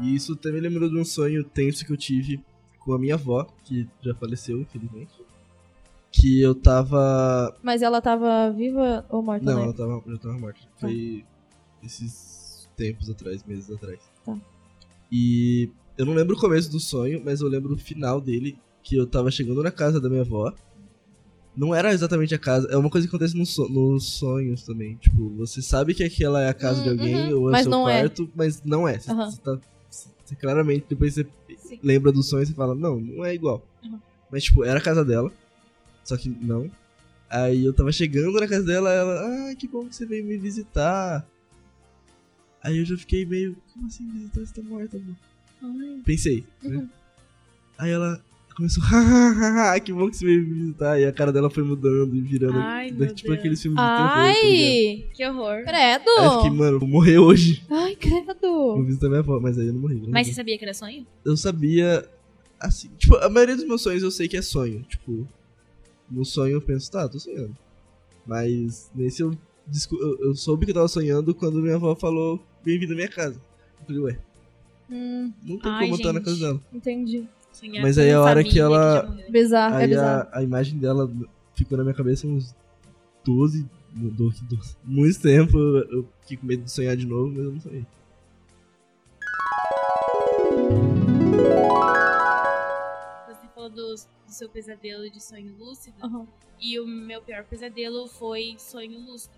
E 0.00 0.14
isso 0.14 0.38
me 0.44 0.60
lembrou 0.60 0.88
de 0.88 0.98
um 0.98 1.04
sonho 1.04 1.44
tenso 1.44 1.84
que 1.84 1.92
eu 1.92 1.96
tive 1.96 2.40
com 2.78 2.92
a 2.92 2.98
minha 2.98 3.14
avó, 3.14 3.46
que 3.64 3.86
já 4.00 4.14
faleceu, 4.14 4.60
infelizmente. 4.60 5.12
Que 6.10 6.40
eu 6.40 6.54
tava. 6.54 7.54
Mas 7.62 7.82
ela 7.82 8.00
tava 8.00 8.50
viva 8.50 9.04
ou 9.10 9.22
morta, 9.22 9.44
Não, 9.44 9.56
né? 9.56 9.62
ela 9.64 9.74
tava, 9.74 10.02
já 10.06 10.18
tava 10.18 10.38
morta. 10.38 10.60
Foi 10.78 11.24
esses 11.82 12.68
tempos 12.76 13.10
atrás, 13.10 13.44
meses 13.44 13.70
atrás. 13.70 14.00
Tá. 14.24 14.38
E 15.12 15.70
eu 15.98 16.06
não 16.06 16.14
lembro 16.14 16.36
o 16.36 16.40
começo 16.40 16.70
do 16.70 16.80
sonho, 16.80 17.20
mas 17.24 17.40
eu 17.40 17.48
lembro 17.48 17.74
o 17.74 17.78
final 17.78 18.20
dele, 18.20 18.58
que 18.82 18.96
eu 18.96 19.06
tava 19.06 19.30
chegando 19.30 19.62
na 19.62 19.70
casa 19.70 20.00
da 20.00 20.08
minha 20.08 20.22
avó. 20.22 20.54
Não 21.58 21.74
era 21.74 21.92
exatamente 21.92 22.32
a 22.36 22.38
casa, 22.38 22.68
é 22.70 22.76
uma 22.76 22.88
coisa 22.88 23.04
que 23.04 23.10
acontece 23.10 23.36
no 23.36 23.44
so- 23.44 23.68
nos 23.68 24.04
sonhos 24.12 24.62
também. 24.62 24.94
Tipo, 24.94 25.28
você 25.30 25.60
sabe 25.60 25.92
que 25.92 26.04
aquela 26.04 26.40
é 26.40 26.48
a 26.48 26.54
casa 26.54 26.78
Hum, 26.78 26.82
de 26.84 26.88
alguém 26.90 27.32
uhum, 27.32 27.40
ou 27.40 27.48
é 27.48 27.52
mas 27.52 27.62
seu 27.64 27.72
é. 27.72 27.82
quarto, 27.82 28.30
mas 28.32 28.62
não 28.62 28.86
é. 28.86 28.96
Você, 28.96 29.10
Aham. 29.10 29.28
você 29.30 29.40
tá. 29.40 29.58
você 30.24 30.36
claramente, 30.36 30.86
depois 30.88 31.14
você 31.14 31.26
Sim. 31.58 31.80
lembra 31.82 32.12
do 32.12 32.22
sonho 32.22 32.44
e 32.44 32.46
você 32.46 32.54
fala, 32.54 32.76
não, 32.76 33.00
não 33.00 33.24
é 33.24 33.34
igual. 33.34 33.66
Uhum. 33.82 33.98
Mas, 34.30 34.44
tipo, 34.44 34.62
era 34.62 34.78
a 34.78 34.82
casa 34.82 35.04
dela. 35.04 35.32
Só 36.04 36.16
que 36.16 36.28
não. 36.28 36.70
Aí 37.28 37.64
eu 37.64 37.72
tava 37.74 37.90
chegando 37.90 38.38
na 38.38 38.46
casa 38.46 38.64
dela, 38.64 38.92
ela, 38.92 39.50
ah, 39.50 39.54
que 39.56 39.66
bom 39.66 39.86
que 39.88 39.96
você 39.96 40.06
veio 40.06 40.24
me 40.24 40.38
visitar. 40.38 41.28
Aí 42.62 42.78
eu 42.78 42.84
já 42.84 42.96
fiquei 42.96 43.26
meio, 43.26 43.56
como 43.74 43.86
assim 43.88 44.08
visitar? 44.12 44.40
Você 44.46 44.54
tá 44.54 44.62
morta, 44.62 44.96
amor? 44.96 45.98
Pensei, 46.04 46.44
né? 46.62 46.76
Uhum. 46.76 46.88
Aí 47.78 47.90
ela 47.90 48.22
começou, 48.58 48.82
hahaha, 48.84 49.80
que 49.80 49.92
bom 49.92 50.10
que 50.10 50.16
você 50.16 50.24
veio 50.26 50.46
me 50.46 50.52
visitar. 50.54 51.00
E 51.00 51.04
a 51.06 51.12
cara 51.12 51.32
dela 51.32 51.48
foi 51.48 51.62
mudando 51.62 52.14
e 52.14 52.20
virando. 52.20 52.58
Ai, 52.58 52.90
da- 52.90 53.06
meu 53.06 53.14
tipo 53.14 53.28
Deus. 53.28 53.38
aqueles 53.38 53.62
filmes 53.62 53.80
de 53.80 53.86
terror. 53.86 54.08
tá? 54.08 54.20
Ai! 54.20 55.08
Que 55.14 55.26
horror. 55.26 55.64
Credo! 55.64 56.10
Aí 56.18 56.24
eu 56.26 56.32
fiquei, 56.32 56.50
mano, 56.50 56.78
vou 56.80 56.88
morrer 56.88 57.18
hoje. 57.18 57.64
Ai, 57.70 57.96
Vou 57.96 57.96
credo! 57.96 58.84
visitar 58.84 59.08
minha 59.08 59.20
avó, 59.20 59.40
mas 59.40 59.58
aí 59.58 59.68
eu 59.68 59.72
não 59.72 59.80
morri. 59.80 60.02
a 60.06 60.10
Mas 60.10 60.26
você 60.26 60.34
sabia 60.34 60.58
que 60.58 60.64
era 60.64 60.74
sonho? 60.74 61.06
eu 61.24 61.36
sabia. 61.36 62.04
Assim, 62.60 62.88
tipo, 62.98 63.14
a 63.16 63.28
maioria 63.30 63.54
dos 63.56 63.64
meus 63.64 63.80
sonhos 63.80 64.02
eu 64.02 64.10
sei 64.10 64.26
que 64.28 64.36
é 64.36 64.42
sonho. 64.42 64.82
Tipo, 64.88 65.26
no 66.10 66.24
sonho 66.24 66.54
eu 66.54 66.60
penso, 66.60 66.90
tá, 66.90 67.08
tô 67.08 67.18
sonhando. 67.20 67.56
Mas 68.26 68.90
nesse 68.94 69.22
eu, 69.22 69.30
eu, 69.92 70.18
eu 70.20 70.34
soube 70.34 70.66
que 70.66 70.72
eu 70.72 70.74
tava 70.74 70.88
sonhando 70.88 71.34
quando 71.34 71.62
minha 71.62 71.76
avó 71.76 71.94
falou, 71.94 72.44
bem-vindo 72.64 72.92
à 72.92 72.96
minha 72.96 73.08
casa. 73.08 73.40
Eu 73.80 73.86
falei, 73.86 74.00
ué, 74.02 74.18
Hum, 74.90 75.32
não 75.44 75.58
tem 75.58 75.70
Ai, 75.70 75.80
como 75.84 75.94
eu 75.94 75.96
estar 75.98 76.12
na 76.12 76.18
gente. 76.18 76.24
casa 76.24 76.40
dela. 76.40 76.60
entendi. 76.72 77.24
Sonhar 77.58 77.82
Mas 77.82 77.96
com 77.96 78.02
aí 78.02 78.12
a 78.12 78.20
hora 78.20 78.44
que 78.44 78.58
ela-. 78.60 79.02
Bizarro, 79.28 79.74
é 79.74 79.78
Aí 79.82 79.88
bizarro. 79.88 80.28
a, 80.32 80.38
a 80.38 80.42
imagem 80.44 80.78
dela 80.78 81.10
ficou 81.54 81.76
na 81.76 81.82
minha 81.82 81.94
cabeça 81.94 82.26
uns 82.26 82.54
12, 83.24 83.68
12, 83.94 84.44
12 84.44 84.76
muito 84.84 85.20
tempo. 85.20 85.58
Eu, 85.58 86.08
fiquei 86.20 86.36
com 86.36 86.46
medo 86.46 86.62
de 86.62 86.70
sonhar 86.70 86.96
de 86.96 87.06
novo, 87.06 87.28
mas 87.30 87.44
eu 87.44 87.52
não 87.52 87.60
sonhei. 87.60 87.86
Você 93.28 93.48
falou 93.54 93.70
do, 93.70 93.94
do 93.94 94.32
seu 94.32 94.48
pesadelo 94.48 95.10
de 95.10 95.22
sonho 95.22 95.54
lúcido. 95.58 95.96
Aham. 96.02 96.26
E 96.60 96.78
o 96.80 96.86
meu 96.86 97.20
pior 97.22 97.44
pesadelo 97.44 98.06
foi 98.08 98.56
sonho 98.58 98.98
lúcido. 99.00 99.34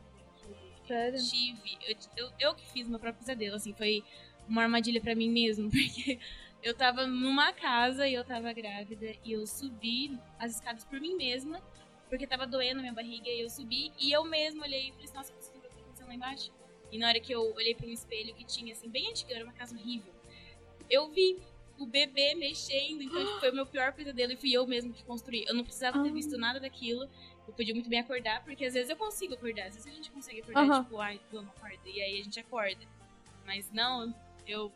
Sério? 0.87 1.18
Eu 1.18 1.22
tive. 1.24 1.78
Eu, 1.88 1.96
eu, 2.16 2.30
eu 2.40 2.54
que 2.54 2.70
fiz 2.72 2.88
meu 2.88 2.98
próprio 2.98 3.20
pesadelo, 3.24 3.56
assim, 3.56 3.72
foi 3.74 4.02
uma 4.48 4.62
armadilha 4.62 5.00
pra 5.00 5.14
mim 5.14 5.30
mesmo, 5.30 5.68
porque 5.70 6.18
eu 6.62 6.75
tava 6.75 7.07
numa 7.07 7.53
casa 7.53 8.07
e 8.07 8.14
eu 8.14 8.25
tava 8.25 8.53
grávida 8.53 9.14
e 9.25 9.33
eu 9.33 9.46
subi 9.46 10.18
as 10.38 10.53
escadas 10.53 10.85
por 10.85 11.01
mim 11.01 11.16
mesma, 11.16 11.61
porque 12.09 12.27
tava 12.27 12.46
doendo 12.46 12.81
minha 12.81 12.92
barriga 12.92 13.29
e 13.29 13.40
eu 13.40 13.49
subi 13.51 13.92
e 13.99 14.12
eu 14.12 14.25
mesma 14.25 14.64
olhei 14.64 14.88
e 14.88 14.92
falei 14.92 15.05
assim, 15.05 15.14
nossa, 15.14 15.33
ver 15.33 15.59
o 15.59 15.62
que 15.62 15.68
tá 15.68 15.81
acontecendo 15.81 16.09
lá 16.09 16.14
embaixo. 16.14 16.53
E 16.92 16.99
na 16.99 17.09
hora 17.09 17.20
que 17.20 17.33
eu 17.33 17.55
olhei 17.55 17.75
pra 17.75 17.87
um 17.87 17.92
espelho 17.92 18.35
que 18.35 18.44
tinha, 18.44 18.73
assim, 18.73 18.88
bem 18.88 19.09
antigo, 19.09 19.33
era 19.33 19.44
uma 19.44 19.53
casa 19.53 19.75
horrível, 19.77 20.12
eu 20.90 21.09
vi 21.09 21.38
o 21.79 21.87
bebê 21.87 22.35
mexendo, 22.35 23.01
então 23.03 23.25
tipo, 23.25 23.40
foi 23.40 23.51
o 23.51 23.55
meu 23.55 23.64
pior 23.64 23.92
pesadelo 23.94 24.33
e 24.33 24.37
fui 24.37 24.53
eu 24.53 24.66
mesmo 24.66 24.92
que 24.92 25.03
construí. 25.05 25.44
Eu 25.49 25.55
não 25.55 25.64
precisava 25.64 26.03
ter 26.03 26.11
Ah. 26.11 26.12
visto 26.12 26.37
nada 26.37 26.61
daquilo. 26.61 27.09
Eu 27.49 27.55
podia 27.55 27.73
muito 27.73 27.88
bem 27.88 28.01
acordar, 28.01 28.44
porque 28.44 28.66
às 28.66 28.75
vezes 28.75 28.90
eu 28.90 28.96
consigo 28.96 29.33
acordar. 29.33 29.66
Às 29.68 29.77
vezes 29.77 29.90
a 29.90 29.94
gente 29.94 30.11
consegue 30.11 30.40
acordar, 30.40 30.62
Aham. 30.62 30.85
tipo, 30.85 30.99
ai, 30.99 31.18
vamos, 31.33 31.51
acorda. 31.57 31.79
E 31.87 32.03
aí 32.03 32.20
a 32.20 32.23
gente 32.23 32.38
acorda. 32.38 32.85
Mas 33.46 33.70
não, 33.73 34.14
eu 34.46 34.70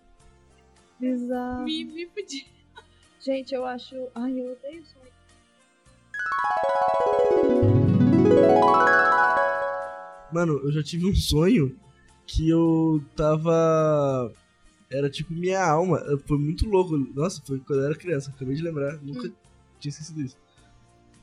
Bizarro. 0.98 1.64
me, 1.64 1.84
me 1.84 2.06
fudi. 2.06 2.46
Gente, 3.20 3.54
eu 3.54 3.64
acho. 3.64 3.94
Ai, 4.14 4.40
eu 4.40 4.52
odeio 4.52 4.84
sonho. 4.84 5.04
Mano, 10.32 10.60
eu 10.64 10.72
já 10.72 10.82
tive 10.82 11.06
um 11.06 11.14
sonho 11.14 11.76
que 12.26 12.48
eu 12.48 13.02
tava. 13.16 14.32
Era 14.90 15.08
tipo 15.08 15.32
minha 15.32 15.64
alma. 15.64 16.02
Foi 16.26 16.38
muito 16.38 16.68
louco. 16.68 16.96
Nossa, 16.96 17.42
foi 17.46 17.58
quando 17.60 17.80
eu 17.80 17.86
era 17.86 17.94
criança. 17.94 18.30
Acabei 18.30 18.54
de 18.54 18.62
lembrar. 18.62 18.98
Nunca 19.02 19.32
tinha 19.78 19.90
esquecido 19.90 20.20
isso. 20.20 20.36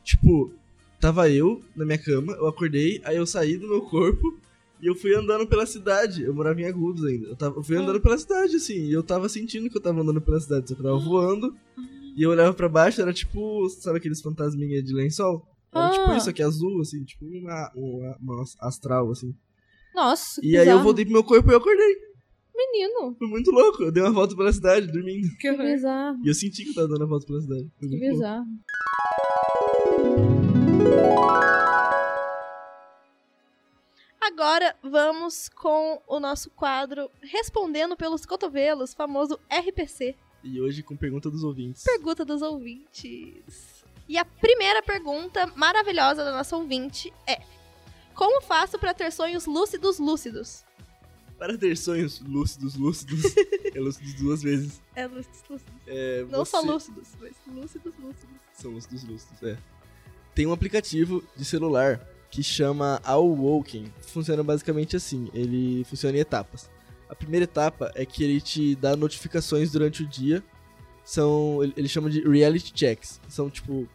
Tipo, 0.03 0.51
tava 0.99 1.29
eu 1.29 1.63
na 1.75 1.85
minha 1.85 1.97
cama, 1.97 2.33
eu 2.33 2.47
acordei, 2.47 3.01
aí 3.03 3.17
eu 3.17 3.25
saí 3.25 3.57
do 3.57 3.67
meu 3.67 3.81
corpo 3.81 4.39
e 4.81 4.87
eu 4.87 4.95
fui 4.95 5.13
andando 5.15 5.45
pela 5.47 5.65
cidade. 5.65 6.23
Eu 6.23 6.33
morava 6.33 6.59
em 6.59 6.65
Agudos 6.65 7.03
ainda. 7.05 7.27
Eu, 7.27 7.35
tava, 7.35 7.57
eu 7.59 7.63
fui 7.63 7.75
andando 7.77 7.99
pela 8.01 8.17
cidade, 8.17 8.55
assim, 8.55 8.85
e 8.87 8.91
eu 8.93 9.03
tava 9.03 9.29
sentindo 9.29 9.69
que 9.69 9.77
eu 9.77 9.81
tava 9.81 10.01
andando 10.01 10.21
pela 10.21 10.39
cidade. 10.39 10.67
Só 10.69 10.75
que 10.75 10.81
eu 10.81 10.85
tava 10.85 10.97
voando. 10.99 11.55
E 12.15 12.23
eu 12.23 12.29
olhava 12.31 12.53
pra 12.53 12.67
baixo, 12.67 13.01
era 13.01 13.13
tipo, 13.13 13.69
sabe 13.69 13.97
aqueles 13.97 14.21
fantasminha 14.21 14.81
de 14.83 14.93
lençol? 14.93 15.45
Era 15.73 15.89
tipo 15.91 16.05
Ah. 16.11 16.17
isso 16.17 16.29
aqui, 16.29 16.43
azul, 16.43 16.81
assim, 16.81 17.03
tipo 17.05 17.25
uma, 17.25 17.71
uma, 17.73 18.17
uma 18.19 18.43
astral, 18.59 19.09
assim. 19.11 19.33
Nossa, 19.95 20.41
E 20.43 20.57
aí 20.57 20.67
eu 20.67 20.81
voltei 20.83 21.05
pro 21.05 21.13
meu 21.13 21.23
corpo 21.23 21.49
e 21.49 21.53
eu 21.53 21.57
acordei. 21.57 21.95
Menino. 22.53 23.15
Foi 23.17 23.27
muito 23.27 23.49
louco. 23.51 23.83
Eu 23.83 23.91
dei 23.91 24.03
uma 24.03 24.11
volta 24.11 24.35
pela 24.35 24.51
cidade, 24.53 24.87
dormindo. 24.91 25.27
Que 25.39 25.51
Que 25.55 25.57
bizarro. 25.57 26.19
E 26.23 26.27
eu 26.27 26.33
senti 26.33 26.63
que 26.63 26.69
eu 26.69 26.75
tava 26.75 26.87
dando 26.89 27.03
a 27.03 27.07
volta 27.07 27.25
pela 27.25 27.41
cidade. 27.41 27.69
Foi 27.79 27.89
Que 27.89 27.97
muito 27.97 28.19
louco. 28.19 28.45
Agora 34.41 34.75
vamos 34.81 35.49
com 35.49 36.01
o 36.07 36.19
nosso 36.19 36.49
quadro 36.49 37.11
Respondendo 37.21 37.95
pelos 37.95 38.25
Cotovelos, 38.25 38.91
famoso 38.91 39.39
RPC. 39.47 40.15
E 40.43 40.59
hoje 40.59 40.81
com 40.81 40.97
pergunta 40.97 41.29
dos 41.29 41.43
ouvintes. 41.43 41.83
Pergunta 41.83 42.25
dos 42.25 42.41
ouvintes. 42.41 43.83
E 44.09 44.17
a 44.17 44.25
primeira 44.25 44.81
pergunta 44.81 45.45
maravilhosa 45.55 46.25
da 46.25 46.31
nossa 46.31 46.57
ouvinte 46.57 47.13
é: 47.27 47.39
Como 48.15 48.41
faço 48.41 48.79
pra 48.79 48.95
ter 48.95 49.11
sonhos 49.11 49.45
lúcidos 49.45 49.99
lúcidos? 49.99 50.65
Para 51.37 51.55
ter 51.55 51.77
sonhos 51.77 52.19
lúcidos, 52.19 52.73
lúcidos. 52.75 53.21
é 53.75 53.79
lúcidos 53.79 54.15
duas 54.15 54.41
vezes. 54.41 54.81
É 54.95 55.05
lúcidos 55.05 55.43
lúcidos. 55.47 55.73
É, 55.85 56.25
Não 56.31 56.43
só 56.43 56.61
você- 56.61 56.67
lúcidos, 56.67 57.09
mas 57.19 57.35
lúcidos 57.45 57.93
lúcidos. 57.99 58.37
São 58.53 58.71
lúcidos, 58.71 59.03
lúcidos, 59.03 59.43
é. 59.43 59.55
Tem 60.33 60.47
um 60.47 60.51
aplicativo 60.51 61.23
de 61.37 61.45
celular 61.45 62.03
que 62.31 62.41
chama 62.41 63.01
Awoken. 63.03 63.91
Funciona 63.99 64.41
basicamente 64.41 64.95
assim, 64.95 65.29
ele 65.33 65.83
funciona 65.83 66.17
em 66.17 66.21
etapas. 66.21 66.69
A 67.09 67.13
primeira 67.13 67.43
etapa 67.43 67.91
é 67.93 68.05
que 68.05 68.23
ele 68.23 68.39
te 68.39 68.73
dá 68.75 68.95
notificações 68.95 69.69
durante 69.69 70.01
o 70.01 70.07
dia. 70.07 70.41
São, 71.03 71.59
ele 71.75 71.89
chama 71.89 72.09
de 72.09 72.21
reality 72.21 72.71
checks. 72.73 73.19
São 73.27 73.49
tipo 73.49 73.85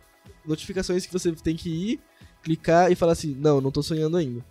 notificações 0.45 1.07
que 1.07 1.13
você 1.13 1.33
tem 1.33 1.57
que 1.57 1.71
ir, 1.71 2.01
clicar 2.43 2.93
e 2.93 2.95
falar 2.95 3.13
assim: 3.13 3.35
"Não, 3.35 3.61
não 3.61 3.71
tô 3.71 3.83
sonhando 3.83 4.19
ainda". 4.19 4.45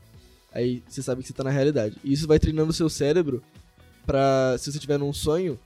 Aí 0.52 0.82
você 0.88 1.04
sabe 1.04 1.22
que 1.22 1.28
você 1.28 1.34
tá 1.34 1.44
na 1.44 1.52
realidade. 1.52 1.98
E 2.04 2.12
isso 2.12 2.28
vai 2.28 2.40
treinando 2.40 2.72
o 2.72 2.74
seu 2.74 2.90
cérebro 2.90 3.44
pra 4.06 4.58
se 4.58 4.72
você 4.72 4.80
tiver 4.80 4.98
num 4.98 5.14
sonho 5.14 5.60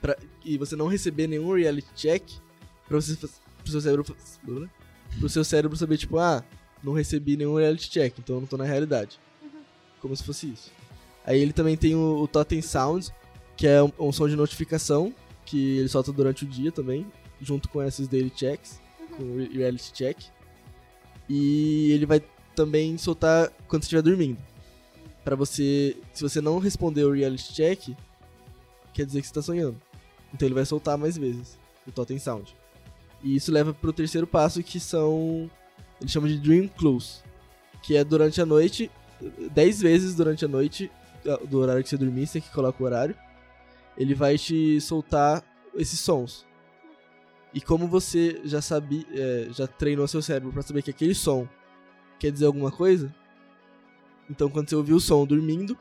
pra, 0.00 0.16
e 0.44 0.58
você 0.58 0.74
não 0.74 0.88
receber 0.88 1.28
nenhum 1.28 1.54
reality 1.54 1.88
check, 1.94 2.24
pra 2.88 3.00
você 3.00 3.16
pro 3.16 3.70
seu 3.70 3.80
cérebro 3.80 4.16
pro 5.20 5.28
seu 5.28 5.44
cérebro 5.44 5.76
saber 5.76 5.98
tipo, 5.98 6.18
ah, 6.18 6.44
não 6.82 6.92
recebi 6.92 7.36
nenhum 7.36 7.56
reality 7.56 7.90
check, 7.90 8.18
então 8.18 8.36
eu 8.36 8.40
não 8.40 8.46
tô 8.46 8.56
na 8.56 8.64
realidade. 8.64 9.18
Como 10.00 10.14
se 10.16 10.22
fosse 10.22 10.46
isso. 10.48 10.70
Aí 11.24 11.40
ele 11.40 11.52
também 11.52 11.76
tem 11.76 11.94
o, 11.94 12.22
o 12.22 12.28
Totem 12.28 12.62
Sound, 12.62 13.08
que 13.56 13.66
é 13.66 13.82
um, 13.82 13.90
um 13.98 14.12
som 14.12 14.28
de 14.28 14.36
notificação 14.36 15.12
que 15.44 15.78
ele 15.78 15.88
solta 15.88 16.12
durante 16.12 16.44
o 16.44 16.46
dia 16.46 16.70
também, 16.70 17.06
junto 17.40 17.68
com 17.68 17.82
esses 17.82 18.06
daily 18.06 18.32
checks, 18.34 18.80
com 19.16 19.22
o 19.22 19.38
re- 19.38 19.48
reality 19.52 19.92
check. 19.92 20.18
E 21.28 21.90
ele 21.92 22.06
vai 22.06 22.22
também 22.54 22.96
soltar 22.96 23.50
quando 23.68 23.82
você 23.82 23.86
estiver 23.86 24.02
dormindo. 24.02 24.38
Pra 25.24 25.34
você, 25.34 25.96
se 26.12 26.22
você 26.22 26.40
não 26.40 26.58
responder 26.58 27.04
o 27.04 27.12
reality 27.12 27.52
check, 27.52 27.90
quer 28.94 29.04
dizer 29.04 29.20
que 29.20 29.26
você 29.26 29.34
tá 29.34 29.42
sonhando. 29.42 29.76
Então 30.32 30.46
ele 30.46 30.54
vai 30.54 30.64
soltar 30.64 30.96
mais 30.96 31.16
vezes 31.16 31.58
o 31.86 31.90
Totem 31.90 32.18
Sound. 32.18 32.54
E 33.22 33.34
isso 33.34 33.50
leva 33.50 33.74
pro 33.74 33.92
terceiro 33.92 34.26
passo, 34.26 34.62
que 34.62 34.78
são. 34.78 35.50
Ele 36.00 36.08
chama 36.08 36.28
de 36.28 36.38
Dream 36.38 36.68
Clues. 36.68 37.24
Que 37.82 37.96
é 37.96 38.04
durante 38.04 38.40
a 38.40 38.46
noite, 38.46 38.90
10 39.52 39.80
vezes 39.80 40.14
durante 40.14 40.44
a 40.44 40.48
noite, 40.48 40.90
do 41.48 41.58
horário 41.58 41.82
que 41.82 41.88
você 41.88 41.96
dormir, 41.96 42.26
você 42.26 42.40
que 42.40 42.50
coloca 42.50 42.82
o 42.82 42.86
horário. 42.86 43.16
Ele 43.96 44.14
vai 44.14 44.36
te 44.36 44.80
soltar 44.80 45.42
esses 45.74 45.98
sons. 46.00 46.44
E 47.54 47.60
como 47.60 47.86
você 47.86 48.40
já 48.44 48.60
sabia, 48.60 49.04
é, 49.12 49.48
já 49.50 49.66
treinou 49.66 50.06
seu 50.06 50.20
cérebro 50.20 50.52
pra 50.52 50.62
saber 50.62 50.82
que 50.82 50.90
aquele 50.90 51.14
som 51.14 51.48
quer 52.18 52.30
dizer 52.30 52.46
alguma 52.46 52.70
coisa, 52.70 53.14
então 54.28 54.50
quando 54.50 54.68
você 54.68 54.76
ouvir 54.76 54.92
o 54.92 55.00
som 55.00 55.24
dormindo, 55.24 55.78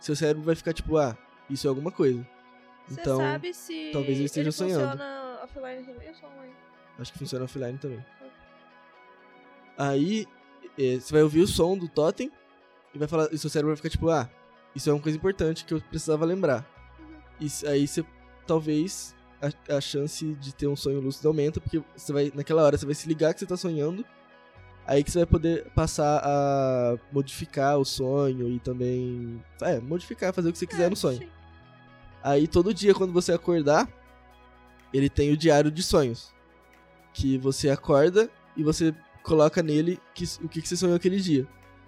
seu 0.00 0.14
cérebro 0.16 0.42
vai 0.42 0.54
ficar 0.54 0.72
tipo, 0.72 0.96
ah, 0.96 1.16
isso 1.50 1.66
é 1.66 1.68
alguma 1.68 1.90
coisa. 1.90 2.26
Você 2.86 3.00
Então, 3.00 3.18
sabe 3.18 3.52
se 3.52 3.90
talvez 3.92 4.16
ele 4.16 4.26
esteja 4.26 4.52
sonhando. 4.52 4.90
funciona 4.92 5.40
offline 5.42 5.84
também 5.84 6.08
ou 6.08 6.14
só 6.14 6.26
online? 6.28 6.54
Acho 6.98 7.12
que 7.12 7.18
funciona 7.18 7.44
offline 7.44 7.78
também. 7.78 8.04
Aí, 9.76 10.26
eh, 10.78 10.98
você 11.00 11.12
vai 11.12 11.22
ouvir 11.22 11.40
o 11.40 11.46
som 11.46 11.76
do 11.76 11.88
totem 11.88 12.30
e 12.94 12.98
vai 12.98 13.06
falar, 13.08 13.28
e 13.32 13.38
seu 13.38 13.50
cérebro 13.50 13.70
vai 13.70 13.76
ficar 13.76 13.90
tipo, 13.90 14.08
ah, 14.10 14.28
isso 14.74 14.88
é 14.88 14.92
uma 14.92 15.00
coisa 15.02 15.16
importante 15.18 15.64
que 15.64 15.74
eu 15.74 15.80
precisava 15.80 16.24
lembrar. 16.24 16.66
E 17.40 17.46
s- 17.46 17.66
aí 17.66 17.86
você 17.86 18.04
talvez 18.46 19.14
a, 19.68 19.76
a 19.76 19.80
chance 19.80 20.24
de 20.34 20.54
ter 20.54 20.66
um 20.66 20.76
sonho 20.76 21.00
lúcido 21.00 21.28
aumenta, 21.28 21.60
porque 21.60 21.82
você 21.96 22.12
vai 22.12 22.32
naquela 22.34 22.62
hora 22.62 22.76
você 22.78 22.86
vai 22.86 22.94
se 22.94 23.06
ligar 23.08 23.34
que 23.34 23.40
você 23.40 23.46
tá 23.46 23.56
sonhando. 23.56 24.04
Aí 24.86 25.02
que 25.02 25.10
você 25.10 25.18
vai 25.18 25.26
poder 25.26 25.68
passar 25.74 26.22
a 26.24 26.96
modificar 27.12 27.76
o 27.76 27.84
sonho 27.84 28.48
e 28.48 28.60
também, 28.60 29.42
é, 29.60 29.80
modificar, 29.80 30.32
fazer 30.32 30.48
o 30.48 30.52
que 30.52 30.58
você 30.58 30.66
quiser 30.66 30.84
É, 30.86 30.88
no 30.90 30.94
sonho. 30.96 31.18
sim. 31.18 31.28
Aí 32.22 32.46
todo 32.46 32.72
dia 32.72 32.94
quando 32.94 33.12
você 33.12 33.32
acordar, 33.32 33.88
ele 34.94 35.08
tem 35.10 35.32
o 35.32 35.36
diário 35.36 35.70
de 35.72 35.82
sonhos. 35.82 36.32
Que 37.12 37.36
você 37.36 37.68
acorda 37.68 38.30
e 38.56 38.62
você 38.62 38.94
coloca 39.26 39.62
nele 39.62 39.98
que- 40.14 40.24
o 40.42 40.48
que, 40.48 40.62
que 40.62 40.68
você 40.68 40.76
sonhou 40.76 40.96
aquele 40.96 41.18
dia. 41.20 41.46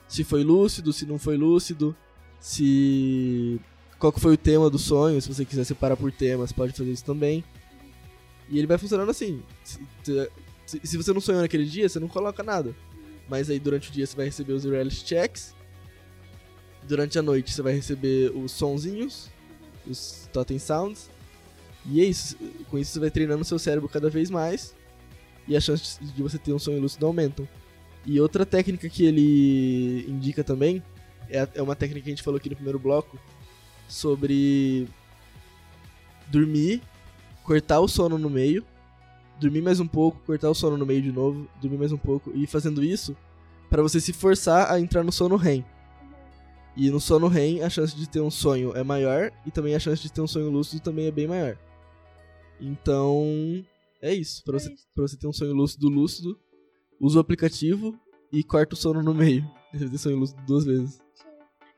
Se 0.09 0.25
foi 0.25 0.43
lúcido, 0.43 0.93
se 0.93 1.07
não 1.07 1.19
foi 1.19 1.37
lúcido, 1.37 1.95
se. 2.41 3.61
Qual 3.99 4.13
que 4.13 4.21
foi 4.21 4.35
o 4.35 4.37
tema 4.39 4.71
do 4.71 4.79
sonho, 4.79 5.21
se 5.21 5.29
você 5.29 5.45
quiser 5.45 5.65
separar 5.65 5.97
por 5.97 6.11
temas, 6.13 6.53
pode 6.53 6.73
fazer 6.73 6.91
isso 6.91 7.05
também. 7.05 7.43
E 8.49 8.59
ele 8.59 8.67
vai 8.67 8.79
funcionando 8.79 9.11
assim. 9.11 9.43
Se, 9.65 9.79
se- 10.67 10.81
se 10.83 10.97
você 10.97 11.13
não 11.13 11.21
sonhou 11.21 11.43
naquele 11.43 11.65
dia, 11.65 11.89
você 11.89 11.99
não 12.01 12.09
coloca 12.09 12.43
nada. 12.43 12.75
Mas 13.29 13.51
aí 13.51 13.59
durante 13.59 13.91
o 13.91 13.93
dia 13.93 14.07
você 14.07 14.17
vai 14.17 14.27
receber 14.27 14.53
os 14.55 14.65
reality 14.65 15.07
checks. 15.07 15.55
Durante 16.87 17.19
a 17.19 17.23
noite 17.23 17.53
você 17.53 17.61
vai 17.61 17.75
receber 17.75 18.31
os 18.35 18.53
sonzinhos, 18.53 19.29
os 19.87 20.29
totem 20.33 20.59
sounds. 20.59 21.11
E 21.85 22.01
é 22.01 22.05
isso. 22.05 22.37
Com 22.71 22.79
isso 22.79 22.93
você 22.93 23.01
vai 23.01 23.11
treinando 23.11 23.45
seu 23.45 23.59
cérebro 23.59 23.89
cada 23.89 24.09
vez 24.09 24.31
mais. 24.31 24.75
E 25.49 25.57
as 25.57 25.65
chances 25.65 25.99
de 26.01 26.23
você 26.23 26.39
ter 26.39 26.53
um 26.53 26.59
sonho 26.59 26.81
lúcido 26.81 27.07
aumentam. 27.07 27.49
E 28.05 28.21
outra 28.21 28.47
técnica 28.47 28.89
que 28.89 29.05
ele 29.05 30.05
indica 30.09 30.45
também 30.45 30.83
é, 31.29 31.49
é 31.55 31.63
uma 31.63 31.75
técnica 31.75 32.05
que 32.05 32.11
a 32.11 32.13
gente 32.13 32.23
falou 32.23 32.39
aqui 32.39 32.49
no 32.49 32.57
primeiro 32.57 32.79
bloco 32.79 33.19
sobre 33.89 34.87
dormir, 36.29 36.83
cortar 37.43 37.81
o 37.81 37.89
sono 37.89 38.19
no 38.19 38.29
meio, 38.29 38.65
dormir 39.41 39.63
mais 39.63 39.81
um 39.81 39.87
pouco, 39.87 40.21
cortar 40.27 40.51
o 40.51 40.55
sono 40.55 40.77
no 40.77 40.85
meio 40.85 41.03
de 41.03 41.11
novo, 41.11 41.49
dormir 41.61 41.79
mais 41.79 41.93
um 41.93 41.99
pouco 41.99 42.31
e 42.35 42.45
ir 42.45 42.47
fazendo 42.47 42.85
isso 42.85 43.17
para 43.71 43.83
você 43.83 44.01
se 44.01 44.13
forçar 44.13 44.71
a 44.71 44.81
entrar 44.81 45.03
no 45.03 45.13
sono 45.13 45.37
REM. 45.37 45.65
E 46.77 46.91
no 46.91 47.01
sono 47.01 47.29
REM 47.29 47.63
a 47.63 47.71
chance 47.71 47.95
de 47.97 48.09
ter 48.09 48.21
um 48.21 48.31
sonho 48.31 48.77
é 48.77 48.83
maior 48.83 49.33
e 49.45 49.51
também 49.51 49.75
a 49.75 49.81
chance 49.81 50.03
de 50.03 50.13
ter 50.13 50.21
um 50.21 50.27
sonho 50.27 50.51
lúcido 50.51 50.81
também 50.81 51.07
é 51.07 51.11
bem 51.11 51.27
maior. 51.27 51.57
Então, 52.61 53.65
é 54.03 54.15
isso. 54.15 54.43
Pra 54.45 54.57
É 54.57 54.61
você, 54.61 54.73
isso. 54.73 54.87
pra 54.95 55.03
você 55.07 55.17
ter 55.19 55.27
um 55.27 55.33
sonho 55.33 55.53
lúcido 55.55 55.89
lúcido, 55.89 56.39
usa 57.01 57.19
o 57.19 57.21
aplicativo 57.21 57.99
e 58.33 58.43
corta 58.45 58.75
o 58.75 58.77
sono 58.77 59.03
no 59.03 59.15
meio. 59.15 59.45
Você 59.73 59.89
ter 59.89 59.99
sonho 59.99 60.17
lúcido 60.17 60.41
duas 60.47 60.65
vezes. 60.65 60.99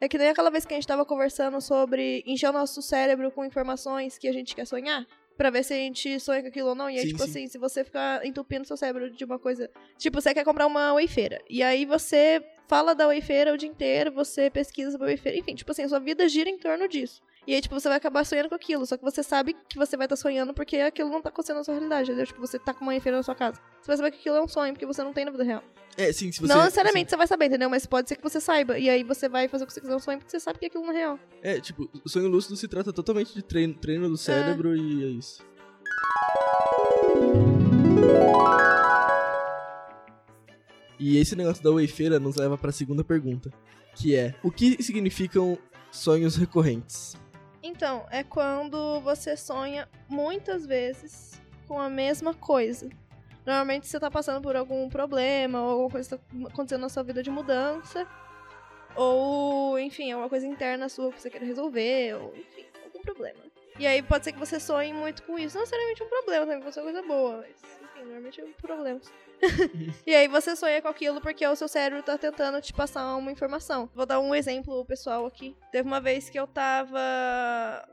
É 0.00 0.09
que 0.09 0.16
nem 0.16 0.28
aquela 0.28 0.48
vez 0.50 0.64
que 0.64 0.72
a 0.72 0.76
gente 0.76 0.87
tava 0.87 1.04
conversando 1.04 1.61
sobre 1.61 2.22
encher 2.26 2.48
o 2.48 2.52
nosso 2.52 2.80
cérebro 2.80 3.30
com 3.33 3.44
informações 3.44 4.16
que 4.16 4.28
a 4.28 4.33
gente 4.33 4.54
quer 4.54 4.64
sonhar. 4.64 5.04
Pra 5.37 5.50
ver 5.50 5.64
se 5.64 5.72
a 5.72 5.76
gente 5.76 6.20
sonha 6.20 6.40
com 6.42 6.48
aquilo 6.48 6.68
ou 6.68 6.74
não. 6.74 6.88
E 6.88 6.96
aí, 6.98 7.02
Sim, 7.02 7.09
tipo 7.09 7.22
sim. 7.24 7.30
assim, 7.30 7.46
se 7.48 7.59
você 7.59 7.83
ficar 7.85 8.24
entupindo 8.24 8.66
seu 8.66 8.76
cérebro 8.76 9.11
de 9.11 9.25
uma 9.25 9.38
coisa. 9.38 9.68
Tipo, 9.98 10.21
você 10.21 10.33
quer 10.35 10.44
comprar 10.44 10.66
uma 10.66 10.92
wayfeira. 10.94 11.40
E 11.50 11.62
aí 11.62 11.85
você 11.85 12.42
fala 12.68 12.94
da 12.94 13.06
wayfeira 13.06 13.52
o 13.52 13.56
dia 13.58 13.68
inteiro, 13.68 14.12
você 14.12 14.48
pesquisa 14.50 14.90
sobre 14.92 15.06
a 15.06 15.10
wayfeira. 15.10 15.38
Enfim, 15.38 15.54
tipo 15.54 15.71
assim, 15.73 15.83
a 15.83 15.88
sua 15.88 15.98
vida 16.00 16.29
gira 16.29 16.48
em 16.48 16.58
torno 16.58 16.87
disso. 16.88 17.21
E 17.51 17.55
aí, 17.55 17.61
tipo, 17.61 17.75
você 17.75 17.88
vai 17.88 17.96
acabar 17.96 18.25
sonhando 18.25 18.48
com 18.48 18.55
aquilo. 18.55 18.87
Só 18.87 18.96
que 18.96 19.03
você 19.03 19.25
sabe 19.25 19.57
que 19.69 19.77
você 19.77 19.96
vai 19.96 20.07
estar 20.07 20.15
sonhando 20.15 20.55
porque 20.55 20.77
aquilo 20.77 21.11
não 21.11 21.21
tá 21.21 21.31
acontecendo 21.31 21.57
na 21.57 21.65
sua 21.65 21.75
realidade. 21.75 22.09
Entendeu? 22.09 22.25
Tipo, 22.25 22.40
você 22.40 22.61
tá 22.61 22.73
com 22.73 22.85
uma 22.85 22.92
wayfeira 22.92 23.17
na 23.17 23.25
sua 23.25 23.35
casa. 23.35 23.61
Você 23.81 23.88
vai 23.88 23.96
saber 23.96 24.11
que 24.13 24.19
aquilo 24.19 24.37
é 24.37 24.40
um 24.40 24.46
sonho, 24.46 24.73
porque 24.73 24.87
você 24.87 25.03
não 25.03 25.13
tem 25.13 25.25
na 25.25 25.33
vida 25.33 25.42
real. 25.42 25.65
É, 25.96 26.13
sim, 26.13 26.31
se 26.31 26.40
você. 26.40 26.46
não 26.46 26.63
necessariamente 26.63 27.11
você 27.11 27.17
vai 27.17 27.27
saber, 27.27 27.46
entendeu? 27.46 27.69
Mas 27.69 27.87
pode 27.87 28.09
ser 28.09 28.15
que 28.15 28.23
você 28.23 28.40
saiba. 28.40 28.79
E 28.79 28.88
aí 28.88 29.03
você 29.03 29.29
vai 29.29 29.48
fazer 29.48 29.65
o 29.65 29.67
que 29.67 29.73
você 29.73 29.81
quiser 29.81 29.92
no 29.92 29.98
sonho, 29.98 30.19
porque 30.19 30.31
você 30.31 30.38
sabe 30.38 30.61
que 30.61 30.67
aquilo 30.67 30.85
não 30.85 30.92
é 30.92 30.96
real. 30.96 31.19
É, 31.42 31.61
tipo, 31.61 31.90
o 32.05 32.09
sonho 32.09 32.29
lúcido 32.29 32.55
se 32.55 32.69
trata 32.69 32.92
totalmente 32.92 33.35
de 33.35 33.42
treino, 33.42 33.75
treino 33.75 34.09
do 34.09 34.17
cérebro 34.17 34.77
e 34.77 35.03
é 35.03 35.09
isso. 35.09 35.44
E 41.01 41.19
esse 41.19 41.35
negócio 41.35 41.65
da 41.65 41.73
Wayfeira 41.73 42.21
nos 42.21 42.37
leva 42.37 42.57
pra 42.57 42.71
segunda 42.71 43.03
pergunta, 43.03 43.53
que 43.96 44.15
é: 44.15 44.37
o 44.40 44.53
que 44.53 44.81
significam 44.81 45.59
sonhos 45.90 46.37
recorrentes? 46.37 47.19
Então, 47.63 48.06
é 48.11 48.23
quando 48.23 49.00
você 49.00 49.37
sonha 49.37 49.88
muitas 50.08 50.65
vezes 50.67 51.40
com 51.69 51.79
a 51.79 51.90
mesma 51.90 52.33
coisa. 52.35 52.88
Normalmente 53.44 53.87
você 53.87 53.98
tá 54.00 54.11
passando 54.11 54.42
por 54.42 54.56
algum 54.56 54.88
problema, 54.88 55.61
ou 55.61 55.71
alguma 55.71 55.90
coisa 55.90 56.17
tá 56.17 56.25
acontecendo 56.46 56.83
na 56.83 56.88
sua 56.88 57.02
vida 57.02 57.23
de 57.23 57.31
mudança. 57.31 58.06
Ou, 58.96 59.79
enfim, 59.79 60.11
alguma 60.11 60.29
coisa 60.29 60.46
interna 60.46 60.88
sua 60.88 61.13
que 61.13 61.21
você 61.21 61.31
quer 61.31 61.42
resolver, 61.42 62.15
ou, 62.15 62.35
enfim, 62.37 62.67
algum 62.85 63.00
problema. 63.02 63.40
E 63.79 63.87
aí 63.87 64.02
pode 64.02 64.25
ser 64.25 64.33
que 64.33 64.38
você 64.38 64.58
sonhe 64.58 64.92
muito 64.92 65.23
com 65.23 65.38
isso. 65.38 65.54
Não 65.54 65.63
necessariamente 65.63 66.02
um 66.02 66.08
problema, 66.08 66.46
também 66.46 66.63
pode 66.63 66.75
ser 66.75 66.81
uma 66.81 66.92
coisa 66.92 67.06
boa, 67.06 67.37
mas, 67.38 67.81
enfim, 67.83 68.00
normalmente 68.04 68.40
é 68.40 68.44
um 68.44 68.52
problema. 68.52 69.00
e 70.06 70.14
aí 70.14 70.28
você 70.28 70.54
sonha 70.54 70.80
com 70.82 70.88
aquilo 70.88 71.20
porque 71.20 71.46
o 71.46 71.56
seu 71.56 71.68
cérebro 71.68 72.02
tá 72.02 72.16
tentando 72.18 72.60
te 72.60 72.72
passar 72.72 73.16
uma 73.16 73.32
informação. 73.32 73.88
Vou 73.94 74.06
dar 74.06 74.20
um 74.20 74.34
exemplo 74.34 74.84
pessoal 74.84 75.26
aqui. 75.26 75.56
Teve 75.70 75.88
uma 75.88 76.00
vez 76.00 76.28
que 76.28 76.38
eu 76.38 76.46
tava 76.46 77.00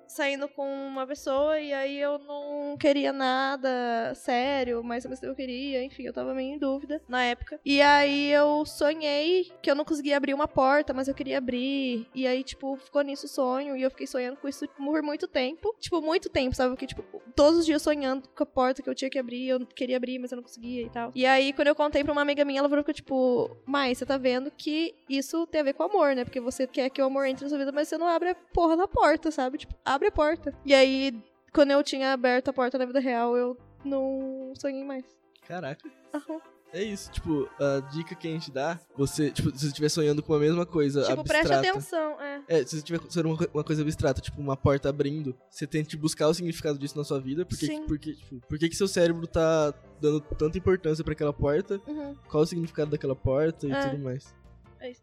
saindo 0.08 0.48
com 0.48 0.66
uma 0.88 1.06
pessoa 1.06 1.60
e 1.60 1.74
aí 1.74 2.00
eu 2.00 2.18
não 2.20 2.78
queria 2.78 3.12
nada 3.12 4.14
sério, 4.16 4.84
mas 4.84 5.06
eu 5.22 5.36
queria, 5.36 5.84
enfim, 5.84 6.04
eu 6.04 6.14
tava 6.14 6.34
meio 6.34 6.56
em 6.56 6.58
dúvida 6.58 7.02
na 7.08 7.24
época. 7.24 7.60
E 7.66 7.82
aí 7.82 8.32
eu 8.32 8.66
sonhei 8.66 9.52
que 9.62 9.70
eu 9.70 9.76
não 9.76 9.86
conseguia 9.86 10.18
abrir 10.18 10.34
uma 10.34 10.48
porta, 10.48 10.94
mas 10.94 11.08
eu 11.08 11.14
queria 11.14 11.38
abrir. 11.38 12.08
E 12.14 12.26
aí, 12.26 12.44
tipo, 12.44 12.78
ficou 12.78 13.02
nisso 13.02 13.26
o 13.26 13.30
sonho 13.30 13.76
e 13.76 13.82
eu 13.82 13.92
fiquei 13.92 14.08
sonhando 14.08 14.38
com 14.38 14.48
isso 14.48 14.68
por 14.70 15.02
muito 15.02 15.28
tempo. 15.28 15.76
Tipo, 15.80 16.02
muito 16.02 16.30
tempo, 16.30 16.56
sabe? 16.56 16.76
Que, 16.76 16.88
tipo, 16.88 17.04
todos 17.36 17.60
os 17.60 17.66
dias 17.66 17.82
sonhando 17.82 18.28
com 18.30 18.44
a 18.44 18.46
porta 18.46 18.82
que 18.82 18.90
eu 18.90 18.96
tinha 18.96 19.10
que 19.10 19.20
abrir, 19.20 19.50
eu 19.50 19.66
queria 19.68 19.98
abrir, 19.98 20.20
mas 20.20 20.32
eu 20.32 20.38
não 20.38 20.44
conseguia 20.44 20.84
e 20.84 20.90
tal. 20.90 21.12
E 21.14 21.26
aí, 21.26 21.37
quando 21.54 21.68
eu 21.68 21.76
contei 21.76 22.04
pra 22.04 22.12
uma 22.12 22.22
amiga 22.22 22.44
minha, 22.46 22.60
ela 22.60 22.70
falou 22.70 22.84
que, 22.84 22.94
tipo, 22.94 23.58
Mai, 23.66 23.94
você 23.94 24.06
tá 24.06 24.18
vendo 24.18 24.52
que 24.52 24.96
isso 25.10 25.46
tem 25.48 25.62
a 25.62 25.64
ver 25.64 25.74
com 25.74 25.84
amor, 25.84 26.16
né? 26.16 26.24
Porque 26.24 26.40
você 26.40 26.68
quer 26.68 26.90
que 26.90 27.02
o 27.02 27.06
amor 27.06 27.26
entre 27.26 27.44
na 27.44 27.50
sua 27.50 27.58
vida, 27.58 27.72
mas 27.72 27.88
você 27.88 27.98
não 27.98 28.08
abre 28.08 28.30
a 28.30 28.36
porra 28.36 28.78
da 28.78 28.88
porta, 28.88 29.32
sabe? 29.32 29.58
Tipo, 29.58 29.74
abre 29.86 30.08
a 30.08 30.12
porta. 30.12 30.54
E 30.66 30.74
aí, 30.74 31.14
quando 31.54 31.72
eu 31.72 31.84
tinha 31.84 32.14
aberto 32.14 32.50
a 32.50 32.54
porta 32.54 32.78
na 32.78 32.86
vida 32.86 33.00
real, 33.00 33.36
eu 33.36 33.58
não 33.84 34.54
sonhei 34.56 34.84
mais. 34.84 35.06
Caraca. 35.48 35.90
Aham. 36.14 36.42
É 36.74 36.84
isso, 36.84 37.10
tipo, 37.12 37.50
a 37.60 37.80
dica 37.92 38.14
que 38.14 38.28
a 38.28 38.32
gente 38.32 38.52
dá, 38.52 38.78
você, 38.96 39.32
tipo, 39.32 39.50
se 39.52 39.60
você 39.60 39.68
estiver 39.68 39.88
sonhando 39.90 40.22
com 40.22 40.34
a 40.34 40.40
mesma 40.40 40.66
coisa 40.66 41.02
Tipo, 41.04 41.24
preste 41.24 41.52
abstrata. 41.54 41.70
atenção, 41.70 42.22
é. 42.22 42.42
É, 42.48 42.58
se 42.60 42.72
você 42.72 42.78
estiver 42.78 43.00
sonhando 43.10 43.30
uma 43.30 43.38
co- 43.38 43.50
uma 43.54 43.64
coisa 43.64 43.82
abstrata, 43.82 44.20
tipo, 44.22 44.40
uma 44.42 44.58
porta 44.58 44.90
abrindo, 44.90 45.34
você 45.50 45.66
tente 45.66 45.96
buscar 45.96 46.28
o 46.28 46.34
significado 46.34 46.78
disso 46.78 46.98
na 46.98 47.06
sua 47.06 47.20
vida, 47.22 47.46
porque, 47.46 47.66
Sim. 47.66 47.86
porque, 47.88 48.14
tipo, 48.14 48.42
por 48.48 48.60
que 48.60 48.72
seu 48.76 48.88
cérebro 48.88 49.26
tá 49.26 49.74
dando 50.02 50.20
tanta 50.20 50.58
importância 50.58 51.04
pra 51.06 51.14
aquela 51.14 51.34
porta, 51.34 51.82
Uhum. 51.88 52.16
qual 52.30 52.44
o 52.44 52.46
significado 52.46 52.92
daquela 52.92 53.16
porta 53.16 53.66
e 53.66 53.72
É. 53.72 53.90
tudo 53.90 54.04
mais. 54.04 54.36
É 54.82 54.92
isso. 54.92 55.02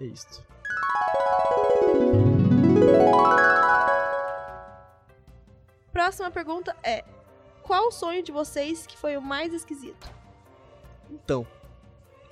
É 0.00 0.04
isso. 0.06 0.42
Próxima 5.92 6.30
pergunta 6.30 6.74
é: 6.82 7.04
Qual 7.62 7.88
o 7.88 7.92
sonho 7.92 8.22
de 8.22 8.32
vocês 8.32 8.86
que 8.86 8.96
foi 8.96 9.16
o 9.16 9.22
mais 9.22 9.52
esquisito? 9.52 10.10
Então, 11.12 11.46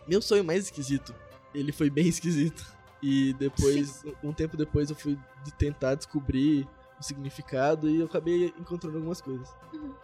meu 0.06 0.20
sonho 0.22 0.44
mais 0.44 0.64
esquisito, 0.64 1.14
ele 1.54 1.72
foi 1.72 1.90
bem 1.90 2.06
esquisito. 2.08 2.64
E 3.02 3.32
depois, 3.34 4.02
um 4.22 4.32
tempo 4.32 4.56
depois, 4.56 4.90
eu 4.90 4.96
fui 4.96 5.18
tentar 5.58 5.94
descobrir 5.94 6.68
o 6.98 7.02
significado 7.02 7.88
e 7.88 8.00
eu 8.00 8.06
acabei 8.06 8.52
encontrando 8.58 8.96
algumas 8.96 9.20
coisas. 9.20 9.48
Uhum. 9.72 9.94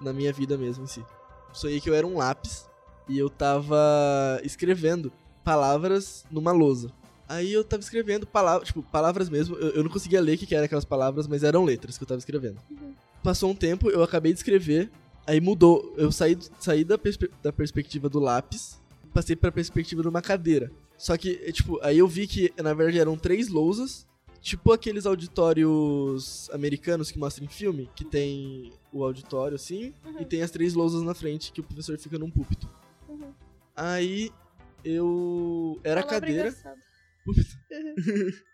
Na 0.00 0.12
minha 0.12 0.32
vida 0.32 0.56
mesmo 0.56 0.84
em 0.84 0.86
si. 0.86 1.04
Sonhei 1.52 1.80
que 1.80 1.88
eu 1.88 1.94
era 1.94 2.06
um 2.06 2.16
lápis 2.16 2.68
e 3.08 3.18
eu 3.18 3.28
tava 3.30 4.40
escrevendo 4.42 5.12
palavras 5.44 6.24
numa 6.30 6.52
lousa. 6.52 6.92
Aí 7.28 7.52
eu 7.52 7.62
tava 7.62 7.80
escrevendo 7.80 8.26
palavras, 8.26 8.66
tipo, 8.66 8.82
palavras 8.82 9.28
mesmo. 9.28 9.56
Eu, 9.56 9.70
eu 9.70 9.84
não 9.84 9.90
conseguia 9.90 10.20
ler 10.20 10.34
o 10.34 10.38
que, 10.38 10.46
que 10.46 10.54
eram 10.54 10.64
aquelas 10.64 10.84
palavras, 10.84 11.28
mas 11.28 11.44
eram 11.44 11.64
letras 11.64 11.96
que 11.96 12.02
eu 12.02 12.08
tava 12.08 12.18
escrevendo. 12.18 12.60
Passou 13.22 13.50
um 13.50 13.54
tempo, 13.54 13.88
eu 13.90 14.02
acabei 14.02 14.32
de 14.32 14.38
escrever, 14.38 14.90
aí 15.26 15.40
mudou. 15.40 15.94
Eu 15.96 16.10
saí, 16.12 16.36
saí 16.58 16.84
da, 16.84 16.96
perspe- 16.98 17.30
da 17.42 17.52
perspectiva 17.52 18.08
do 18.08 18.18
lápis, 18.18 18.80
passei 19.14 19.36
pra 19.36 19.50
perspectiva 19.52 20.02
de 20.02 20.08
uma 20.08 20.22
cadeira. 20.22 20.70
Só 20.96 21.16
que, 21.16 21.40
é, 21.44 21.50
tipo, 21.52 21.78
aí 21.82 21.98
eu 21.98 22.06
vi 22.08 22.26
que, 22.26 22.52
na 22.62 22.74
verdade, 22.74 22.98
eram 22.98 23.16
três 23.16 23.48
lousas, 23.48 24.06
tipo 24.42 24.72
aqueles 24.72 25.06
auditórios 25.06 26.48
americanos 26.52 27.10
que 27.10 27.18
mostram 27.18 27.44
em 27.46 27.48
filme, 27.48 27.88
que 27.96 28.04
tem 28.04 28.72
o 28.92 29.02
auditório, 29.04 29.54
assim, 29.54 29.94
e 30.20 30.24
tem 30.24 30.42
as 30.42 30.50
três 30.50 30.74
lousas 30.74 31.02
na 31.02 31.14
frente, 31.14 31.52
que 31.52 31.60
o 31.60 31.64
professor 31.64 31.96
fica 31.98 32.18
num 32.18 32.30
púlpito. 32.30 32.68
Uhum. 33.08 33.32
Aí, 33.74 34.30
eu... 34.84 35.80
Era 35.82 36.00
a 36.00 36.04
Palavra 36.04 36.20
cadeira... 36.28 36.54
Púlpito. 37.24 37.50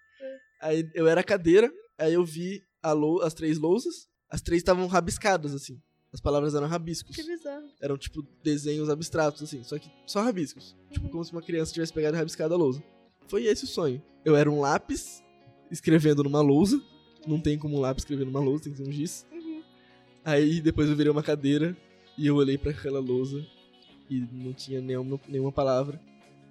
Aí 0.61 0.89
eu 0.95 1.07
era 1.07 1.21
a 1.21 1.25
cadeira, 1.25 1.71
aí 1.99 2.15
eu 2.15 2.25
vi 2.25 2.63
a 2.83 2.93
lou- 2.93 3.23
as 3.23 3.35
três 3.35 3.59
lousas, 3.59 4.09
as 4.31 4.41
três 4.41 4.61
estavam 4.61 4.87
rabiscadas, 4.87 5.55
assim. 5.55 5.79
As 6.13 6.21
palavras 6.21 6.55
eram 6.55 6.67
rabiscos. 6.67 7.15
Que 7.15 7.23
bizarro. 7.23 7.67
Eram, 7.81 7.99
tipo, 7.99 8.27
desenhos 8.43 8.89
abstratos, 8.89 9.43
assim, 9.43 9.63
só 9.63 9.79
que 9.79 9.91
só 10.07 10.23
rabiscos. 10.23 10.77
Tipo, 10.91 11.09
como 11.09 11.25
se 11.25 11.33
uma 11.33 11.43
criança 11.43 11.73
tivesse 11.73 11.93
pegado 11.93 12.17
e 12.17 12.19
rabiscado 12.19 12.55
a 12.55 12.57
lousa. 12.57 12.83
Foi 13.29 13.45
esse 13.45 13.65
o 13.65 13.67
sonho. 13.67 14.03
Eu 14.25 14.37
era 14.37 14.51
um 14.51 14.61
lápis 14.61 15.23
escrevendo 15.71 16.23
numa 16.23 16.41
lousa. 16.41 16.81
Não 17.27 17.41
tem 17.41 17.59
como 17.59 17.77
um 17.77 17.81
lápis 17.81 18.03
escrever 18.03 18.25
numa 18.25 18.41
lousa, 18.41 18.65
tem 18.65 18.73
que 18.73 18.79
ser 18.79 18.89
um 18.89 18.93
giz. 18.93 19.27
Uhum. 19.33 19.63
Aí 20.25 20.61
depois 20.61 20.89
eu 20.89 20.97
virei 20.97 21.11
uma 21.11 21.23
cadeira 21.23 21.77
e 22.17 22.27
eu 22.27 22.37
olhei 22.37 22.57
pra 22.57 22.71
aquela 22.71 23.01
lousa 23.01 23.45
e 24.09 24.21
não 24.33 24.53
tinha 24.53 24.81
nenhuma, 24.81 25.21
nenhuma 25.29 25.53
palavra. 25.53 26.01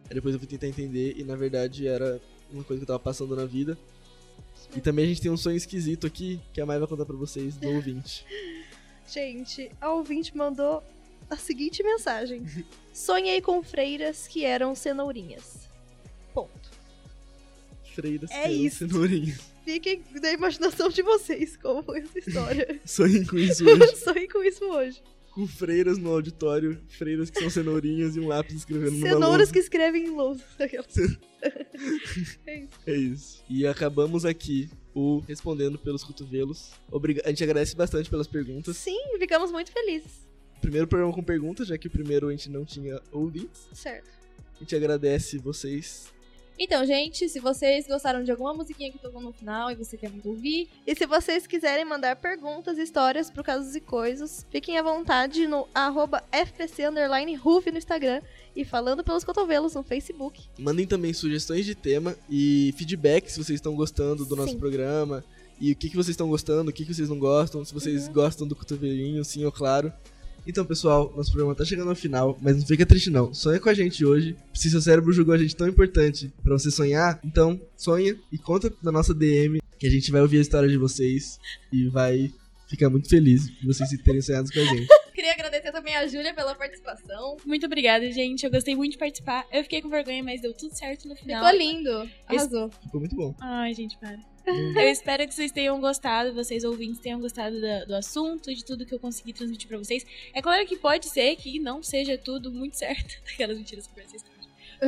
Aí 0.09 0.13
depois 0.13 0.35
eu 0.35 0.39
fui 0.39 0.47
tentar 0.47 0.67
entender 0.67 1.15
e 1.17 1.23
na 1.23 1.35
verdade 1.35 1.87
era 1.87 2.21
uma 2.51 2.63
coisa 2.63 2.79
que 2.79 2.83
eu 2.83 2.87
tava 2.87 2.99
passando 2.99 3.35
na 3.35 3.45
vida. 3.45 3.77
E 4.75 4.81
também 4.81 5.05
a 5.05 5.07
gente 5.07 5.21
tem 5.21 5.31
um 5.31 5.37
sonho 5.37 5.55
esquisito 5.55 6.05
aqui 6.05 6.39
que 6.53 6.59
a 6.59 6.65
Mai 6.65 6.77
vai 6.77 6.87
contar 6.87 7.05
pra 7.05 7.15
vocês 7.15 7.55
do 7.55 7.69
ouvinte. 7.71 8.25
Gente, 9.07 9.71
a 9.79 9.91
ouvinte 9.91 10.35
mandou 10.35 10.83
a 11.29 11.37
seguinte 11.37 11.83
mensagem: 11.83 12.43
Sonhei 12.93 13.41
com 13.41 13.61
freiras 13.63 14.27
que 14.27 14.43
eram 14.43 14.73
cenourinhas. 14.75 15.67
Ponto. 16.33 16.71
Freiras 17.93 18.29
É 18.31 18.33
que 18.33 18.47
eram 18.47 18.53
isso. 18.53 18.77
cenourinhas. 18.87 19.39
Fiquem 19.63 20.03
da 20.21 20.31
imaginação 20.31 20.89
de 20.89 21.01
vocês 21.01 21.57
como 21.57 21.81
foi 21.81 21.99
essa 22.01 22.19
história. 22.19 22.79
Sonhei 22.85 23.25
com 23.25 23.37
isso 23.37 23.65
hoje. 23.65 23.95
Sonhei 23.95 24.27
com 24.27 24.43
isso 24.43 24.63
hoje. 24.65 25.01
Com 25.35 25.45
freiras 25.45 25.97
no 25.97 26.11
auditório, 26.11 26.81
freiras 26.87 27.29
que 27.29 27.41
são 27.41 27.49
cenourinhas 27.49 28.15
e 28.15 28.21
um 28.21 28.27
lápis 28.29 28.55
escrevendo 28.55 28.91
numa 28.93 29.05
Cenouras 29.05 29.37
lousa. 29.37 29.53
que 29.53 29.59
escrevem 29.59 30.05
em 30.05 30.09
lousa. 30.09 30.41
é 32.47 32.59
isso. 32.61 32.79
É 32.87 32.95
isso. 32.95 33.43
E 33.49 33.67
acabamos 33.67 34.23
aqui 34.23 34.69
o 34.93 35.19
Respondendo 35.27 35.77
pelos 35.77 36.05
Cotovelos. 36.05 36.71
Obriga 36.89 37.21
a 37.25 37.29
gente 37.29 37.43
agradece 37.43 37.75
bastante 37.75 38.09
pelas 38.09 38.27
perguntas. 38.27 38.77
Sim, 38.77 38.97
ficamos 39.19 39.51
muito 39.51 39.73
felizes. 39.73 40.25
Primeiro 40.61 40.87
programa 40.87 41.13
com 41.13 41.21
perguntas, 41.21 41.67
já 41.67 41.77
que 41.77 41.87
o 41.87 41.91
primeiro 41.91 42.29
a 42.29 42.31
gente 42.31 42.49
não 42.49 42.63
tinha 42.63 43.01
ouvintes. 43.11 43.67
Certo. 43.73 44.09
A 44.55 44.59
gente 44.59 44.73
agradece 44.73 45.37
vocês. 45.37 46.14
Então, 46.57 46.85
gente, 46.85 47.27
se 47.27 47.39
vocês 47.39 47.85
gostaram 47.85 48.23
de 48.23 48.31
alguma 48.31 48.53
musiquinha 48.53 48.91
que 48.91 48.97
tocou 48.97 49.21
no 49.21 49.33
final 49.33 49.69
e 49.69 49.75
você 49.75 49.97
quer 49.97 50.09
muito 50.09 50.29
ouvir, 50.29 50.69
e 50.87 50.95
se 50.95 51.05
vocês 51.05 51.45
quiserem 51.45 51.83
mandar 51.83 52.15
perguntas, 52.15 52.77
histórias 52.77 53.29
pro 53.29 53.43
Casos 53.43 53.75
e 53.75 53.81
Coisas, 53.81 54.45
fiquem 54.49 54.77
à 54.77 54.83
vontade 54.83 55.47
no 55.47 55.67
arroba 55.73 56.23
FPC 56.31 56.89
no 57.71 57.77
Instagram 57.77 58.21
e 58.55 58.63
falando 58.63 59.03
pelos 59.03 59.23
cotovelos 59.25 59.75
no 59.75 59.83
Facebook. 59.83 60.43
Mandem 60.57 60.87
também 60.87 61.11
sugestões 61.13 61.65
de 61.65 61.75
tema 61.75 62.15
e 62.29 62.73
feedback 62.77 63.29
se 63.29 63.37
vocês 63.43 63.57
estão 63.57 63.75
gostando 63.75 64.25
do 64.25 64.35
nosso 64.35 64.53
Sim. 64.53 64.59
programa. 64.59 65.23
E 65.59 65.71
o 65.71 65.75
que, 65.75 65.89
que 65.89 65.95
vocês 65.95 66.09
estão 66.09 66.27
gostando, 66.27 66.69
o 66.69 66.73
que, 66.73 66.85
que 66.85 66.93
vocês 66.93 67.07
não 67.09 67.17
gostam, 67.17 67.63
se 67.63 67.73
vocês 67.73 68.07
Uhum. 68.07 68.13
gostam 68.13 68.47
do 68.47 68.55
cotovelinho, 68.55 69.23
sim 69.23 69.45
ou 69.45 69.51
claro. 69.51 69.91
Então, 70.47 70.63
pessoal, 70.65 71.11
nosso 71.15 71.31
programa 71.31 71.55
tá 71.55 71.65
chegando 71.65 71.89
ao 71.89 71.95
final, 71.95 72.37
mas 72.41 72.57
não 72.57 72.65
fica 72.65 72.85
triste 72.85 73.09
não. 73.09 73.33
Sonha 73.33 73.59
com 73.59 73.69
a 73.69 73.73
gente 73.73 74.05
hoje. 74.05 74.35
Se 74.53 74.69
seu 74.69 74.81
cérebro 74.81 75.11
julgou 75.11 75.33
a 75.33 75.37
gente 75.37 75.55
tão 75.55 75.67
importante 75.67 76.31
pra 76.43 76.53
você 76.53 76.69
sonhar, 76.69 77.19
então 77.23 77.59
sonha 77.75 78.15
e 78.31 78.37
conta 78.37 78.71
na 78.83 78.91
nossa 78.91 79.13
DM 79.13 79.59
que 79.79 79.87
a 79.87 79.89
gente 79.89 80.11
vai 80.11 80.21
ouvir 80.21 80.37
a 80.37 80.41
história 80.41 80.69
de 80.69 80.77
vocês 80.77 81.39
e 81.71 81.87
vai 81.89 82.31
ficar 82.67 82.89
muito 82.89 83.09
feliz 83.09 83.47
de 83.47 83.65
vocês 83.65 83.89
terem 84.03 84.21
sonhado 84.21 84.51
com 84.51 84.59
a 84.59 84.63
gente. 84.63 84.87
Queria 85.13 85.31
agradecer 85.31 85.71
também 85.71 85.95
a 85.95 86.05
Júlia 86.07 86.33
pela 86.33 86.53
participação. 86.53 87.37
Muito 87.45 87.65
obrigada, 87.65 88.11
gente. 88.11 88.45
Eu 88.45 88.51
gostei 88.51 88.75
muito 88.75 88.93
de 88.93 88.97
participar. 88.97 89.45
Eu 89.51 89.63
fiquei 89.63 89.81
com 89.81 89.89
vergonha, 89.89 90.23
mas 90.23 90.41
deu 90.41 90.53
tudo 90.53 90.75
certo 90.75 91.07
no 91.07 91.15
final. 91.15 91.43
Ficou 91.43 91.57
lindo. 91.59 92.09
Arrasou. 92.27 92.69
Ficou 92.83 92.99
muito 92.99 93.15
bom. 93.15 93.33
Ai, 93.39 93.73
gente, 93.73 93.97
para. 93.97 94.19
Eu 94.47 94.89
espero 94.89 95.27
que 95.27 95.33
vocês 95.33 95.51
tenham 95.51 95.79
gostado, 95.79 96.33
vocês 96.33 96.63
ouvintes 96.63 96.99
tenham 96.99 97.19
gostado 97.19 97.59
da- 97.59 97.85
do 97.85 97.95
assunto, 97.95 98.53
de 98.53 98.63
tudo 98.63 98.85
que 98.85 98.93
eu 98.93 98.99
consegui 98.99 99.33
transmitir 99.33 99.67
pra 99.67 99.77
vocês. 99.77 100.05
É 100.33 100.41
claro 100.41 100.65
que 100.65 100.77
pode 100.77 101.09
ser 101.09 101.35
que 101.35 101.59
não 101.59 101.81
seja 101.81 102.17
tudo 102.17 102.51
muito 102.51 102.77
certo, 102.77 103.15
aquelas 103.33 103.57
mentiras 103.57 103.87
que 103.87 103.93
vocês 104.01 104.23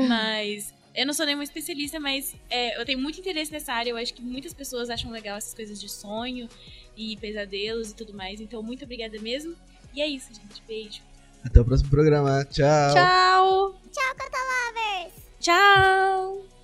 Mas 0.08 0.74
eu 0.96 1.06
não 1.06 1.14
sou 1.14 1.26
nenhuma 1.26 1.44
especialista, 1.44 2.00
mas 2.00 2.36
é, 2.50 2.80
eu 2.80 2.86
tenho 2.86 3.00
muito 3.00 3.20
interesse 3.20 3.52
nessa 3.52 3.74
área. 3.74 3.90
Eu 3.92 3.98
acho 3.98 4.14
que 4.14 4.22
muitas 4.22 4.54
pessoas 4.54 4.90
acham 4.90 5.12
legal 5.12 5.38
essas 5.38 5.54
coisas 5.54 5.80
de 5.80 5.90
sonho 5.90 6.48
e 6.96 7.16
pesadelos 7.18 7.92
e 7.92 7.96
tudo 7.96 8.14
mais. 8.14 8.42
Então, 8.42 8.62
muito 8.64 8.84
obrigada 8.84 9.20
mesmo. 9.20 9.56
E 9.94 10.02
é 10.02 10.08
isso, 10.08 10.34
gente. 10.34 10.62
Beijo. 10.68 11.02
Até 11.44 11.62
o 11.62 11.66
próximo 11.66 11.90
programa. 11.90 12.44
Tchau. 12.46 12.94
Tchau. 12.94 13.80
Tchau, 13.92 14.16
Cotolovers! 14.18 15.14
Tchau! 15.40 16.57